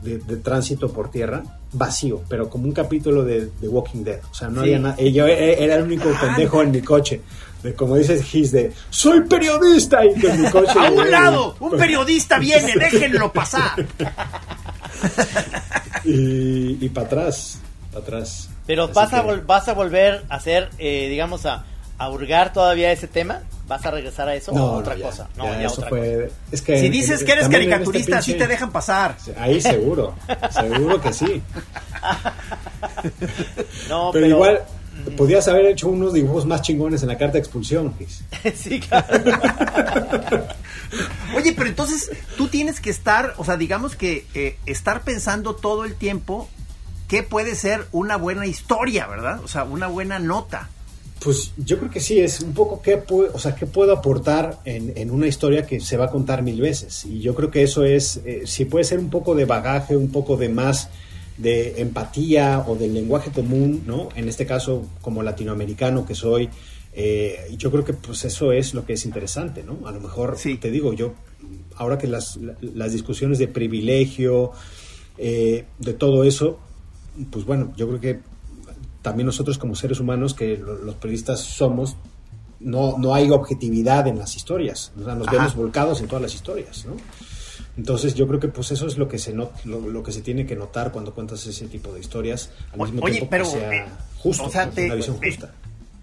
de, 0.03 0.19
de 0.19 0.37
tránsito 0.37 0.93
por 0.93 1.11
tierra, 1.11 1.43
vacío, 1.73 2.23
pero 2.29 2.49
como 2.51 2.65
un 2.65 2.73
capítulo 2.73 3.25
de, 3.25 3.51
de 3.61 3.69
Walking 3.69 4.05
Dead. 4.05 4.21
O 4.31 4.35
sea, 4.35 4.49
no 4.49 4.57
Sí. 4.63 4.69
había 4.69 4.79
nada. 4.79 4.97
Yo 5.03 5.27
e- 5.27 5.63
era 5.65 5.77
el 5.77 5.83
único 5.83 6.09
pendejo 6.21 6.63
en 6.63 6.71
mi 6.71 6.81
coche. 6.83 7.21
De, 7.63 7.73
como 7.75 7.97
dices, 7.97 8.23
Gis, 8.23 8.53
de 8.53 8.73
soy 8.91 9.23
periodista 9.23 10.05
y 10.05 10.21
con 10.21 10.43
mi 10.43 10.51
coche. 10.51 10.73
A 10.79 10.91
un 10.91 11.11
lado, 11.11 11.57
un 11.61 11.71
periodista 11.79 12.39
viene, 12.41 12.75
déjenlo 12.77 13.33
pasar. 13.33 13.73
Y, 16.05 16.85
y 16.85 16.89
para 16.91 17.07
atrás, 17.07 17.59
para 17.93 18.03
atrás. 18.05 18.49
Pero 18.67 18.85
Así 18.85 18.93
vas 18.95 19.13
a, 19.15 19.23
que- 19.25 19.37
vas 19.47 19.69
a 19.69 19.73
volver 19.75 20.25
a 20.29 20.37
hacer, 20.37 20.71
eh, 20.79 21.09
digamos, 21.09 21.47
a, 21.47 21.65
a 21.99 22.11
hurgar 22.11 22.53
todavía 22.53 22.93
ese 22.93 23.09
tema. 23.09 23.43
¿Vas 23.67 23.85
a 23.87 23.91
regresar 23.91 24.29
a 24.29 24.35
eso 24.35 24.53
No, 24.53 24.65
o 24.65 24.73
no, 24.73 24.77
otra 24.79 24.95
ya, 24.95 25.07
cosa? 25.07 25.29
No, 25.37 25.45
ya, 25.47 25.53
ya, 25.61 25.67
eso 25.67 25.75
otra 25.77 25.89
fue- 25.89 26.31
Es 26.53 26.61
que 26.61 26.79
Si 26.81 26.87
en- 26.87 26.93
dices 26.93 27.21
en- 27.21 27.27
que 27.27 27.33
eres 27.33 27.45
este 27.45 27.57
caricaturista, 27.57 28.21
sí 28.23 28.33
pinche- 28.33 28.39
te 28.39 28.47
dejan 28.47 28.71
pasar. 28.73 29.17
Ahí 29.39 29.61
seguro, 29.61 30.15
seguro 30.51 31.01
que 31.01 31.13
sí. 31.15 31.43
No, 33.89 34.11
Pero, 34.13 34.27
igual, 34.27 34.63
podías 35.17 35.49
haber 35.49 35.67
hecho 35.67 35.89
unos 35.89 36.13
dibujos 36.13 36.47
más 36.47 36.63
chingones 36.63 37.03
en 37.03 37.09
la 37.09 37.17
carta 37.19 37.35
de 37.35 37.39
expulsión, 37.41 37.95
sí, 38.55 38.81
claro. 38.81 39.07
Oye, 41.37 41.53
pero 41.53 41.69
entonces 41.69 42.11
tú 42.37 42.49
tienes 42.49 42.81
que 42.81 42.91
estar, 42.91 43.35
o 43.39 43.45
sea, 43.45 43.57
digamos 43.57 43.97
que 43.97 44.27
eh, 44.35 44.59
estar 44.67 45.03
pensando 45.03 45.55
todo 45.57 45.85
el 45.85 45.95
tiempo 45.95 46.49
qué 47.09 47.23
puede 47.23 47.55
ser 47.55 47.87
una 47.93 48.17
buena 48.17 48.47
historia, 48.47 49.07
¿verdad? 49.07 49.41
O 49.43 49.49
sea, 49.49 49.65
una 49.65 49.87
buena 49.89 50.19
nota. 50.19 50.69
Pues 51.25 51.53
yo 51.57 51.79
creo 51.79 51.91
que 51.91 52.01
sí, 52.01 52.21
es 52.21 52.41
un 52.41 52.53
poco 52.53 52.83
qué, 52.83 53.03
o 53.33 53.39
sea, 53.39 53.55
qué 53.55 53.65
puedo 53.65 53.93
aportar 53.95 54.61
en, 54.67 54.93
en 54.95 55.11
una 55.11 55.27
historia 55.27 55.65
que 55.67 55.81
se 55.81 55.97
va 55.97 56.05
a 56.05 56.11
contar 56.11 56.43
mil 56.43 56.61
veces. 56.61 57.07
Y 57.07 57.21
yo 57.21 57.35
creo 57.35 57.51
que 57.51 57.63
eso 57.63 57.83
es, 57.83 58.19
eh, 58.27 58.43
si 58.45 58.67
puede 58.67 58.85
ser 58.85 58.99
un 58.99 59.09
poco 59.09 59.35
de 59.35 59.47
bagaje, 59.47 59.97
un 59.97 60.11
poco 60.13 60.37
de 60.37 60.51
más 60.51 60.91
de 61.39 61.81
empatía 61.81 62.63
o 62.69 62.77
del 62.77 62.93
lenguaje 62.93 63.31
común, 63.31 63.83
¿no? 63.87 64.11
En 64.15 64.29
este 64.29 64.45
caso, 64.45 64.87
como 65.01 65.23
latinoamericano 65.23 66.05
que 66.07 66.15
soy, 66.15 66.51
eh, 66.93 67.39
yo 67.57 67.71
creo 67.73 67.85
que 67.85 67.95
pues 67.95 68.25
eso 68.27 68.53
es 68.53 68.75
lo 68.75 68.85
que 68.85 68.93
es 68.93 69.05
interesante, 69.07 69.65
¿no? 69.65 69.89
A 69.89 69.93
lo 69.93 70.01
mejor, 70.01 70.37
Sí. 70.39 70.59
te 70.59 70.71
digo, 70.71 70.93
yo, 70.93 71.15
ahora 71.77 71.97
que 71.97 72.07
las, 72.07 72.37
la- 72.37 72.55
las 72.61 72.93
discusiones 72.93 73.39
de 73.39 73.49
privilegio, 73.49 74.53
eh, 75.17 75.65
de 75.79 75.95
todo 75.95 76.23
eso, 76.25 76.59
pues 77.31 77.45
bueno, 77.47 77.73
yo 77.77 77.89
creo 77.89 78.01
que 78.01 78.34
también 79.05 79.27
nosotros 79.27 79.59
como 79.59 79.77
seres 79.77 80.01
humanos, 80.01 80.35
que 80.35 80.57
lo- 80.57 80.75
los 80.79 80.95
periodistas 80.97 81.39
somos, 81.41 81.97
no, 82.59 82.97
no 82.99 83.15
hay 83.15 83.31
objetividad 83.31 84.07
en 84.09 84.19
las 84.19 84.35
historias. 84.35 84.93
O 85.01 85.05
sea, 85.05 85.15
nos 85.15 85.29
Ajá. 85.29 85.37
vemos 85.37 85.55
volcados 85.55 86.01
en 86.01 86.09
todas 86.09 86.23
las 86.23 86.35
historias, 86.35 86.87
¿no? 86.87 86.97
Entonces 87.77 88.15
yo 88.15 88.27
creo 88.27 88.41
que 88.41 88.49
pues 88.49 88.71
eso 88.71 88.87
es 88.87 88.97
lo 88.97 89.07
que 89.09 89.19
se 89.19 89.35
not- 89.35 89.65
lo, 89.65 89.81
lo 89.81 90.03
que 90.03 90.13
se 90.13 90.23
tiene 90.23 90.47
que 90.47 90.57
notar 90.57 90.91
cuando 90.93 91.13
cuentas 91.13 91.45
ese 91.47 91.67
tipo 91.69 91.93
de 91.93 92.01
historias, 92.01 92.51
al 92.73 92.79
mismo 92.81 93.03
Oye, 93.03 93.15
tiempo 93.15 93.31
pero, 93.31 93.45
que 93.45 93.51
sea 93.51 93.75
eh, 93.75 93.87
justo, 94.19 94.45
o 94.45 94.51
sea, 94.51 94.71
te- 94.71 94.87
una 94.87 94.95
visión 94.95 95.17
eh, 95.23 95.29
justa. 95.29 95.53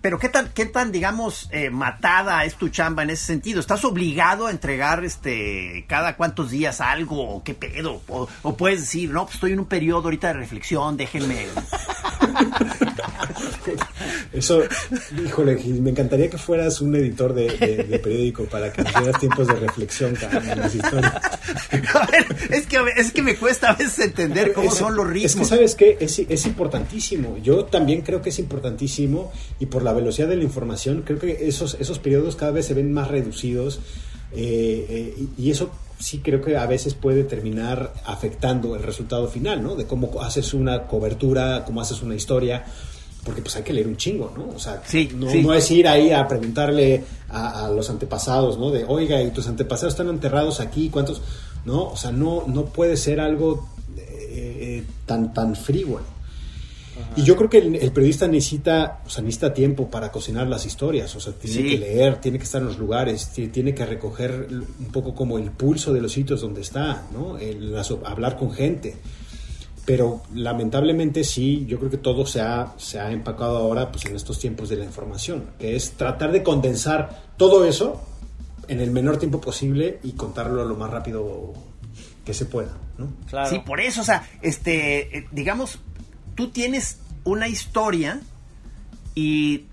Pero 0.01 0.17
qué 0.19 0.29
tan, 0.29 0.49
qué 0.53 0.65
tan, 0.65 0.91
digamos, 0.91 1.47
eh, 1.51 1.69
matada 1.69 2.43
es 2.43 2.55
tu 2.55 2.69
chamba 2.69 3.03
en 3.03 3.11
ese 3.11 3.23
sentido. 3.23 3.59
¿Estás 3.59 3.85
obligado 3.85 4.47
a 4.47 4.51
entregar, 4.51 5.03
este, 5.05 5.85
cada 5.87 6.17
cuántos 6.17 6.49
días 6.49 6.81
algo 6.81 7.35
o 7.35 7.43
qué 7.43 7.53
pedo? 7.53 8.01
O, 8.09 8.27
o 8.41 8.57
puedes 8.57 8.79
decir, 8.81 9.11
no, 9.11 9.23
pues 9.25 9.35
estoy 9.35 9.51
en 9.53 9.59
un 9.59 9.65
periodo 9.67 10.05
ahorita 10.05 10.27
de 10.29 10.33
reflexión, 10.33 10.97
déjenme. 10.97 11.45
Eso, 14.33 14.61
híjole, 15.25 15.55
me 15.81 15.89
encantaría 15.91 16.29
que 16.29 16.37
fueras 16.37 16.81
un 16.81 16.95
editor 16.95 17.33
de, 17.33 17.49
de- 17.57 17.83
de 17.83 17.99
periódico 17.99 18.45
para 18.45 18.71
que 18.71 18.81
nos 18.83 18.93
dieras 18.93 19.19
tiempos 19.19 19.47
de 19.47 19.53
reflexión 19.55 20.15
cabrón, 20.15 20.49
en 20.49 20.59
las 20.59 20.73
historias. 20.75 21.13
A 21.93 22.05
ver, 22.07 22.25
es 22.49 22.65
que, 22.67 22.77
es 22.97 23.11
que 23.11 23.21
me 23.21 23.35
cuesta 23.35 23.71
a 23.71 23.75
veces 23.75 23.99
entender 23.99 24.53
cómo 24.53 24.71
Es- 24.71 24.77
son 24.77 24.95
los 24.95 25.05
Es 25.07 25.11
ritmos. 25.13 25.35
que, 25.35 25.45
¿sabes 25.55 25.75
qué? 25.75 25.97
Es, 25.99 26.19
es 26.19 26.45
importantísimo. 26.45 27.37
Yo 27.43 27.65
también 27.65 28.01
creo 28.01 28.21
que 28.21 28.29
es 28.29 28.39
importantísimo 28.39 29.31
y 29.59 29.65
por 29.65 29.83
la 29.83 29.93
velocidad 29.93 30.27
de 30.27 30.37
la 30.37 30.43
información, 30.43 31.03
creo 31.05 31.19
que 31.19 31.47
esos, 31.47 31.75
esos 31.79 31.99
periodos 31.99 32.35
cada 32.35 32.51
vez 32.51 32.65
se 32.65 32.73
ven 32.73 32.91
más 32.93 33.09
reducidos 33.09 33.79
eh, 34.33 34.85
eh, 35.17 35.25
y 35.37 35.51
eso 35.51 35.71
sí 36.01 36.19
creo 36.19 36.41
que 36.41 36.57
a 36.57 36.65
veces 36.65 36.93
puede 36.95 37.23
terminar 37.23 37.93
afectando 38.05 38.75
el 38.75 38.83
resultado 38.83 39.27
final, 39.27 39.61
¿no? 39.63 39.75
De 39.75 39.85
cómo 39.85 40.21
haces 40.21 40.53
una 40.53 40.87
cobertura, 40.87 41.63
cómo 41.65 41.81
haces 41.81 42.01
una 42.01 42.15
historia. 42.15 42.65
Porque 43.23 43.43
pues 43.43 43.55
hay 43.55 43.61
que 43.61 43.71
leer 43.71 43.85
un 43.87 43.97
chingo, 43.97 44.33
¿no? 44.35 44.49
O 44.55 44.59
sea, 44.59 44.81
Sí, 44.83 45.09
no, 45.15 45.29
sí. 45.29 45.43
no 45.43 45.53
es 45.53 45.69
ir 45.69 45.87
ahí 45.87 46.09
a 46.11 46.27
preguntarle 46.27 47.03
a, 47.29 47.65
a 47.67 47.69
los 47.69 47.87
antepasados, 47.91 48.57
¿no? 48.57 48.71
De, 48.71 48.83
oiga, 48.83 49.21
¿y 49.21 49.29
tus 49.29 49.47
antepasados 49.47 49.93
están 49.93 50.09
enterrados 50.09 50.59
aquí? 50.59 50.89
¿Cuántos? 50.89 51.21
No, 51.63 51.89
o 51.89 51.95
sea, 51.95 52.11
no, 52.11 52.45
no 52.47 52.65
puede 52.65 52.97
ser 52.97 53.19
algo 53.19 53.69
eh, 53.95 54.83
tan, 55.05 55.33
tan 55.35 55.55
frívolo. 55.55 56.03
Y 57.15 57.23
yo 57.23 57.35
creo 57.35 57.49
que 57.49 57.57
el, 57.59 57.75
el 57.75 57.91
periodista 57.91 58.27
necesita, 58.27 59.01
o 59.05 59.09
sea, 59.09 59.21
necesita 59.23 59.53
tiempo 59.53 59.89
para 59.89 60.11
cocinar 60.11 60.47
las 60.47 60.65
historias, 60.65 61.15
o 61.15 61.19
sea, 61.19 61.33
tiene 61.33 61.55
Sí. 61.57 61.69
que 61.69 61.77
leer, 61.77 62.17
tiene 62.21 62.37
que 62.37 62.43
estar 62.45 62.61
en 62.61 62.67
los 62.67 62.77
lugares, 62.79 63.29
ti- 63.33 63.47
tiene 63.49 63.73
que 63.75 63.85
recoger 63.85 64.47
un 64.51 64.91
poco 64.91 65.13
como 65.13 65.37
el 65.37 65.51
pulso 65.51 65.91
de 65.93 66.01
los 66.01 66.11
sitios 66.11 66.41
donde 66.41 66.61
está, 66.61 67.03
¿no? 67.13 67.37
El- 67.37 67.71
las- 67.73 67.91
hablar 68.05 68.37
con 68.37 68.51
gente. 68.51 68.95
Pero 69.85 70.21
lamentablemente 70.35 71.23
sí, 71.23 71.65
yo 71.67 71.79
creo 71.79 71.89
que 71.89 71.97
todo 71.97 72.25
se 72.25 72.39
ha, 72.39 72.73
se 72.77 72.99
ha 72.99 73.11
empacado 73.11 73.57
ahora 73.57 73.91
pues, 73.91 74.05
en 74.05 74.15
estos 74.15 74.37
tiempos 74.39 74.69
de 74.69 74.75
la 74.77 74.85
información, 74.85 75.45
que 75.59 75.75
es 75.75 75.91
tratar 75.93 76.31
de 76.31 76.43
condensar 76.43 77.23
todo 77.35 77.65
eso 77.65 77.99
en 78.67 78.79
el 78.79 78.91
menor 78.91 79.17
tiempo 79.17 79.41
posible 79.41 79.99
y 80.03 80.11
contarlo 80.11 80.63
lo 80.65 80.75
más 80.75 80.91
rápido 80.91 81.51
que 82.23 82.33
se 82.35 82.45
pueda, 82.45 82.77
¿no? 82.99 83.07
Claro. 83.27 83.49
Sí, 83.49 83.59
por 83.65 83.81
eso, 83.81 84.01
o 84.01 84.03
sea, 84.03 84.23
este, 84.43 85.17
eh, 85.17 85.27
digamos, 85.31 85.79
tú 86.41 86.47
tienes 86.49 86.97
una 87.23 87.47
historia 87.47 88.19
y 89.13 89.65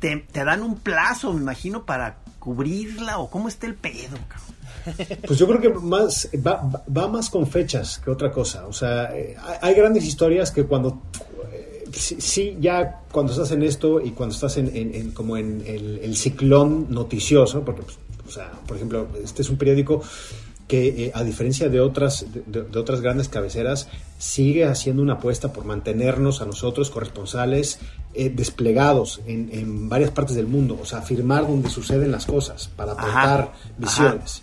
te, 0.00 0.16
te 0.32 0.44
dan 0.44 0.62
un 0.62 0.80
plazo, 0.80 1.32
me 1.32 1.40
imagino, 1.42 1.84
para 1.86 2.16
cubrirla 2.40 3.18
o 3.18 3.30
cómo 3.30 3.46
está 3.46 3.68
el 3.68 3.76
pedo, 3.76 4.18
cabrón. 4.28 5.20
Pues 5.28 5.38
yo 5.38 5.46
creo 5.46 5.60
que 5.60 5.68
más 5.68 6.28
va, 6.44 6.60
va- 6.96 7.06
más 7.06 7.30
con 7.30 7.46
fechas 7.46 8.00
que 8.04 8.10
otra 8.10 8.32
cosa. 8.32 8.66
O 8.66 8.72
sea, 8.72 9.16
eh, 9.16 9.36
hay, 9.60 9.74
grandes 9.74 10.04
historias 10.04 10.50
que 10.50 10.64
cuando 10.64 11.00
eh, 11.52 11.84
sí, 11.92 12.16
sí, 12.20 12.56
ya 12.60 13.02
cuando 13.12 13.30
estás 13.32 13.52
en 13.52 13.62
esto 13.62 14.00
y 14.00 14.10
cuando 14.10 14.34
estás 14.34 14.56
en, 14.56 14.74
en- 14.76 14.92
en- 14.92 15.10
como 15.12 15.36
en 15.36 15.62
el, 15.64 16.00
el 16.02 16.16
ciclón 16.16 16.88
noticioso, 16.90 17.64
porque, 17.64 17.82
pues, 17.82 17.96
o 18.26 18.30
sea, 18.32 18.50
por 18.66 18.76
ejemplo, 18.76 19.06
este 19.22 19.42
es 19.42 19.50
un 19.50 19.56
periódico 19.56 20.02
que 20.72 21.04
eh, 21.04 21.12
a 21.14 21.22
diferencia 21.22 21.68
de 21.68 21.80
otras 21.80 22.24
de, 22.32 22.78
otras 22.78 23.02
grandes 23.02 23.28
cabeceras 23.28 23.88
sigue 24.16 24.64
haciendo 24.64 25.02
una 25.02 25.14
apuesta 25.14 25.52
por 25.52 25.66
mantenernos 25.66 26.40
a 26.40 26.46
nosotros 26.46 26.88
corresponsales 26.88 27.78
eh, 28.14 28.32
desplegados 28.34 29.20
en, 29.26 29.50
en 29.52 29.90
varias 29.90 30.12
partes 30.12 30.34
del 30.34 30.46
mundo, 30.46 30.78
o 30.80 30.86
sea, 30.86 31.00
afirmar 31.00 31.46
donde 31.46 31.68
suceden 31.68 32.10
las 32.10 32.24
cosas 32.24 32.70
para 32.74 32.92
aportar 32.92 33.40
ajá. 33.40 33.52
visiones. 33.76 34.42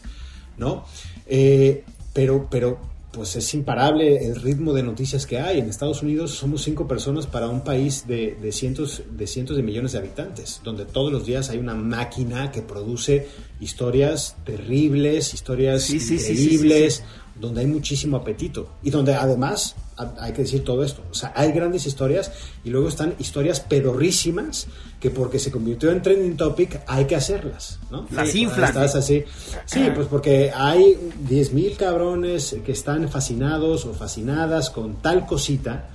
¿no? 0.58 0.86
Eh, 1.26 1.84
pero, 2.14 2.48
pero, 2.48 2.78
pues 3.12 3.36
es 3.36 3.53
imparable 3.53 4.28
el 4.28 4.36
ritmo 4.36 4.74
de 4.74 4.84
noticias 4.84 5.26
que 5.26 5.39
hay. 5.39 5.60
En 5.60 5.68
Estados 5.68 6.03
Unidos 6.03 6.32
somos 6.32 6.62
cinco 6.64 6.88
personas 6.88 7.26
para 7.26 7.47
un 7.47 7.62
país 7.62 8.05
de, 8.07 8.38
de 8.39 8.51
cientos, 8.51 9.01
de 9.10 9.26
cientos 9.26 9.57
de 9.57 9.64
millones 9.64 9.93
de 9.93 9.97
habitantes, 9.97 10.62
donde 10.64 10.86
todos 10.86 11.12
los 11.12 11.26
días 11.26 11.49
hay 11.49 11.57
una 11.57 11.74
máquina 11.74 12.51
que 12.51 12.62
produce 12.62 13.28
historias 13.60 14.36
terribles, 14.45 15.34
historias 15.34 15.84
Sí, 15.84 15.97
increíbles, 15.97 16.95
sí, 16.97 17.03
donde 17.40 17.62
hay 17.62 17.68
muchísimo 17.68 18.18
apetito 18.18 18.68
y 18.84 18.90
donde 18.90 19.14
además 19.16 19.76
ha- 19.98 20.14
hay 20.20 20.34
que 20.34 20.42
decir 20.42 20.64
todo 20.64 20.84
esto, 20.84 21.04
o 21.10 21.14
sea, 21.14 21.32
hay 21.36 21.52
grandes 21.52 21.86
historias 21.86 22.32
y 22.64 22.70
luego 22.70 22.88
están 22.90 23.16
historias 23.20 23.60
pedorrísimas 23.62 24.68
que 25.00 25.10
porque 25.10 25.40
se 25.40 25.52
convirtió 25.52 25.92
en 25.92 26.02
trending 26.02 26.36
topic 26.38 26.82
hay 26.88 27.06
que 27.06 27.16
hacerlas, 27.16 27.80
¿no? 27.90 28.06
Las 28.12 28.30
Sí, 28.32 28.42
inflan. 28.42 28.70
Estás 28.70 28.96
así. 28.96 29.24
Sí, 29.66 29.88
pues 29.96 30.08
porque 30.08 30.52
hay 30.54 30.98
10.000 31.28 31.76
cabrones 31.78 32.56
que 32.66 32.72
están 32.74 33.08
fascinados 33.10 33.86
o 33.86 33.94
fascinadas 33.94 34.70
con 34.70 34.96
tal 35.02 35.26
cosita 35.26 35.90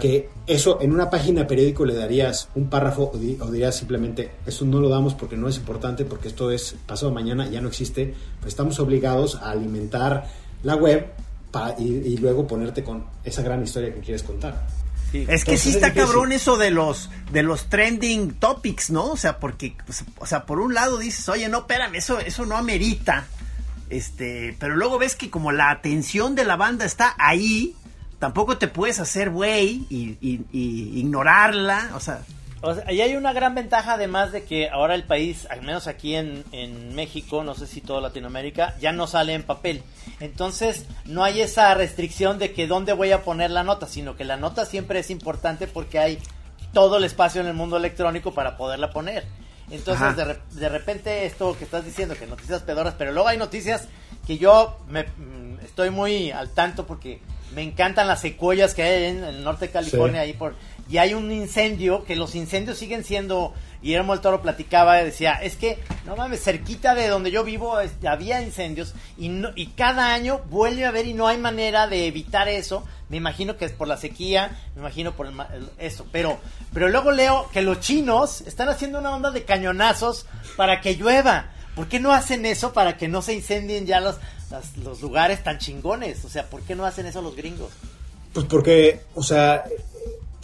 que 0.00 0.30
eso 0.46 0.78
en 0.80 0.90
una 0.92 1.10
página 1.10 1.46
periódico 1.46 1.84
le 1.84 1.94
darías 1.94 2.48
un 2.54 2.68
párrafo 2.70 3.10
o, 3.14 3.18
di- 3.18 3.36
o 3.40 3.50
dirías 3.50 3.76
simplemente 3.76 4.30
eso 4.46 4.64
no 4.64 4.80
lo 4.80 4.88
damos 4.88 5.12
porque 5.14 5.36
no 5.36 5.48
es 5.48 5.56
importante 5.58 6.06
porque 6.06 6.28
esto 6.28 6.50
es 6.50 6.76
pasado 6.86 7.12
mañana 7.12 7.48
ya 7.50 7.60
no 7.60 7.68
existe 7.68 8.14
pues 8.40 8.52
estamos 8.54 8.78
obligados 8.80 9.34
a 9.36 9.50
alimentar 9.50 10.28
la 10.66 10.76
web 10.76 11.06
pa- 11.50 11.74
y, 11.78 11.84
y 11.84 12.16
luego 12.18 12.46
ponerte 12.46 12.82
con 12.84 13.04
esa 13.24 13.42
gran 13.42 13.62
historia 13.62 13.94
que 13.94 14.00
quieres 14.00 14.22
contar 14.22 14.66
Sí. 15.12 15.18
Es 15.28 15.44
que 15.44 15.52
Entonces 15.52 15.60
sí 15.62 15.68
es 15.70 15.74
está 15.76 15.94
cabrón 15.94 16.32
eso 16.32 16.56
de 16.56 16.72
los 16.72 17.08
de 17.30 17.44
los 17.44 17.66
trending 17.70 18.34
topics, 18.40 18.90
¿no? 18.90 19.12
O 19.12 19.16
sea, 19.16 19.38
porque 19.38 19.76
pues, 19.86 20.04
o 20.18 20.26
sea, 20.26 20.44
por 20.46 20.58
un 20.58 20.74
lado 20.74 20.98
dices, 20.98 21.28
"Oye, 21.28 21.48
no, 21.48 21.58
espérame, 21.60 21.94
eso 21.94 22.18
eso 22.18 22.44
no 22.44 22.56
amerita 22.56 23.24
Este, 23.88 24.56
pero 24.58 24.74
luego 24.74 24.98
ves 24.98 25.14
que 25.14 25.30
como 25.30 25.52
la 25.52 25.70
atención 25.70 26.34
de 26.34 26.44
la 26.44 26.56
banda 26.56 26.84
está 26.84 27.14
ahí, 27.18 27.76
tampoco 28.18 28.58
te 28.58 28.66
puedes 28.66 28.98
hacer 28.98 29.30
güey 29.30 29.86
y, 29.88 30.18
y- 30.20 30.44
y 30.52 30.98
ignorarla, 30.98 31.92
o 31.94 32.00
sea, 32.00 32.22
O 32.62 32.74
sea, 32.74 32.90
y 32.90 33.00
hay 33.02 33.14
una 33.16 33.32
gran 33.34 33.54
ventaja 33.54 33.94
además 33.94 34.32
de 34.32 34.44
que 34.44 34.68
ahora 34.70 34.94
el 34.94 35.04
país, 35.04 35.46
al 35.50 35.62
menos 35.62 35.86
aquí 35.86 36.14
en, 36.14 36.42
en 36.52 36.94
México, 36.94 37.44
no 37.44 37.54
sé 37.54 37.66
si 37.66 37.80
toda 37.82 38.00
Latinoamérica, 38.00 38.74
ya 38.80 38.92
no 38.92 39.06
sale 39.06 39.34
en 39.34 39.42
papel. 39.42 39.82
Entonces 40.20 40.86
no 41.04 41.22
hay 41.22 41.40
esa 41.42 41.74
restricción 41.74 42.38
de 42.38 42.52
que 42.52 42.66
dónde 42.66 42.92
voy 42.94 43.12
a 43.12 43.22
poner 43.22 43.50
la 43.50 43.62
nota, 43.62 43.86
sino 43.86 44.16
que 44.16 44.24
la 44.24 44.36
nota 44.36 44.64
siempre 44.64 44.98
es 45.00 45.10
importante 45.10 45.66
porque 45.66 45.98
hay 45.98 46.18
todo 46.72 46.96
el 46.96 47.04
espacio 47.04 47.40
en 47.40 47.46
el 47.46 47.54
mundo 47.54 47.76
electrónico 47.76 48.32
para 48.32 48.56
poderla 48.56 48.90
poner. 48.90 49.24
Entonces 49.70 50.16
de, 50.16 50.24
re- 50.24 50.38
de 50.52 50.68
repente 50.68 51.26
esto 51.26 51.56
que 51.58 51.64
estás 51.64 51.84
diciendo, 51.84 52.14
que 52.18 52.26
noticias 52.26 52.62
pedoras, 52.62 52.94
pero 52.96 53.12
luego 53.12 53.28
hay 53.28 53.36
noticias 53.38 53.88
que 54.26 54.38
yo 54.38 54.78
me, 54.88 55.02
mm, 55.04 55.58
estoy 55.64 55.90
muy 55.90 56.30
al 56.30 56.50
tanto 56.50 56.86
porque 56.86 57.20
me 57.54 57.62
encantan 57.62 58.06
las 58.08 58.20
secuoyas 58.20 58.74
que 58.74 58.82
hay 58.82 59.04
en 59.04 59.24
el 59.24 59.44
norte 59.44 59.66
de 59.66 59.72
California, 59.72 60.22
Sí. 60.22 60.28
ahí 60.28 60.32
por 60.34 60.54
y 60.88 60.98
hay 60.98 61.14
un 61.14 61.32
incendio, 61.32 62.04
que 62.04 62.14
los 62.16 62.34
incendios 62.34 62.78
siguen 62.78 63.04
siendo, 63.04 63.52
Guillermo 63.82 64.14
el 64.14 64.20
Toro 64.20 64.40
platicaba, 64.42 64.96
decía, 64.96 65.32
es 65.34 65.56
que, 65.56 65.78
no 66.04 66.14
mames, 66.16 66.42
cerquita 66.42 66.94
de 66.94 67.08
donde 67.08 67.30
yo 67.30 67.42
vivo 67.44 67.76
había 68.06 68.40
incendios 68.42 68.94
y, 69.18 69.28
no- 69.28 69.50
y 69.56 69.68
cada 69.68 70.14
año 70.14 70.40
vuelve 70.48 70.84
a 70.84 70.88
haber 70.88 71.06
y 71.06 71.14
no 71.14 71.26
hay 71.26 71.38
manera 71.38 71.86
de 71.88 72.06
evitar 72.06 72.48
eso, 72.48 72.84
me 73.08 73.16
imagino 73.16 73.56
que 73.56 73.64
es 73.64 73.72
por 73.72 73.88
la 73.88 73.96
sequía, 73.96 74.56
me 74.74 74.80
imagino 74.80 75.12
por 75.12 75.26
el 75.26 75.34
pero, 76.12 76.38
pero 76.72 76.88
luego 76.88 77.10
leo 77.12 77.48
que 77.52 77.62
los 77.62 77.80
chinos 77.80 78.40
están 78.42 78.68
haciendo 78.68 78.98
una 78.98 79.14
onda 79.14 79.30
de 79.30 79.44
cañonazos 79.44 80.26
para 80.56 80.80
que 80.80 80.94
llueva. 80.96 81.50
¿Por 81.74 81.88
qué 81.88 82.00
no 82.00 82.12
hacen 82.12 82.46
eso 82.46 82.72
para 82.72 82.96
que 82.96 83.06
no 83.06 83.20
se 83.22 83.34
incendien 83.34 83.84
ya 83.86 84.00
los, 84.00 84.16
los 84.82 85.02
lugares 85.02 85.42
tan 85.44 85.58
chingones? 85.58 86.24
O 86.24 86.28
sea, 86.30 86.44
¿por 86.44 86.62
qué 86.62 86.74
no 86.74 86.86
hacen 86.86 87.04
eso 87.06 87.20
los 87.20 87.36
gringos? 87.36 87.70
Pues 88.32 88.46
porque, 88.46 89.02
o 89.14 89.22
sea, 89.22 89.64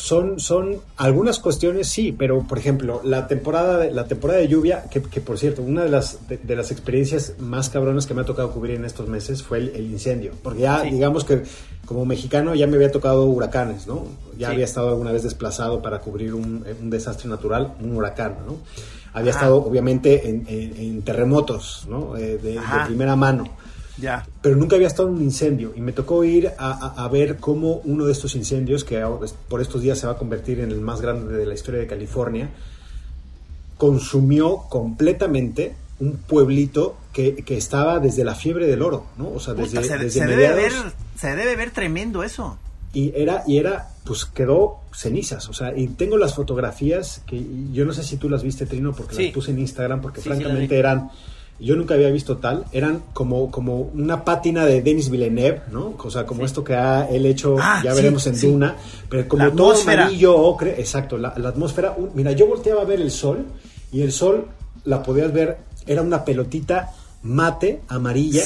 son, 0.03 0.40
son 0.40 0.78
algunas 0.96 1.38
cuestiones 1.38 1.86
sí, 1.86 2.11
pero 2.11 2.42
por 2.48 2.59
ejemplo, 2.59 3.00
la 3.05 3.28
temporada 3.28 3.78
de, 3.78 3.92
la 3.92 4.07
temporada 4.07 4.40
de 4.40 4.48
lluvia, 4.48 4.84
que, 4.90 5.00
que, 5.00 5.20
por 5.20 5.38
cierto, 5.38 5.62
una 5.62 5.84
de 5.84 5.90
las, 5.90 6.26
de, 6.28 6.38
de 6.38 6.57
las 6.57 6.72
experiencias 6.72 7.34
más 7.38 7.70
cabronas 7.70 8.07
que 8.09 8.12
me 8.14 8.22
ha 8.22 8.24
tocado 8.24 8.50
cubrir 8.50 8.74
en 8.76 8.84
estos 8.84 9.09
meses 9.09 9.44
fue 9.44 9.59
el, 9.59 9.68
el 9.76 9.86
incendio. 9.92 10.32
Porque 10.42 10.62
ya, 10.62 10.82
Sí. 10.82 10.90
digamos 10.90 11.24
que 11.24 11.42
como 11.86 12.05
mexicano 12.05 12.55
ya 12.57 12.66
me 12.66 12.74
había 12.76 12.90
tocado 12.90 13.26
huracanes, 13.26 13.86
¿no? 13.86 14.05
Ya 14.36 14.48
Sí. 14.48 14.55
había 14.55 14.64
estado 14.64 14.88
alguna 14.88 15.12
vez 15.12 15.22
desplazado 15.22 15.80
para 15.82 16.00
cubrir 16.00 16.34
un, 16.34 16.64
un 16.80 16.90
desastre 16.90 17.28
natural, 17.28 17.74
un 17.80 17.94
huracán, 17.94 18.38
¿no? 18.44 18.57
Había 19.12 19.30
Ajá. 19.30 19.40
estado 19.40 19.57
obviamente 19.59 20.28
en, 20.28 20.44
en- 20.48 20.76
en 20.78 21.03
terremotos, 21.03 21.86
¿no? 21.88 22.16
Eh, 22.16 22.38
de- 22.38 22.59
primera 22.86 23.14
mano 23.14 23.44
ya. 23.99 24.26
pero 24.40 24.57
nunca 24.57 24.76
había 24.76 24.88
estado 24.88 25.09
en 25.09 25.14
un 25.16 25.22
incendio 25.22 25.72
y 25.76 25.80
me 25.80 25.93
tocó 25.93 26.24
ir 26.24 26.49
a, 26.59 26.70
a- 26.72 27.05
a 27.05 27.09
ver 27.09 27.36
cómo 27.38 27.80
uno 27.84 28.05
de 28.07 28.12
estos 28.12 28.34
incendios, 28.34 28.84
que 28.84 29.01
ahora- 29.01 29.26
por 29.49 29.61
estos 29.61 29.82
días 29.82 29.99
se 29.99 30.07
va 30.07 30.12
a 30.14 30.16
convertir 30.18 30.61
en 30.61 30.70
el 30.70 30.80
más 30.80 31.01
grande 31.01 31.36
de 31.36 31.47
la 31.47 31.55
historia 31.55 31.80
de 31.80 31.86
California, 31.86 32.51
consumió 33.76 34.59
completamente 34.68 35.74
un 36.01 36.16
pueblito 36.16 36.97
que, 37.12 37.36
que 37.36 37.57
estaba 37.57 37.99
desde 38.01 38.24
la 38.24 38.34
fiebre 38.34 38.66
del 38.66 38.82
oro, 38.82 39.07
¿no? 39.18 39.30
O 39.30 39.40
sea, 39.40 39.55
desde, 39.55 39.80
Puta, 39.80 39.88
se, 39.99 39.99
desde 40.05 40.20
se 40.20 40.26
debe 40.26 40.49
mediados- 40.49 40.84
ver, 40.84 40.93
se 41.16 41.36
debe 41.36 41.57
ver 41.57 41.70
tremendo 41.70 42.22
eso. 42.22 42.59
y 42.95 43.12
era, 43.16 43.43
y 43.47 43.59
era, 43.59 43.88
pues 44.05 44.24
quedó 44.26 44.78
cenizas, 44.95 45.49
o 45.49 45.53
sea, 45.55 45.76
y 45.76 45.86
tengo 45.88 46.16
las 46.18 46.34
fotografías 46.34 47.22
que 47.26 47.43
yo 47.72 47.84
no 47.84 47.93
sé 47.93 48.03
si 48.03 48.16
tú 48.16 48.28
las 48.28 48.43
viste, 48.43 48.66
Trino, 48.66 48.93
porque 48.93 49.14
Sí. 49.14 49.24
las 49.26 49.32
puse 49.34 49.51
en 49.53 49.61
Instagram, 49.61 50.01
porque 50.03 50.20
Sí, 50.20 50.28
francamente 50.28 50.78
eran, 50.78 51.11
yo 51.64 51.76
nunca 51.76 51.94
había 51.94 52.08
visto 52.10 52.38
tal, 52.38 52.64
eran 52.72 53.02
como, 53.12 53.50
como 53.50 53.90
una 53.94 54.24
pátina 54.24 54.66
de 54.66 54.82
Denis 54.82 55.08
Villeneuve, 55.10 55.62
¿no? 55.70 55.94
O 55.98 56.10
sea, 56.10 56.26
como 56.26 56.40
Sí. 56.40 56.46
esto 56.46 56.64
que 56.64 56.74
ha 56.74 57.04
él 57.08 57.24
hecho, 57.26 57.56
Ah, 57.60 57.80
ya 57.84 57.90
sí, 57.92 57.96
veremos 57.96 58.26
en 58.26 58.36
sí. 58.36 58.46
Duna, 58.50 58.76
pero 59.08 59.28
como 59.28 59.44
La 59.46 59.50
todo 59.52 59.80
amarillo, 59.80 60.36
ocre, 60.36 60.80
exacto, 60.80 61.16
la, 61.18 61.34
la 61.36 61.50
atmósfera, 61.50 61.94
un- 61.96 62.10
mira, 62.14 62.32
yo 62.32 62.46
volteaba 62.46 62.82
a 62.82 62.84
ver 62.84 63.00
el 63.00 63.10
sol, 63.10 63.46
y 63.92 64.02
el 64.02 64.10
sol 64.12 64.46
la 64.84 65.02
podías 65.02 65.32
ver, 65.32 65.58
era 65.86 66.02
una 66.02 66.24
pelotita 66.24 66.90
mate, 67.22 67.82
amarilla, 67.88 68.42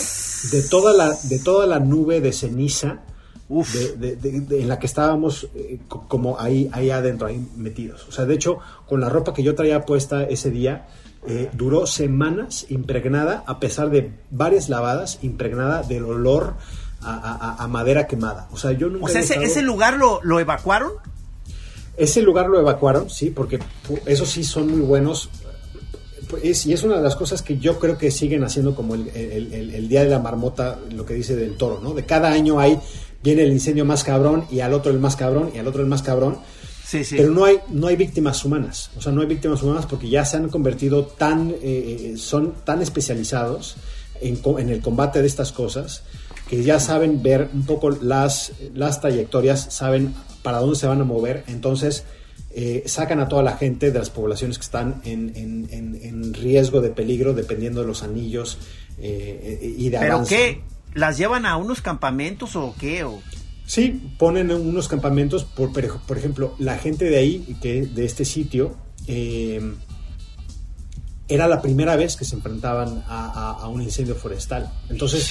de 0.53 0.63
toda 0.63 0.93
la, 0.93 1.17
de 1.23 1.39
toda 1.39 1.67
la 1.67 1.79
nube 1.81 2.21
de 2.21 2.33
ceniza, 2.33 3.01
Uf. 3.49 3.73
de- 3.75 3.97
de- 3.97 4.17
de- 4.17 4.41
de- 4.41 4.61
en 4.63 4.69
la 4.69 4.79
que 4.79 4.87
estábamos 4.87 5.49
eh, 5.55 5.79
co- 5.89 6.05
como 6.09 6.39
ahí, 6.39 6.69
ahí 6.73 6.91
adentro, 6.91 7.29
ahí 7.29 7.41
metidos. 7.57 8.07
O 8.09 8.13
sea, 8.13 8.27
de 8.27 8.35
hecho, 8.35 8.59
con 8.87 9.01
la 9.01 9.09
ropa 9.09 9.33
que 9.33 9.43
yo 9.43 9.55
traía 9.55 9.87
puesta 9.87 10.25
ese 10.25 10.51
día, 10.51 10.87
eh, 11.29 11.51
duró 11.53 11.87
semanas 11.87 12.67
impregnada, 12.69 13.45
a 13.47 13.59
pesar 13.61 13.91
de 13.91 14.11
varias 14.31 14.69
lavadas, 14.69 15.19
impregnada 15.23 15.83
del 15.83 16.05
olor 16.05 16.55
a, 17.03 17.15
a- 17.15 17.51
a- 17.53 17.65
a 17.65 17.69
madera 17.69 18.07
quemada. 18.07 18.49
O 18.53 18.57
sea, 18.57 18.73
yo 18.73 18.89
nunca 18.89 19.07
O 19.07 19.09
sea, 19.09 19.21
ese, 19.21 19.35
ese 19.43 19.63
lugar 19.63 19.97
lo, 19.99 20.21
lo 20.23 20.41
evacuaron. 20.41 20.93
ese 21.97 22.23
lugar 22.23 22.49
lo 22.49 22.59
evacuaron, 22.61 23.09
sí, 23.11 23.31
porque 23.31 23.59
esos 24.07 24.29
sí 24.31 24.45
son 24.45 24.69
muy 24.71 24.81
buenos. 24.81 25.29
Es- 26.43 26.67
y 26.67 26.73
es 26.73 26.83
una 26.83 26.97
de 26.97 27.03
las 27.03 27.15
cosas 27.17 27.43
que 27.43 27.59
yo 27.59 27.79
creo 27.79 27.97
que 27.99 28.11
siguen 28.11 28.43
haciendo 28.45 28.75
como 28.75 28.95
el, 28.95 29.09
el- 29.15 29.53
el- 29.53 29.75
el 29.75 29.89
día 29.89 30.03
de 30.03 30.11
la 30.11 30.19
marmota, 30.19 30.79
lo 30.93 31.07
que 31.07 31.15
dice 31.15 31.37
del 31.37 31.57
toro, 31.57 31.81
¿no? 31.83 31.95
De 31.95 32.05
cada 32.05 32.31
año 32.33 32.59
hay, 32.59 32.79
viene 33.23 33.43
el 33.45 33.53
incendio 33.53 33.85
más 33.85 34.03
cabrón 34.05 34.45
y 34.51 34.61
al 34.61 34.73
otro 34.75 34.91
el 34.91 34.99
más 34.99 35.15
cabrón 35.17 35.51
y 35.55 35.59
al 35.59 35.67
otro 35.69 35.83
el 35.83 35.89
más 35.89 36.03
cabrón. 36.03 36.39
Sí, 36.87 37.03
sí. 37.05 37.17
Pero 37.17 37.31
no 37.33 37.45
hay, 37.45 37.59
no 37.69 37.89
hay 37.89 37.97
víctimas 37.97 38.45
humanas. 38.45 38.91
O 38.97 39.03
sea, 39.03 39.11
no 39.13 39.21
hay 39.21 39.27
víctimas 39.27 39.61
humanas 39.63 39.87
porque 39.87 40.09
ya 40.09 40.25
se 40.25 40.37
han 40.37 40.49
convertido 40.49 41.05
tan, 41.05 41.51
eh, 41.51 41.57
eh, 41.63 42.15
son 42.17 42.55
tan 42.65 42.81
especializados 42.81 43.77
en, 44.21 44.41
en 44.59 44.71
el 44.71 44.81
combate 44.81 45.21
de 45.21 45.27
estas 45.27 45.51
cosas 45.53 46.03
que 46.49 46.63
ya 46.63 46.79
saben 46.79 47.23
ver 47.25 47.49
un 47.53 47.67
poco 47.67 47.91
las, 47.91 48.53
las 48.73 49.01
trayectorias, 49.01 49.67
saben 49.75 50.15
para 50.45 50.59
dónde 50.61 50.77
se 50.77 50.87
van 50.87 51.01
a 51.01 51.05
mover. 51.05 51.43
Entonces, 51.49 52.05
eh, 52.53 52.85
sacan 52.87 53.19
a 53.19 53.27
toda 53.29 53.43
la 53.43 53.57
gente 53.57 53.91
de 53.91 53.99
las 53.99 54.11
poblaciones 54.11 54.57
que 54.59 54.63
están 54.65 55.01
en, 55.05 55.33
en- 55.35 55.69
en- 55.71 56.33
riesgo 56.35 56.81
de 56.81 56.91
peligro 56.91 57.35
dependiendo 57.35 57.81
de 57.81 57.87
los 57.89 58.03
anillos 58.05 58.59
eh, 58.99 59.59
eh, 59.61 59.75
y 59.77 59.89
de 59.89 59.99
¿Pero 59.99 60.15
avance. 60.15 60.37
qué? 60.37 60.61
¿Las 60.95 61.19
llevan 61.19 61.45
a 61.47 61.57
unos 61.57 61.83
campamentos 61.83 62.55
o 62.57 62.75
qué? 62.79 63.03
O... 63.05 63.21
Sí, 63.67 64.13
ponen 64.19 64.51
unos 64.53 64.87
campamentos, 64.89 65.45
por, 65.45 65.73
por 65.73 66.17
ejemplo, 66.19 66.55
la 66.59 66.79
gente 66.79 67.05
de 67.07 67.17
ahí, 67.19 67.57
que 67.61 67.83
de 67.87 68.05
este 68.05 68.25
sitio, 68.25 68.77
eh, 69.09 69.61
era 71.29 71.49
la 71.49 71.61
primera 71.61 71.97
vez 71.97 72.17
que 72.17 72.25
se 72.25 72.37
enfrentaban 72.37 73.03
a, 73.09 73.27
a- 73.31 73.63
a 73.65 73.69
un 73.69 73.83
incendio 73.83 74.15
forestal. 74.15 74.71
Entonces, 74.89 75.29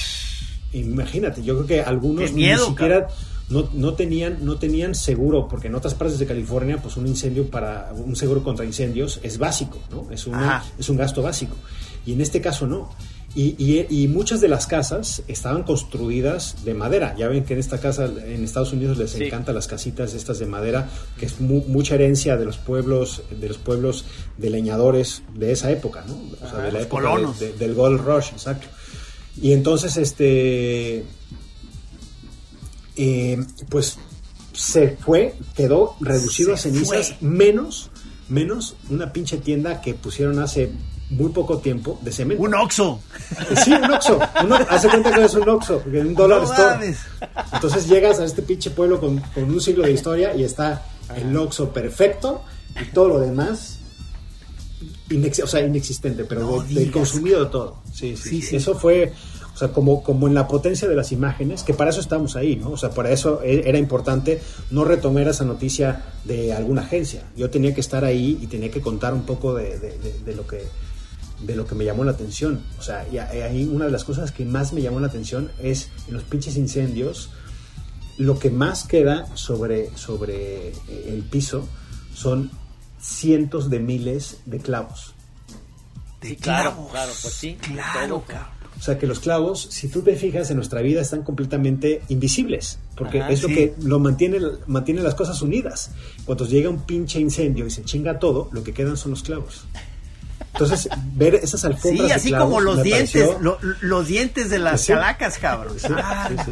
imagínate, 0.74 1.42
yo 1.44 1.56
creo 1.56 1.68
que 1.68 1.82
algunos 1.82 2.26
miedo, 2.34 2.64
ni 2.66 2.70
siquiera 2.72 3.08
no, 3.48 3.70
no 3.74 3.94
tenían 3.94 4.44
no 4.44 4.58
tenían 4.58 4.94
seguro, 4.96 5.48
porque 5.48 5.68
en 5.68 5.76
otras 5.76 5.94
partes 5.94 6.20
de 6.20 6.26
California, 6.26 6.82
pues 6.82 6.98
un 6.98 7.08
incendio 7.08 7.50
para 7.50 7.94
un 7.94 8.16
seguro 8.18 8.44
contra 8.44 8.66
incendios 8.66 9.20
es 9.24 9.38
básico, 9.38 9.80
¿no? 9.90 10.12
Es 10.12 10.28
una, 10.28 10.38
es 10.78 10.90
un 10.90 10.98
gasto 10.98 11.22
básico. 11.22 11.56
Y 12.06 12.14
en 12.14 12.22
este 12.22 12.42
caso 12.42 12.68
no. 12.68 12.92
Y, 13.38 13.54
y- 13.58 13.86
y 14.04 14.08
muchas 14.08 14.40
de 14.40 14.48
las 14.48 14.66
casas 14.66 15.22
estaban 15.28 15.64
construidas 15.64 16.64
de 16.64 16.74
madera. 16.74 17.14
Ya 17.18 17.28
ven 17.28 17.44
que 17.44 17.54
en 17.54 17.60
esta 17.60 17.80
casa, 17.82 18.06
en 18.06 18.46
Estados 18.46 18.72
Unidos, 18.72 18.98
les 18.98 19.12
Sí. 19.12 19.26
encantan 19.26 19.56
las 19.56 19.68
casitas 19.68 20.14
estas 20.14 20.40
de 20.40 20.46
madera, 20.46 20.90
que 21.20 21.26
es 21.26 21.42
mu- 21.42 21.66
mucha 21.68 21.96
herencia 21.96 22.38
de 22.38 22.46
los 22.46 22.58
pueblos, 22.58 23.24
de 23.38 23.50
los 23.50 23.58
pueblos 23.58 24.06
de 24.38 24.50
leñadores 24.50 25.22
de 25.34 25.52
esa 25.52 25.70
época, 25.70 26.06
¿no? 26.08 26.14
O 26.16 26.50
sea, 26.50 26.60
de 26.62 26.72
la 26.72 26.82
época 26.82 27.04
colonos. 27.04 27.38
de- 27.40 27.52
de- 27.52 27.58
del 27.58 27.74
Gold 27.74 28.00
Rush, 28.06 28.30
exacto. 28.32 28.68
Y 29.42 29.52
entonces, 29.52 29.98
este, 29.98 31.04
eh, 32.96 33.44
pues 33.70 33.98
se 34.54 34.96
fue, 34.96 35.36
quedó 35.56 35.98
reducido 36.00 36.54
a 36.54 36.58
cenizas, 36.58 37.16
fue. 37.20 37.28
menos, 37.28 37.92
menos 38.30 38.76
una 38.90 39.12
pinche 39.12 39.38
tienda 39.38 39.82
que 39.82 39.94
pusieron 39.94 40.40
hace 40.40 40.72
muy 41.10 41.30
poco 41.32 41.60
tiempo 41.60 42.00
de 42.02 42.12
cemento. 42.12 42.44
Un 42.44 42.56
Oxxo. 42.56 43.00
Sí, 43.64 43.72
un 43.74 43.92
Oxxo. 43.92 44.20
Hace 44.70 44.90
cuenta 44.90 45.12
que 45.14 45.24
es 45.26 45.34
un 45.36 45.48
Oxxo, 45.48 45.82
un 45.86 46.16
dólar 46.16 46.40
No 46.42 46.46
store. 46.52 46.72
mames. 46.76 46.98
Entonces 47.54 47.88
llegas 47.88 48.20
a 48.20 48.26
este 48.26 48.42
pinche 48.42 48.72
pueblo 48.72 49.00
con, 49.00 49.20
con 49.20 49.44
un 49.44 49.62
siglo 49.62 49.84
de 49.84 49.92
historia 49.92 50.36
y 50.36 50.44
está 50.44 50.84
el 51.16 51.36
Oxxo 51.38 51.70
perfecto 51.70 52.42
y 52.82 52.86
todo 52.94 53.08
lo 53.10 53.20
demás 53.20 53.80
inex- 55.10 55.44
o 55.44 55.48
sea, 55.48 55.62
inexistente, 55.62 56.26
pero 56.26 56.42
No 56.42 56.64
de- 56.64 56.74
del 56.74 56.92
consumido 56.92 57.44
de 57.46 57.50
todo. 57.52 57.78
Sí, 57.94 58.18
sí, 58.18 58.42
Sí. 58.42 58.56
Eso 58.56 58.74
fue, 58.76 59.14
o 59.54 59.58
sea, 59.58 59.70
como, 59.70 60.04
como 60.04 60.28
en 60.28 60.34
la 60.34 60.48
potencia 60.48 60.88
de 60.88 60.96
las 60.96 61.12
imágenes, 61.12 61.64
que 61.64 61.74
para 61.74 61.92
eso 61.92 62.00
estamos 62.02 62.36
ahí, 62.36 62.56
¿no? 62.56 62.72
O 62.72 62.78
sea, 62.78 62.90
para 62.90 63.12
eso 63.12 63.42
e- 63.44 63.64
era 63.70 63.78
importante 63.78 64.42
no 64.72 64.84
retomar 64.84 65.28
esa 65.28 65.46
noticia 65.46 66.04
de 66.26 66.52
alguna 66.54 66.82
agencia. 66.82 67.24
Yo 67.38 67.50
tenía 67.50 67.74
que 67.74 67.82
estar 67.82 68.04
ahí 68.04 68.40
y 68.42 68.48
tenía 68.48 68.72
que 68.72 68.82
contar 68.82 69.14
un 69.14 69.22
poco 69.24 69.54
de- 69.54 69.78
de 70.26 70.36
lo 70.36 70.46
que 70.48 70.64
de 71.42 71.56
lo 71.56 71.66
que 71.68 71.76
me 71.76 71.86
llamó 71.86 72.04
la 72.04 72.12
atención. 72.12 72.64
O 72.80 72.82
sea, 72.82 73.08
y 73.12 73.18
ahí 73.18 73.66
una 73.66 73.86
de 73.86 73.92
las 73.92 74.04
cosas 74.04 74.32
que 74.32 74.46
más 74.46 74.74
me 74.74 74.82
llamó 74.82 75.00
la 75.00 75.08
atención 75.08 75.52
es 75.62 75.90
en 76.08 76.14
los 76.16 76.24
pinches 76.24 76.58
incendios, 76.58 77.30
lo 78.18 78.40
que 78.40 78.50
más 78.50 78.86
queda 78.86 79.28
sobre, 79.36 79.96
sobre 79.98 80.70
eh, 80.70 80.74
el 81.08 81.24
piso 81.24 81.68
son 82.14 82.50
cientos 83.00 83.70
de 83.70 83.80
miles 83.80 84.38
de 84.46 84.60
clavos. 84.60 85.14
De 86.22 86.30
Sí, 86.30 86.36
claro, 86.38 86.72
clavos. 86.72 86.92
claro, 86.92 87.12
pues 87.22 87.34
sí, 87.34 87.58
Claro, 87.62 88.08
todo, 88.08 88.24
cabrón. 88.26 88.56
O 88.78 88.82
sea 88.82 88.98
que 89.00 89.08
los 89.08 89.20
clavos, 89.22 89.68
si 89.72 89.88
tú 89.88 90.02
te 90.02 90.16
fijas 90.18 90.50
en 90.50 90.58
nuestra 90.58 90.82
vida, 90.82 91.02
están 91.02 91.24
completamente 91.24 92.02
invisibles, 92.10 92.78
porque 92.98 93.22
Ajá, 93.22 93.32
es 93.32 93.42
lo 93.42 93.48
sí. 93.48 93.54
que 93.56 93.74
lo 93.82 94.00
mantiene, 94.00 94.40
mantiene 94.68 95.02
las 95.02 95.16
cosas 95.16 95.42
unidas. 95.42 95.92
Cuando 96.26 96.46
llega 96.46 96.70
un 96.70 96.82
pinche 96.82 97.20
incendio 97.20 97.66
y 97.66 97.70
se 97.70 97.84
chinga 97.86 98.20
todo, 98.20 98.50
lo 98.52 98.64
que 98.64 98.74
quedan 98.74 98.98
son 98.98 99.12
los 99.12 99.24
clavos. 99.24 99.66
Entonces, 100.54 100.88
ver 101.16 101.36
esas 101.36 101.66
alfombras 101.66 102.08
Sí, 102.08 102.14
así 102.14 102.30
clavos 102.30 102.48
como 102.48 102.62
los 102.62 102.82
dientes, 102.84 103.30
lo- 103.42 103.58
los 103.82 104.08
dientes 104.08 104.50
de 104.50 104.60
las 104.60 104.82
Sí. 104.82 104.94
calacas, 104.94 105.38
cabrón. 105.38 105.76
Sí, 105.78 105.88
Ah, 105.96 106.30
sí. 106.46 106.52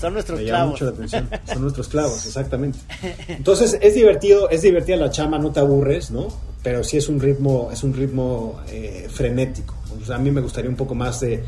Son 0.00 0.12
nuestros 0.12 0.38
Me 0.40 0.46
clavos. 0.46 0.72
mucho 0.72 0.84
la 0.86 0.90
atención. 0.90 1.30
Son 1.46 1.62
nuestros 1.62 1.88
clavos, 1.88 2.26
exactamente. 2.26 2.78
Entonces, 3.28 3.78
es 3.80 3.94
divertido, 3.94 4.50
es 4.50 4.60
divertida 4.62 4.96
la 4.96 5.10
chama, 5.10 5.38
no 5.38 5.50
te 5.50 5.60
aburres, 5.60 6.10
¿no? 6.10 6.28
Pero 6.62 6.84
sí 6.84 6.96
es 6.98 7.08
un 7.08 7.20
ritmo, 7.20 7.70
es 7.72 7.82
un 7.84 7.94
ritmo 7.94 8.60
eh, 8.68 9.08
frenético. 9.10 9.74
O 10.02 10.04
sea, 10.04 10.16
a 10.16 10.18
mí 10.18 10.30
me 10.30 10.40
gustaría 10.42 10.68
un 10.68 10.76
poco 10.76 10.94
más 10.94 11.20
de 11.20 11.42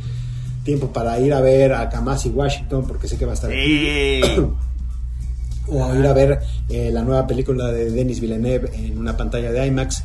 tiempo 0.65 0.91
para 0.93 1.19
ir 1.21 1.35
a 1.35 1.41
ver 1.41 1.75
a 1.75 1.89
Kamasi 1.91 2.31
Washington, 2.31 2.87
porque 2.87 3.09
sé 3.09 3.19
que 3.19 3.27
va 3.27 3.33
a 3.33 3.35
estar 3.35 3.51
aquí. 3.51 4.21
O 5.69 5.85
a 5.85 5.99
ir 5.99 6.07
a 6.07 6.13
ver 6.13 6.39
eh, 6.69 6.91
la 6.93 7.03
nueva 7.03 7.27
película 7.27 7.73
de 7.73 7.91
Denis 7.91 8.21
Villeneuve 8.21 8.71
en 8.75 8.97
una 8.99 9.17
pantalla 9.17 9.51
de 9.51 9.67
IMAX. 9.67 10.05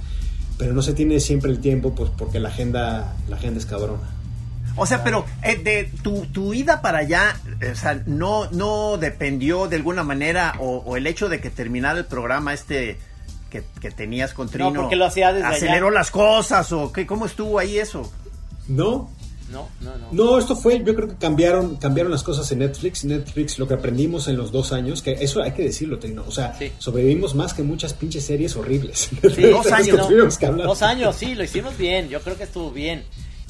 Pero 0.61 0.75
no 0.75 0.83
se 0.83 0.93
tiene 0.93 1.19
siempre 1.19 1.49
el 1.49 1.59
tiempo, 1.59 1.95
pues 1.95 2.11
porque 2.15 2.39
la 2.39 2.49
agenda, 2.49 3.15
la 3.27 3.35
agenda 3.35 3.59
es 3.59 3.65
cabrona. 3.65 4.07
O 4.75 4.85
sea, 4.85 5.03
pero 5.03 5.25
eh, 5.41 5.55
de 5.55 5.89
tu, 6.03 6.27
tu 6.27 6.53
ida 6.53 6.83
para 6.83 6.99
allá, 6.99 7.35
eh, 7.61 7.71
o 7.71 7.75
sea, 7.75 7.99
no, 8.05 8.47
no 8.51 8.99
dependió 8.99 9.67
de 9.67 9.77
alguna 9.77 10.03
manera 10.03 10.53
o, 10.59 10.83
o 10.85 10.97
el 10.97 11.07
hecho 11.07 11.29
de 11.29 11.41
que 11.41 11.49
terminara 11.49 11.97
el 11.97 12.05
programa 12.05 12.53
este 12.53 12.99
que, 13.49 13.63
que 13.81 13.89
tenías 13.89 14.35
con 14.35 14.49
Trino. 14.49 14.71
porque 14.73 14.95
lo 14.95 15.05
hacía 15.05 15.33
desde 15.33 15.47
¿Aceleró 15.47 15.87
allá. 15.87 15.95
las 15.97 16.11
cosas 16.11 16.71
o 16.73 16.91
qué? 16.93 17.07
¿Cómo 17.07 17.25
estuvo 17.25 17.57
ahí 17.57 17.79
eso? 17.79 18.11
No, 18.67 19.09
No, 19.51 19.69
no, 19.81 19.97
no. 19.97 20.07
No, 20.11 20.39
esto 20.39 20.55
fue, 20.55 20.81
yo 20.83 20.95
creo 20.95 21.07
que 21.09 21.15
cambiaron, 21.15 21.75
cambiaron 21.77 22.11
las 22.11 22.23
cosas 22.23 22.51
en 22.51 22.59
Netflix. 22.59 23.03
Netflix, 23.05 23.59
lo 23.59 23.67
que 23.67 23.73
aprendimos 23.73 24.27
en 24.27 24.37
los 24.37 24.51
dos 24.51 24.71
años, 24.71 25.01
que 25.01 25.11
eso 25.11 25.41
hay 25.41 25.51
que 25.51 25.63
decirlo, 25.63 25.99
Trino. 25.99 26.23
O 26.27 26.31
sea, 26.31 26.55
Sí. 26.57 26.71
sobrevivimos 26.77 27.35
más 27.35 27.53
que 27.53 27.63
muchas 27.63 27.93
pinches 27.93 28.25
series 28.25 28.55
horribles. 28.55 29.09
Sí, 29.35 29.41
Dos 29.51 29.71
años, 29.71 30.09
no. 30.09 30.63
Dos 30.63 30.81
años, 30.81 31.15
sí, 31.15 31.35
lo 31.35 31.43
hicimos 31.43 31.77
bien. 31.77 32.09
Yo 32.09 32.21
creo 32.21 32.37
que 32.37 32.43
estuvo 32.43 32.71
bien. 32.71 33.03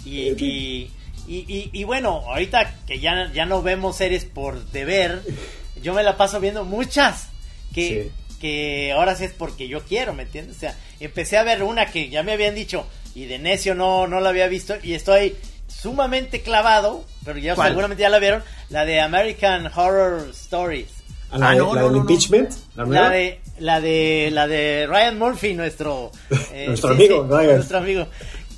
Y, 0.04 0.20
Eh, 0.30 0.36
y, 0.40 0.90
y, 1.28 1.38
y- 1.48 1.70
y 1.72 1.84
bueno, 1.84 2.22
ahorita 2.28 2.76
que 2.88 3.00
ya, 3.00 3.32
ya 3.34 3.46
no 3.46 3.62
vemos 3.62 3.98
series 3.98 4.26
por 4.26 4.66
deber, 4.72 5.22
yo 5.84 5.94
me 5.94 6.04
la 6.04 6.18
paso 6.18 6.40
viendo 6.40 6.66
muchas. 6.66 7.28
Que, 7.74 8.12
que 8.42 8.92
ahora 8.92 9.16
sí 9.16 9.24
es 9.26 9.32
porque 9.34 9.68
yo 9.68 9.82
quiero, 9.84 10.14
¿me 10.14 10.24
entiendes? 10.24 10.58
O 10.58 10.60
sea, 10.60 10.76
empecé 11.00 11.38
a 11.38 11.44
ver 11.44 11.64
una 11.64 11.86
que 11.86 12.10
ya 12.10 12.24
me 12.24 12.32
habían 12.34 12.56
dicho 12.56 12.86
y 13.14 13.26
de 13.26 13.38
necio 13.40 13.76
no, 13.76 14.08
no 14.08 14.20
la 14.20 14.30
había 14.30 14.48
visto 14.48 14.74
y 14.82 14.94
estoy 14.94 15.36
sumamente 15.72 16.42
clavado, 16.42 17.04
pero 17.26 17.40
ya 17.40 17.56
¿Cuál? 17.56 17.70
seguramente 17.70 18.02
ya 18.02 18.10
la 18.10 18.20
vieron, 18.20 18.44
la 18.70 18.86
de 18.86 19.00
American 19.00 19.68
Horror 19.74 20.30
Stories. 20.32 20.88
A 21.32 21.38
la, 21.38 21.50
Ah, 21.50 21.52
de- 21.54 21.58
no, 21.60 21.74
la 21.76 21.82
no, 21.82 21.88
del 21.88 21.92
no, 21.98 22.04
no. 22.04 22.12
impeachment, 22.12 22.52
la 22.76 22.86
nueva. 22.86 23.04
La 23.06 23.10
de, 23.10 23.40
la 23.60 23.80
de, 23.82 24.30
la 24.34 24.48
de 24.48 24.86
Ryan 24.90 25.18
Murphy, 25.18 25.54
nuestro, 25.54 26.12
eh, 26.54 26.66
Nuestro 26.68 26.92
amigo, 26.92 27.26
Ryan. 27.30 27.56
nuestro 27.56 27.78
amigo. 27.78 28.08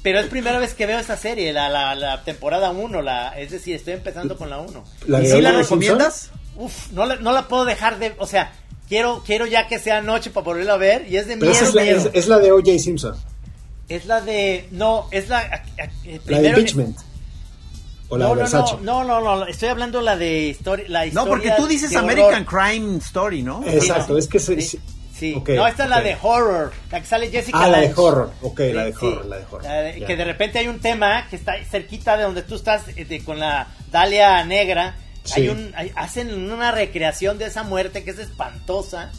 Pero 0.02 0.20
es 0.20 0.26
primera 0.28 0.58
vez 0.60 0.74
que 0.74 0.86
veo 0.86 1.00
esta 1.00 1.16
serie, 1.16 1.54
la, 1.54 1.70
la, 1.70 1.96
la 1.96 2.24
temporada 2.24 2.72
1, 2.72 3.02
la, 3.02 3.40
es 3.40 3.52
decir, 3.52 3.76
estoy 3.76 3.94
empezando 3.94 4.36
con 4.38 4.50
la 4.50 4.58
1. 4.60 4.84
La 5.08 5.20
¿Y 5.20 5.24
de 5.24 5.32
si 5.36 5.42
la 5.42 5.50
O.J. 5.52 5.62
recomiendas? 5.62 6.32
Uf, 6.58 6.92
no 6.92 7.06
la, 7.06 7.16
no 7.18 7.32
la 7.32 7.48
puedo 7.48 7.64
dejar 7.64 8.00
de, 8.00 8.14
o 8.18 8.28
sea, 8.28 8.52
quiero, 8.90 9.24
quiero 9.26 9.46
ya 9.46 9.68
que 9.68 9.80
sea 9.80 10.02
noche 10.02 10.30
para 10.30 10.44
volverla 10.44 10.74
a 10.74 10.78
ver 10.78 11.06
y 11.10 11.16
es 11.18 11.28
de 11.28 11.38
Pero 11.38 11.52
miedo, 11.52 11.56
esa 11.56 11.70
es 11.70 11.74
la, 11.76 11.82
miedo. 11.84 11.98
es, 12.00 12.10
es 12.14 12.28
la 12.28 12.40
de 12.40 12.52
O.J. 12.52 12.80
Simpson, 12.80 13.16
Es 13.96 14.06
la 14.06 14.22
de, 14.22 14.68
no, 14.72 15.08
es 15.12 15.30
la, 15.30 15.40
a- 15.40 15.42
a- 15.44 15.84
eh, 15.84 15.90
la 16.06 16.12
de 16.14 16.20
primero- 16.20 16.48
impeachment. 16.60 16.98
O 18.10 18.18
la 18.18 18.26
no, 18.26 18.30
de 18.32 18.36
no, 18.36 18.42
Versace. 18.42 18.76
no, 18.82 19.04
no, 19.04 19.22
no, 19.22 19.36
no, 19.38 19.46
estoy 19.48 19.70
hablando 19.70 20.02
la 20.02 20.16
de 20.18 20.48
historia, 20.50 20.86
la 20.90 21.00
No, 21.02 21.06
historia 21.08 21.30
porque 21.30 21.52
tú 21.58 21.68
dices 21.68 21.90
de 21.90 21.98
horror. 21.98 22.12
American 22.12 22.46
Crime 22.46 22.98
Story, 22.98 23.42
¿no? 23.44 23.64
Exacto, 23.66 24.18
es 24.18 24.28
que 24.28 24.40
se- 24.40 24.60
Sí, 24.62 24.80
sí. 25.18 25.34
ok, 25.36 25.50
no, 25.50 25.66
esta 25.68 25.84
es 25.86 25.90
la 25.90 26.02
de 26.02 26.18
horror, 26.22 26.74
la 26.92 27.00
que 27.00 27.06
sale 27.06 27.30
Jessica 27.32 27.58
Ah, 27.62 27.68
la 27.68 27.80
de 27.80 27.88
Lange. 27.88 28.02
horror, 28.02 28.32
ok, 28.42 28.60
la 28.74 28.86
de 28.86 28.92
Sí, 28.94 28.98
horror, 29.06 29.24
sí. 29.24 29.30
la 29.30 29.38
de 29.38 29.44
horror. 29.46 29.64
La 29.64 29.74
de- 29.82 30.06
que 30.06 30.16
de 30.16 30.26
repente 30.26 30.60
hay 30.60 30.68
un 30.68 30.80
tema 30.80 31.28
que 31.30 31.36
está 31.38 31.54
cerquita 31.64 32.18
de 32.18 32.24
donde 32.24 32.42
tú 32.44 32.56
estás 32.56 32.84
eh, 32.96 33.06
de- 33.06 33.24
con 33.24 33.40
la 33.40 33.68
Dalia 33.92 34.44
Negra. 34.44 34.96
Sí. 35.24 35.42
Hay 35.42 35.50
un, 35.50 35.72
hay- 35.76 35.92
hacen 35.96 36.52
una 36.52 36.72
recreación 36.72 37.38
de 37.38 37.46
esa 37.46 37.64
muerte 37.64 38.04
que 38.04 38.12
es 38.12 38.20
espantosa. 38.20 39.12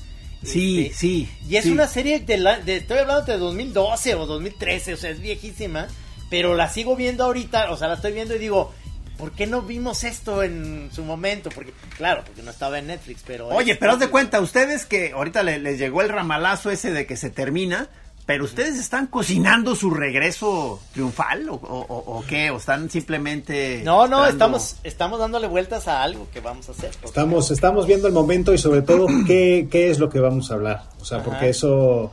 Sí, 0.45 0.87
Este, 0.87 0.95
sí, 0.99 1.29
Y 1.49 1.57
es 1.57 1.65
sí. 1.65 1.71
una 1.71 1.89
serie 1.89 2.21
de, 2.21 2.37
la, 2.39 2.59
de 2.61 2.77
estoy 2.77 2.99
hablando 2.99 3.25
de 3.33 3.39
2012 3.39 4.15
o 4.15 4.27
2013, 4.27 4.95
o 4.95 4.97
sea, 4.97 5.11
es 5.11 5.21
viejísima, 5.21 5.89
pero 6.31 6.55
la 6.55 6.69
sigo 6.69 6.97
viendo 6.97 7.25
ahorita, 7.25 7.71
o 7.71 7.77
sea, 7.77 7.89
la 7.89 7.95
estoy 7.95 8.13
viendo 8.13 8.35
y 8.35 8.39
digo, 8.39 8.73
¿por 9.19 9.33
qué 9.33 9.47
no 9.47 9.63
vimos 9.63 10.05
esto 10.05 10.43
en 10.43 10.91
su 10.93 11.05
momento? 11.05 11.51
Porque, 11.51 11.73
claro, 11.97 12.23
porque 12.25 12.43
no 12.43 12.51
estaba 12.51 12.79
en 12.79 12.89
Netflix, 12.89 13.23
pero... 13.27 13.49
Oye, 13.49 13.77
pero 13.77 13.93
haz 13.93 14.01
de 14.01 14.09
cuenta, 14.09 14.41
ustedes 14.41 14.87
que 14.87 15.13
ahorita 15.13 15.43
le- 15.43 15.59
les 15.61 15.79
llegó 15.79 16.03
el 16.03 16.09
ramalazo 16.09 16.71
ese 16.71 16.93
de 16.93 17.07
que 17.07 17.17
se 17.17 17.31
termina, 17.31 17.89
pero 18.27 18.45
ustedes 18.45 18.79
están 18.79 19.07
cocinando 19.09 19.75
su 19.77 19.91
regreso 19.91 20.81
triunfal 20.93 21.49
o, 21.51 21.55
o- 21.57 21.87
o- 21.89 22.19
o 22.19 22.25
qué, 22.27 22.51
o 22.51 22.57
están 22.57 22.89
simplemente... 22.89 23.83
No, 23.85 24.07
no, 24.07 24.25
esperando- 24.27 24.57
estamos, 24.59 24.77
estamos 24.83 25.19
dándole 25.19 25.47
vueltas 25.47 25.89
a 25.89 26.03
algo 26.03 26.27
que 26.33 26.41
vamos 26.41 26.69
a 26.69 26.73
hacer. 26.73 26.91
Estamos, 27.05 27.51
estamos 27.51 27.87
viendo 27.87 28.07
el 28.09 28.15
momento 28.15 28.55
y 28.55 28.59
sobre 28.59 28.81
todo 28.83 29.07
qué, 29.27 29.69
qué 29.71 29.91
es 29.91 29.99
lo 29.99 30.09
que 30.09 30.21
vamos 30.21 30.51
a 30.51 30.55
hablar. 30.55 30.85
O 31.01 31.05
sea, 31.05 31.19
Ajá. 31.19 31.27
porque 31.27 31.51
eso 31.51 32.13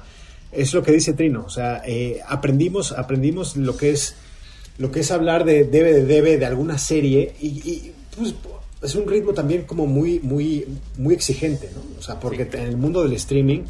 es 0.52 0.74
lo 0.74 0.84
que 0.84 0.92
dice 0.92 1.14
Trino. 1.14 1.44
O 1.46 1.50
sea, 1.50 1.82
eh, 1.86 2.20
aprendimos, 2.28 2.92
aprendimos 2.92 3.56
lo 3.56 3.78
que 3.78 3.92
es 3.92 4.16
lo 4.78 4.92
que 4.92 5.02
es 5.02 5.12
hablar 5.12 5.46
de 5.46 5.64
debe 5.66 5.94
de 5.94 6.06
debe 6.06 6.38
de 6.38 6.46
alguna 6.46 6.78
serie 6.78 7.36
y, 7.40 7.48
y, 7.70 7.94
pues, 8.18 8.34
es 8.82 8.96
un 8.96 9.08
ritmo 9.08 9.32
también 9.34 9.64
como 9.64 9.86
muy 9.86 10.20
muy 10.20 10.66
muy 10.98 11.14
exigente, 11.14 11.70
¿no? 11.76 11.82
O 12.00 12.02
sea, 12.02 12.20
porque 12.20 12.44
en 12.54 12.64
el 12.66 12.78
mundo 12.78 13.04
del 13.04 13.14
streaming 13.14 13.62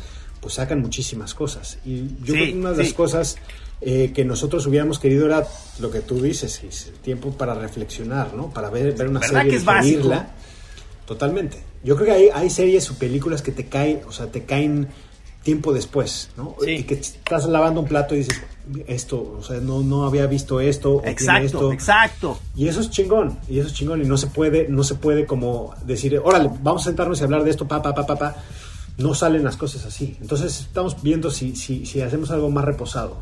pues 0.42 0.56
sacan 0.56 0.82
muchísimas 0.82 1.34
cosas 1.34 1.78
y 1.86 2.08
yo 2.24 2.26
Sí, 2.26 2.32
creo 2.34 2.46
que 2.48 2.54
una 2.56 2.72
de 2.72 2.84
las 2.84 2.94
cosas 2.94 3.38
eh, 3.80 4.12
que 4.14 4.26
nosotros 4.26 4.66
hubiéramos 4.68 5.00
querido 5.00 5.26
era 5.26 5.48
lo 5.80 5.90
que 5.90 6.02
tú 6.02 6.22
dices, 6.22 6.62
es 6.64 6.88
el 6.88 6.94
tiempo 6.96 7.32
para 7.32 7.54
reflexionar, 7.56 8.34
¿no? 8.34 8.50
Para 8.50 8.70
ver, 8.70 8.94
ver 8.96 9.08
una 9.08 9.20
¿Verdad 9.20 9.38
serie, 9.38 9.52
que 9.52 9.58
es 9.58 9.66
básico? 9.66 10.14
Totalmente. 11.06 11.58
Yo 11.84 11.96
creo 11.96 12.08
que 12.08 12.14
hay, 12.14 12.30
hay 12.34 12.50
series 12.50 12.90
o 12.92 12.96
películas 12.96 13.42
que 13.42 13.52
te 13.52 13.66
caen, 13.66 14.02
o 14.08 14.12
sea, 14.12 14.28
te 14.28 14.44
caen 14.44 14.88
tiempo 15.44 15.74
después, 15.74 16.30
¿no? 16.38 16.56
Sí. 16.64 16.72
Y 16.72 16.84
que 16.84 16.94
estás 16.96 17.46
lavando 17.48 17.82
un 17.82 17.88
plato 17.88 18.14
y 18.14 18.20
dices, 18.20 18.40
esto, 18.86 19.38
o 19.40 19.44
sea, 19.44 19.60
no, 19.60 19.82
no 19.82 20.06
había 20.06 20.28
visto 20.28 20.62
esto, 20.62 21.02
Exacto, 21.04 21.46
esto. 21.46 21.74
exacto. 21.74 22.40
Y 22.56 22.68
eso 22.68 22.82
es 22.82 22.92
chingón, 22.92 23.40
y 23.50 23.58
eso 23.58 23.68
es 23.68 23.74
chingón, 23.74 24.02
y 24.04 24.06
no 24.06 24.18
se 24.18 24.28
puede, 24.28 24.68
no 24.70 24.84
se 24.84 24.96
puede 24.96 25.26
como 25.26 25.74
decir, 25.84 26.22
órale, 26.24 26.52
vamos 26.62 26.84
a 26.84 26.86
sentarnos 26.86 27.20
y 27.20 27.24
hablar 27.24 27.44
de 27.44 27.50
esto, 27.50 27.68
pa, 27.68 27.82
pa, 27.82 27.96
pa, 27.96 28.06
pa, 28.06 28.16
pa. 28.16 28.36
No 29.02 29.14
salen 29.14 29.44
las 29.44 29.58
cosas 29.58 29.86
así. 29.86 30.18
Entonces 30.22 30.60
estamos 30.62 31.02
viendo 31.02 31.32
si, 31.32 31.56
si, 31.56 31.86
si 31.86 32.02
hacemos 32.02 32.32
algo 32.32 32.50
más 32.50 32.66
reposado. 32.66 33.20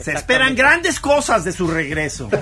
Se 0.00 0.12
esperan 0.12 0.54
grandes 0.54 0.98
cosas 1.00 1.44
de 1.44 1.52
su 1.52 1.66
regreso. 1.66 2.28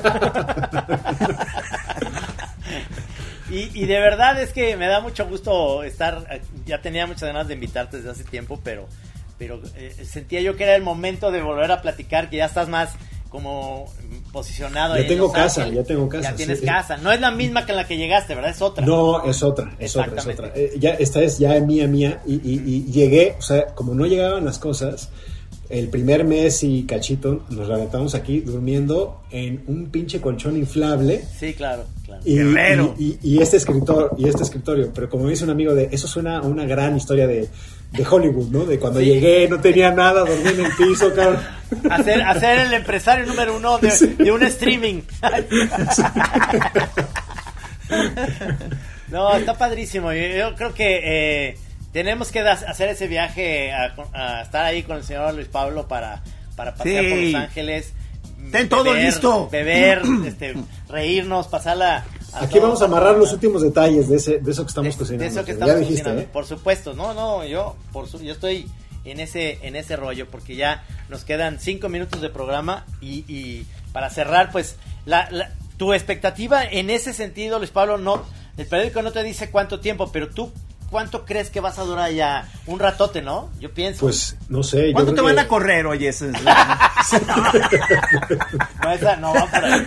Y, 3.51 3.69
y 3.75 3.87
de 3.87 3.99
verdad 3.99 4.41
es 4.41 4.53
que 4.53 4.77
me 4.77 4.87
da 4.87 5.01
mucho 5.01 5.27
gusto 5.27 5.83
estar, 5.83 6.41
ya 6.67 6.81
tenía 6.81 7.07
muchas 7.09 7.25
ganas 7.25 7.49
de 7.49 7.55
invitarte 7.55 7.97
desde 7.97 8.11
hace 8.11 8.23
tiempo, 8.23 8.61
pero, 8.63 8.87
pero 9.39 9.61
eh, 9.75 10.07
sentía 10.09 10.41
yo 10.41 10.57
que 10.57 10.63
era 10.63 10.77
el 10.77 10.83
momento 10.83 11.33
de 11.33 11.43
volver 11.43 11.73
a 11.73 11.83
platicar, 11.83 12.31
que 12.31 12.37
ya 12.37 12.45
estás 12.45 12.69
más 12.69 12.95
como 13.31 13.87
posicionado. 14.33 14.97
Ya 14.99 15.07
tengo 15.07 15.33
casa, 15.33 15.63
Ángeles. 15.63 15.83
ya 15.85 15.89
tengo 15.89 16.09
casa, 16.09 16.31
Ya 16.31 16.37
tienes 16.37 16.61
sí. 16.61 16.67
casa. 16.67 16.97
No 16.99 17.11
es 17.13 17.21
la 17.21 17.31
misma 17.31 17.65
que 17.65 17.73
la 17.73 17.87
que 17.87 17.97
llegaste, 17.97 18.35
¿verdad? 18.35 18.51
Es 18.51 18.61
otra. 18.61 18.85
No, 18.85 19.25
es 19.25 19.43
otra, 19.43 19.75
es 19.79 19.97
otra, 19.97 20.21
es 20.21 20.27
otra. 20.27 20.53
Eh, 20.55 20.73
ya, 20.79 20.91
esta 20.91 21.23
es 21.23 21.39
ya 21.39 21.59
mía, 21.61 21.87
mía, 21.89 22.21
y, 22.27 22.35
y- 22.35 22.63
y 22.89 22.93
llegué, 22.93 23.37
o 23.39 23.43
sea, 23.43 23.67
como 23.75 23.95
no 23.95 24.05
llegaban 24.07 24.45
las 24.45 24.59
cosas, 24.59 25.09
el 25.69 25.89
primer 25.89 26.25
mes 26.25 26.65
y 26.65 26.83
cachito 26.83 27.45
nos 27.51 27.69
levantamos 27.69 28.17
aquí 28.17 28.41
durmiendo 28.41 29.21
en 29.31 29.63
un 29.69 29.87
pinche 29.91 30.21
colchón 30.21 30.57
inflable. 30.57 31.25
Sí, 31.39 31.55
claro, 31.55 31.85
claro. 32.05 32.21
Y, 32.25 32.35
Guerrero. 32.39 32.95
y- 32.99 33.19
y- 33.23 33.35
y 33.37 33.39
este 33.41 33.57
escritor 33.59 34.13
y 34.19 34.29
este 34.29 34.43
escritorio, 34.43 34.91
pero 34.93 35.09
como 35.09 35.29
dice 35.29 35.45
un 35.45 35.51
amigo 35.51 35.73
de 35.73 35.89
eso 35.93 36.09
suena 36.09 36.39
a 36.39 36.43
una 36.43 36.65
gran 36.65 36.97
historia 36.97 37.29
de, 37.29 37.49
de 37.93 38.07
Hollywood, 38.07 38.49
¿no? 38.51 38.65
De 38.65 38.79
cuando 38.79 39.01
Sí. 39.01 39.07
llegué, 39.07 39.49
no 39.49 39.61
tenía 39.61 39.91
nada, 39.91 40.21
dormí 40.21 40.49
en 40.49 40.65
el 40.65 40.73
piso, 40.77 41.13
cabrón. 41.15 41.41
Hacer, 41.91 42.23
hacer 42.23 42.59
el 42.61 42.73
empresario 42.75 43.27
número 43.27 43.57
uno 43.57 43.79
de, 43.79 43.91
de 44.19 44.31
un 44.33 44.43
streaming. 44.45 45.03
no, 49.09 49.35
está 49.37 49.55
padrísimo. 49.59 50.13
Yo, 50.13 50.27
yo 50.29 50.55
creo 50.55 50.75
que 50.75 51.01
eh, 51.51 51.59
tenemos 51.93 52.31
que 52.31 52.41
hacer 52.41 52.89
ese 52.91 53.09
viaje 53.09 53.73
a, 53.73 53.95
a 54.13 54.43
estar 54.43 54.65
ahí 54.65 54.83
con 54.83 54.97
el 54.97 55.05
señor 55.05 55.35
Luis 55.35 55.49
Pablo 55.49 55.89
para, 55.89 56.23
para 56.57 56.75
pasear 56.75 57.09
por. 57.09 57.19
Los 57.19 57.35
Ángeles. 57.35 57.93
Ten 58.53 58.69
todo 58.69 58.95
listo. 58.95 59.49
Beber, 59.51 60.03
este, 60.27 60.55
reírnos, 60.89 61.49
pasarla. 61.49 62.05
A 62.35 62.45
Aquí 62.45 62.55
todo- 62.55 62.63
vamos 62.63 62.83
a 62.83 62.85
amarrar 62.87 63.17
los 63.17 63.33
últimos 63.33 63.63
detalles 63.63 64.09
de, 64.09 64.17
ese, 64.17 64.39
de 64.39 64.51
eso 64.51 64.63
que 64.65 64.69
estamos 64.69 64.95
de- 64.95 64.99
cocinando. 64.99 65.25
de 65.25 65.31
eso 65.31 65.45
que 65.45 65.53
estamos 65.53 65.75
ya 65.75 65.81
dijiste, 65.81 66.03
cocinando. 66.03 66.23
¿eh? 66.23 66.29
Por 66.33 66.47
supuesto, 66.47 66.95
no, 66.95 67.15
no, 67.15 67.45
yo, 67.45 67.77
por 67.93 68.09
su- 68.09 68.21
yo 68.23 68.33
estoy 68.33 68.69
en 69.05 69.21
ese, 69.21 69.59
en 69.67 69.77
ese 69.77 69.97
rollo 69.97 70.29
porque 70.31 70.57
ya 70.57 70.85
nos 71.09 71.25
quedan 71.25 71.59
cinco 71.59 71.89
minutos 71.89 72.21
de 72.21 72.29
programa 72.31 72.85
y, 73.01 73.25
y 73.29 73.67
para 73.93 74.11
cerrar, 74.11 74.51
pues, 74.53 74.77
la, 75.07 75.29
la- 75.31 75.51
tu 75.79 75.93
expectativa 75.95 76.63
en 76.65 76.91
ese 76.91 77.13
sentido, 77.15 77.59
Luis 77.59 77.71
Pablo, 77.71 77.97
no, 77.99 78.23
el 78.59 78.67
periódico 78.67 79.01
no 79.03 79.13
te 79.13 79.23
dice 79.23 79.51
cuánto 79.51 79.81
tiempo, 79.81 80.13
pero 80.13 80.29
tú, 80.29 80.53
¿cuánto 80.91 81.25
crees 81.25 81.49
que 81.49 81.61
vas 81.61 81.79
a 81.79 81.85
durar 81.85 82.13
ya? 82.13 82.47
Un 82.67 82.79
ratote, 82.79 83.23
¿no? 83.23 83.49
Yo 83.61 83.73
pienso. 83.73 84.01
Pues 84.01 84.37
no 84.51 84.63
sé. 84.63 84.89
yo 84.89 84.93
¿Cuánto 84.93 85.15
te 85.15 85.23
van 85.23 85.37
que- 85.37 85.41
a 85.41 85.49
correr, 85.49 85.87
oye? 85.87 86.13
No, 88.83 88.93
esa 88.93 89.17
no 89.17 89.35
va 89.35 89.47
por 89.47 89.65
ahí. 89.65 89.87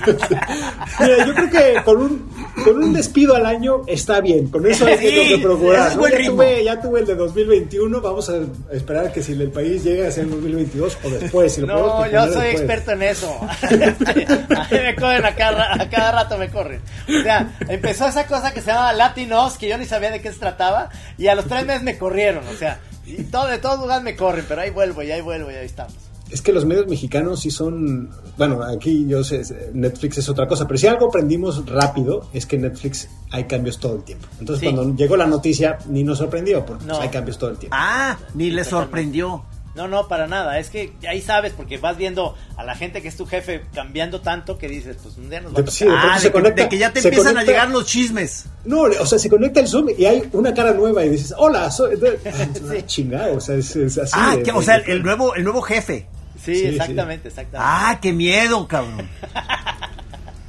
Mira, 0.99 1.25
yo 1.25 1.33
creo 1.33 1.49
que 1.49 1.83
con 1.83 1.97
un, 2.01 2.29
con 2.63 2.83
un 2.83 2.93
despido 2.93 3.35
al 3.35 3.45
año 3.45 3.81
está 3.87 4.21
bien. 4.21 4.47
Con 4.49 4.65
eso 4.67 4.85
hay 4.85 4.97
Sí, 4.97 5.27
que 5.29 5.39
procurar. 5.41 5.87
es 5.89 5.95
¿no? 5.95 6.01
buen 6.01 6.13
Ya, 6.21 6.29
tuve, 6.29 6.63
ya 6.63 6.81
tuve 6.81 6.99
el 7.01 7.05
de 7.07 7.15
2021. 7.15 8.01
Vamos 8.01 8.29
a 8.29 8.33
esperar 8.71 9.11
que 9.11 9.23
si 9.23 9.31
el 9.33 9.49
país 9.51 9.83
llega 9.83 10.07
a 10.07 10.11
ser 10.11 10.25
en 10.25 10.31
2022 10.31 10.97
o 11.03 11.09
después. 11.09 11.53
Si 11.53 11.61
lo 11.61 11.67
podemos 11.67 11.99
No, 11.99 12.07
yo 12.11 12.21
soy 12.33 12.47
después. 12.47 12.53
experto 12.55 12.91
en 12.91 13.03
eso. 13.03 13.39
a 13.41 14.67
mí 14.71 14.77
me 14.83 14.95
corren 14.95 15.25
a 15.25 15.35
cada, 15.35 15.73
a 15.73 15.89
cada 15.89 16.11
rato 16.11 16.37
me 16.37 16.49
corren. 16.49 16.81
O 17.07 17.23
sea, 17.23 17.55
empezó 17.67 18.07
esa 18.07 18.27
cosa 18.27 18.53
que 18.53 18.61
se 18.61 18.67
llama 18.71 18.93
Latinos, 18.93 19.57
que 19.57 19.67
yo 19.69 19.77
ni 19.77 19.85
sabía 19.85 20.11
de 20.11 20.21
qué 20.21 20.31
se 20.31 20.39
trataba, 20.39 20.89
y 21.17 21.27
a 21.27 21.35
los 21.35 21.45
tres 21.45 21.65
meses 21.65 21.83
me 21.83 21.97
corrieron, 21.97 22.47
o 22.47 22.53
sea, 22.53 22.79
y 23.05 23.23
todo, 23.23 23.47
de 23.47 23.57
todos 23.57 23.79
lugares 23.79 24.03
me 24.03 24.15
corren, 24.15 24.45
pero 24.47 24.61
ahí 24.61 24.69
vuelvo, 24.69 25.01
y 25.03 25.11
ahí 25.11 25.21
vuelvo, 25.21 25.51
y 25.51 25.55
ahí 25.55 25.65
estamos. 25.65 25.93
Es 26.33 26.41
que 26.41 26.51
los 26.51 26.65
medios 26.65 26.87
mexicanos 26.87 27.41
sí 27.41 27.51
son. 27.51 28.09
Bueno, 28.37 28.61
aquí 28.63 29.05
yo 29.07 29.23
sé, 29.23 29.43
Netflix 29.73 30.17
es 30.17 30.29
otra 30.29 30.47
cosa, 30.47 30.67
pero 30.67 30.77
si 30.79 30.87
algo 30.87 31.07
aprendimos 31.07 31.63
rápido 31.69 32.27
es 32.33 32.45
que 32.47 32.55
en 32.55 32.63
Netflix 32.63 33.07
hay 33.29 33.43
cambios 33.43 33.79
todo 33.79 33.95
el 33.97 34.03
tiempo. 34.03 34.27
Entonces, 34.39 34.67
Sí. 34.67 34.73
cuando 34.75 34.95
llegó 34.95 35.15
la 35.15 35.27
noticia, 35.27 35.77
ni 35.87 36.03
nos 36.03 36.17
sorprendió, 36.17 36.65
porque 36.65 36.85
pues, 36.85 36.97
No. 36.97 37.01
hay 37.03 37.09
cambios 37.09 37.37
todo 37.37 37.51
el 37.51 37.57
tiempo. 37.57 37.75
Ah, 37.79 38.17
ni 38.33 38.49
le 38.49 38.63
sorprendió. 38.63 39.43
No, 39.75 39.87
no, 39.87 40.07
para 40.07 40.27
nada, 40.27 40.59
es 40.59 40.69
que 40.69 40.93
ahí 41.09 41.19
sabes, 41.19 41.51
porque 41.53 41.79
vas 41.79 41.97
viendo 41.97 42.35
a 42.57 42.63
la 42.63 42.75
gente 42.75 43.01
que 43.01 43.07
es 43.07 43.15
tu 43.17 43.25
jefe 43.25 43.63
cambiando 43.73 44.21
tanto 44.21 44.59
que 44.59 44.67
dices, 44.67 44.97
pues 45.01 45.17
un 45.17 45.31
día 45.31 45.41
nos 45.41 45.51
va 45.55 45.59
a 45.59 45.61
De- 45.63 45.71
sí, 45.71 45.85
de 45.85 45.91
Ah, 45.91 46.15
se 46.19 46.25
de 46.25 46.29
que, 46.29 46.33
conecta- 46.39 46.61
de 46.63 46.69
que 46.69 46.77
ya 46.77 46.93
te 46.93 46.99
empiezan 46.99 47.37
a 47.39 47.43
llegar 47.43 47.69
los 47.71 47.85
chismes. 47.87 48.45
No, 48.65 48.81
o 48.83 49.05
sea, 49.07 49.17
se 49.17 49.31
conecta 49.31 49.61
el 49.61 49.67
Zoom 49.67 49.87
y 49.97 50.05
hay 50.05 50.29
una 50.33 50.53
cara 50.53 50.73
nueva 50.73 51.03
y 51.03 51.09
dices, 51.09 51.33
hola, 51.37 51.71
soy. 51.71 51.95
Ah, 52.25 52.85
Chingado, 52.85 53.37
o 53.37 53.39
sea, 53.41 53.55
es, 53.55 53.75
es 53.75 53.97
así. 53.97 54.13
ah, 54.15 54.35
de- 54.37 54.43
que- 54.43 54.51
o 54.51 54.59
de- 54.59 54.65
sea, 54.65 54.77
de- 54.79 54.91
el 54.91 55.01
nuevo, 55.01 55.33
el 55.33 55.43
nuevo 55.43 55.61
jefe. 55.63 56.05
Sí, 56.43 56.55
sí, 56.55 56.65
exactamente, 56.65 57.27
exactamente. 57.29 57.57
Ah, 57.69 57.99
qué 58.01 58.11
miedo, 58.13 58.67
cabrón. 58.67 59.07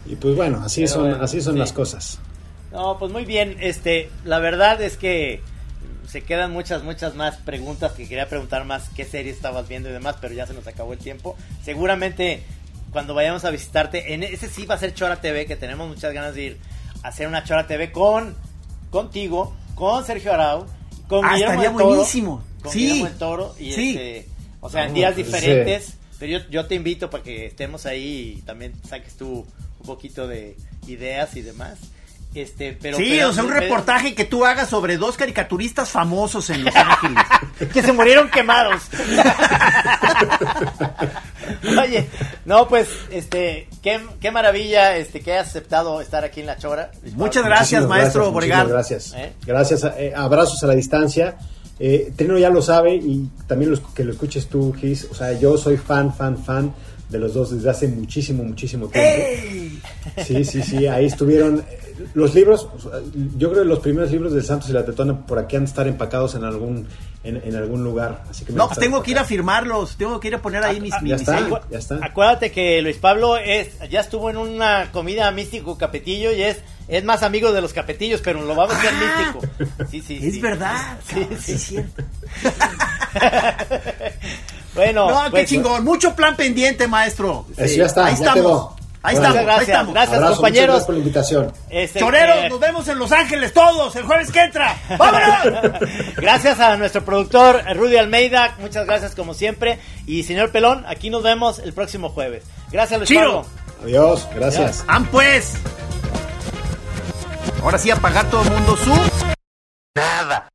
Y 0.07 0.17
pues 0.17 0.37
bueno, 0.37 0.61
así 0.63 0.83
Pero 0.83 0.93
son, 0.93 1.13
así 1.23 1.41
son 1.41 1.55
sí. 1.55 1.59
las 1.59 1.73
cosas. 1.73 2.19
No, 2.73 2.99
pues 2.99 3.11
muy 3.11 3.25
bien. 3.25 3.57
Este, 3.61 4.11
la 4.25 4.39
verdad 4.39 4.81
es 4.83 4.99
que 4.99 5.41
se 6.07 6.23
quedan 6.23 6.53
muchas, 6.53 6.83
muchas 6.83 7.15
más 7.15 7.37
preguntas 7.39 7.93
que 7.93 8.07
quería 8.07 8.29
preguntar 8.29 8.67
más 8.67 8.91
qué 8.95 9.07
serie 9.07 9.33
estabas 9.33 9.67
viendo 9.67 9.89
y 9.89 9.93
demás, 9.93 10.17
pero 10.21 10.35
ya 10.35 10.47
se 10.47 10.53
nos 10.53 10.67
acabó 10.67 10.93
el 10.93 10.99
tiempo. 10.99 11.37
Seguramente 11.65 12.43
cuando 12.91 13.15
vayamos 13.15 13.45
a 13.47 13.51
visitarte, 13.51 14.13
en 14.13 14.23
ese 14.23 14.49
sí 14.49 14.67
va 14.67 14.75
a 14.75 14.79
ser 14.79 14.93
Chora 14.95 15.21
TV, 15.23 15.47
que 15.47 15.57
tenemos 15.57 15.89
muchas 15.89 16.13
ganas 16.13 16.35
de 16.35 16.43
ir 16.43 16.59
a 17.03 17.09
hacer 17.09 17.27
una 17.27 17.43
Chora 17.43 17.67
TV 17.67 17.91
con 17.91 18.37
contigo, 18.91 19.57
con 19.75 20.05
Sergio 20.05 20.35
Arau, 20.35 20.67
con 21.09 21.25
Ah, 21.25 21.33
Guillermo 21.33 21.53
estaría 21.55 21.69
del 21.71 21.79
Toro, 21.79 21.89
buenísimo. 21.89 22.45
con 22.63 22.73
Sí. 22.73 22.79
Guillermo 22.81 23.05
del 23.07 23.17
Toro 23.19 23.55
y 23.59 23.73
Sí. 23.73 23.89
este, 23.89 24.29
o 24.67 24.71
sea, 24.71 24.87
en 24.87 24.95
días 24.95 25.15
diferentes. 25.17 25.95
Pero 26.19 26.39
yo, 26.39 26.49
yo 26.51 26.67
te 26.67 26.75
invito 26.75 27.11
para 27.11 27.23
que 27.23 27.47
estemos 27.47 27.87
ahí 27.87 28.37
y 28.39 28.43
también 28.43 28.73
saques 28.89 29.15
tú 29.17 29.47
un 29.81 29.87
poquito 29.87 30.27
de 30.29 30.57
ideas 30.87 31.37
y 31.37 31.43
demás. 31.43 31.79
Este, 32.35 32.77
pero, 32.81 32.97
sí, 32.97 33.07
pero- 33.11 33.29
o 33.29 33.33
sea, 33.33 33.43
un 33.45 33.49
pero- 33.51 33.61
reportaje 33.61 34.15
que 34.15 34.25
tú 34.25 34.45
hagas 34.45 34.69
sobre 34.69 34.97
dos 34.97 35.17
caricaturistas 35.17 35.89
famosos 35.91 36.51
en 36.51 36.65
Los 36.65 36.75
Ángeles. 36.77 37.25
que 37.73 37.83
se 37.83 37.93
murieron 37.93 38.29
quemados. 38.31 38.83
Oye, 41.81 42.09
no, 42.45 42.67
pues, 42.69 42.89
este, 43.11 43.69
qué, 43.83 44.01
qué 44.21 44.31
maravilla, 44.31 44.97
este, 44.97 45.21
que 45.21 45.33
hayas 45.33 45.49
aceptado 45.49 46.01
estar 46.01 46.25
aquí 46.25 46.41
en 46.41 46.47
La 46.47 46.57
Chora. 46.57 46.91
Muchas 47.15 47.45
gracias, 47.45 47.83
Muchísimas 47.83 47.89
maestro 47.89 48.33
Borgar. 48.33 48.67
Gracias. 48.69 49.13
¿Eh? 49.17 49.33
Gracias. 49.47 49.85
eh, 49.97 50.13
abrazos 50.17 50.63
a 50.63 50.67
la 50.67 50.75
distancia. 50.75 51.37
Eh, 51.79 52.13
Trino 52.15 52.39
ya 52.39 52.51
lo 52.51 52.63
sabe 52.63 52.95
y 52.95 53.29
también 53.47 53.71
los- 53.73 53.81
que 53.81 54.05
lo 54.05 54.13
escuches 54.13 54.47
tú, 54.47 54.73
Gis. 54.73 55.09
O 55.11 55.15
sea, 55.15 55.39
yo 55.39 55.57
soy 55.59 55.77
fan, 55.77 56.15
fan, 56.15 56.39
fan 56.39 56.73
de 57.11 57.19
los 57.19 57.35
dos 57.35 57.51
desde 57.51 57.69
hace 57.71 57.89
muchísimo, 57.89 58.43
muchísimo 58.45 58.89
tiempo. 58.89 59.11
¡Ey! 59.11 59.81
Sí, 60.25 60.45
sí, 60.45 60.63
sí. 60.63 60.87
Ahí 60.87 61.07
estuvieron. 61.07 61.59
eh, 61.61 61.79
Los 62.15 62.35
libros, 62.35 62.69
yo 63.39 63.51
creo 63.51 63.63
que 63.63 63.69
los 63.69 63.79
primeros 63.81 64.11
libros 64.11 64.33
del 64.33 64.43
Santos 64.45 64.69
y 64.71 64.73
la 64.73 64.85
Tetona 64.85 65.27
por 65.27 65.39
aquí 65.39 65.57
han 65.57 65.65
de 65.65 65.69
estar 65.69 65.87
empacados 65.87 66.35
en 66.35 66.45
algún, 66.45 66.87
en, 67.25 67.41
en 67.45 67.57
algún 67.57 67.83
lugar. 67.83 68.23
Así 68.31 68.45
que 68.45 68.53
me 68.53 68.59
No, 68.59 68.69
pues 68.69 68.79
tengo 68.79 69.03
que 69.03 69.11
ir 69.13 69.19
a 69.19 69.25
firmarlos. 69.25 69.97
Tengo 69.97 70.21
que 70.21 70.29
ir 70.29 70.35
a 70.35 70.43
poner 70.43 70.63
ahí 70.63 70.81
mis, 70.81 70.93
ah, 70.93 71.01
mis 71.01 71.11
ya 71.11 71.17
está. 71.17 71.61
ya 71.71 71.79
está. 71.79 71.99
Acuérdate 72.03 72.53
que 72.53 72.81
Luis 72.83 72.99
Pablo 72.99 73.37
es, 73.37 73.69
ya 73.91 74.01
estuvo 74.01 74.31
en 74.31 74.37
una 74.37 74.93
comida 74.93 75.31
místico 75.31 75.79
capetillo 75.79 76.33
y 76.33 76.43
es, 76.43 76.59
es 76.87 77.03
más 77.03 77.23
amigo 77.23 77.51
de 77.53 77.63
los 77.63 77.73
capetillos, 77.73 78.21
pero 78.21 78.43
lo 78.43 78.55
vamos 78.55 78.75
a 78.75 78.79
hacer 78.79 78.91
Ah, 78.95 79.33
místico. 79.33 79.87
Sí, 79.91 80.01
sí, 80.01 80.21
Es 80.23 80.35
sí. 80.35 80.41
verdad. 80.41 80.99
Sí, 81.09 81.27
sí. 81.31 81.37
sí, 81.41 81.53
es 81.55 81.63
cierto. 81.65 82.03
bueno, 84.75 85.11
No, 85.11 85.25
qué 85.25 85.31
pues, 85.31 85.49
chingón. 85.49 85.85
Mucho 85.85 86.15
plan 86.15 86.37
pendiente, 86.37 86.87
maestro. 86.89 87.47
Eso 87.57 87.77
ya 87.77 87.87
está, 87.87 88.07
Ahí 88.07 88.17
ya 88.17 88.29
estamos. 88.29 88.73
Ahí 89.07 89.17
estamos. 89.17 89.37
Muchas 89.37 89.37
ahí 89.37 89.45
gracias, 89.45 89.69
estamos. 89.69 89.95
gracias. 89.95 90.17
Abrazo, 90.17 90.37
compañeros. 90.37 90.67
muchas 90.67 90.67
gracias 90.67 90.87
por 90.87 90.95
la 90.95 90.99
invitación. 90.99 91.53
este, 91.69 91.99
Choreros, 92.01 92.37
eh, 92.39 92.49
nos 92.49 92.61
vemos 92.61 92.89
en 92.89 92.99
Los 92.99 93.13
Ángeles 93.13 93.53
todos 93.53 93.97
el 93.97 94.05
jueves 94.05 94.33
que 94.33 94.41
entra. 94.41 94.77
¡Vámonos! 94.99 95.81
Gracias 96.17 96.59
a 96.59 96.77
nuestro 96.79 97.05
productor 97.05 97.63
Rudy 97.77 97.99
Almeida, 97.99 98.55
muchas 98.61 98.87
gracias 98.87 99.15
como 99.15 99.35
siempre. 99.35 99.79
Y 100.07 100.23
señor 100.23 100.53
Pelón, 100.53 100.85
aquí 100.89 101.11
nos 101.11 101.23
vemos 101.23 101.59
el 101.59 101.75
próximo 101.75 102.09
jueves. 102.09 102.45
Gracias, 102.73 102.99
Luis 102.99 103.09
Chiro. 103.09 103.43
Pablo. 103.43 103.47
Adiós, 103.83 104.27
gracias. 104.35 104.85
¡Han 104.89 105.05
pues! 105.07 105.53
Ahora 107.63 107.77
sí, 107.77 107.91
apagar 107.91 108.25
todo 108.31 108.43
el 108.43 108.51
mundo 108.51 108.77
su... 108.77 108.91
Nada. 109.95 110.49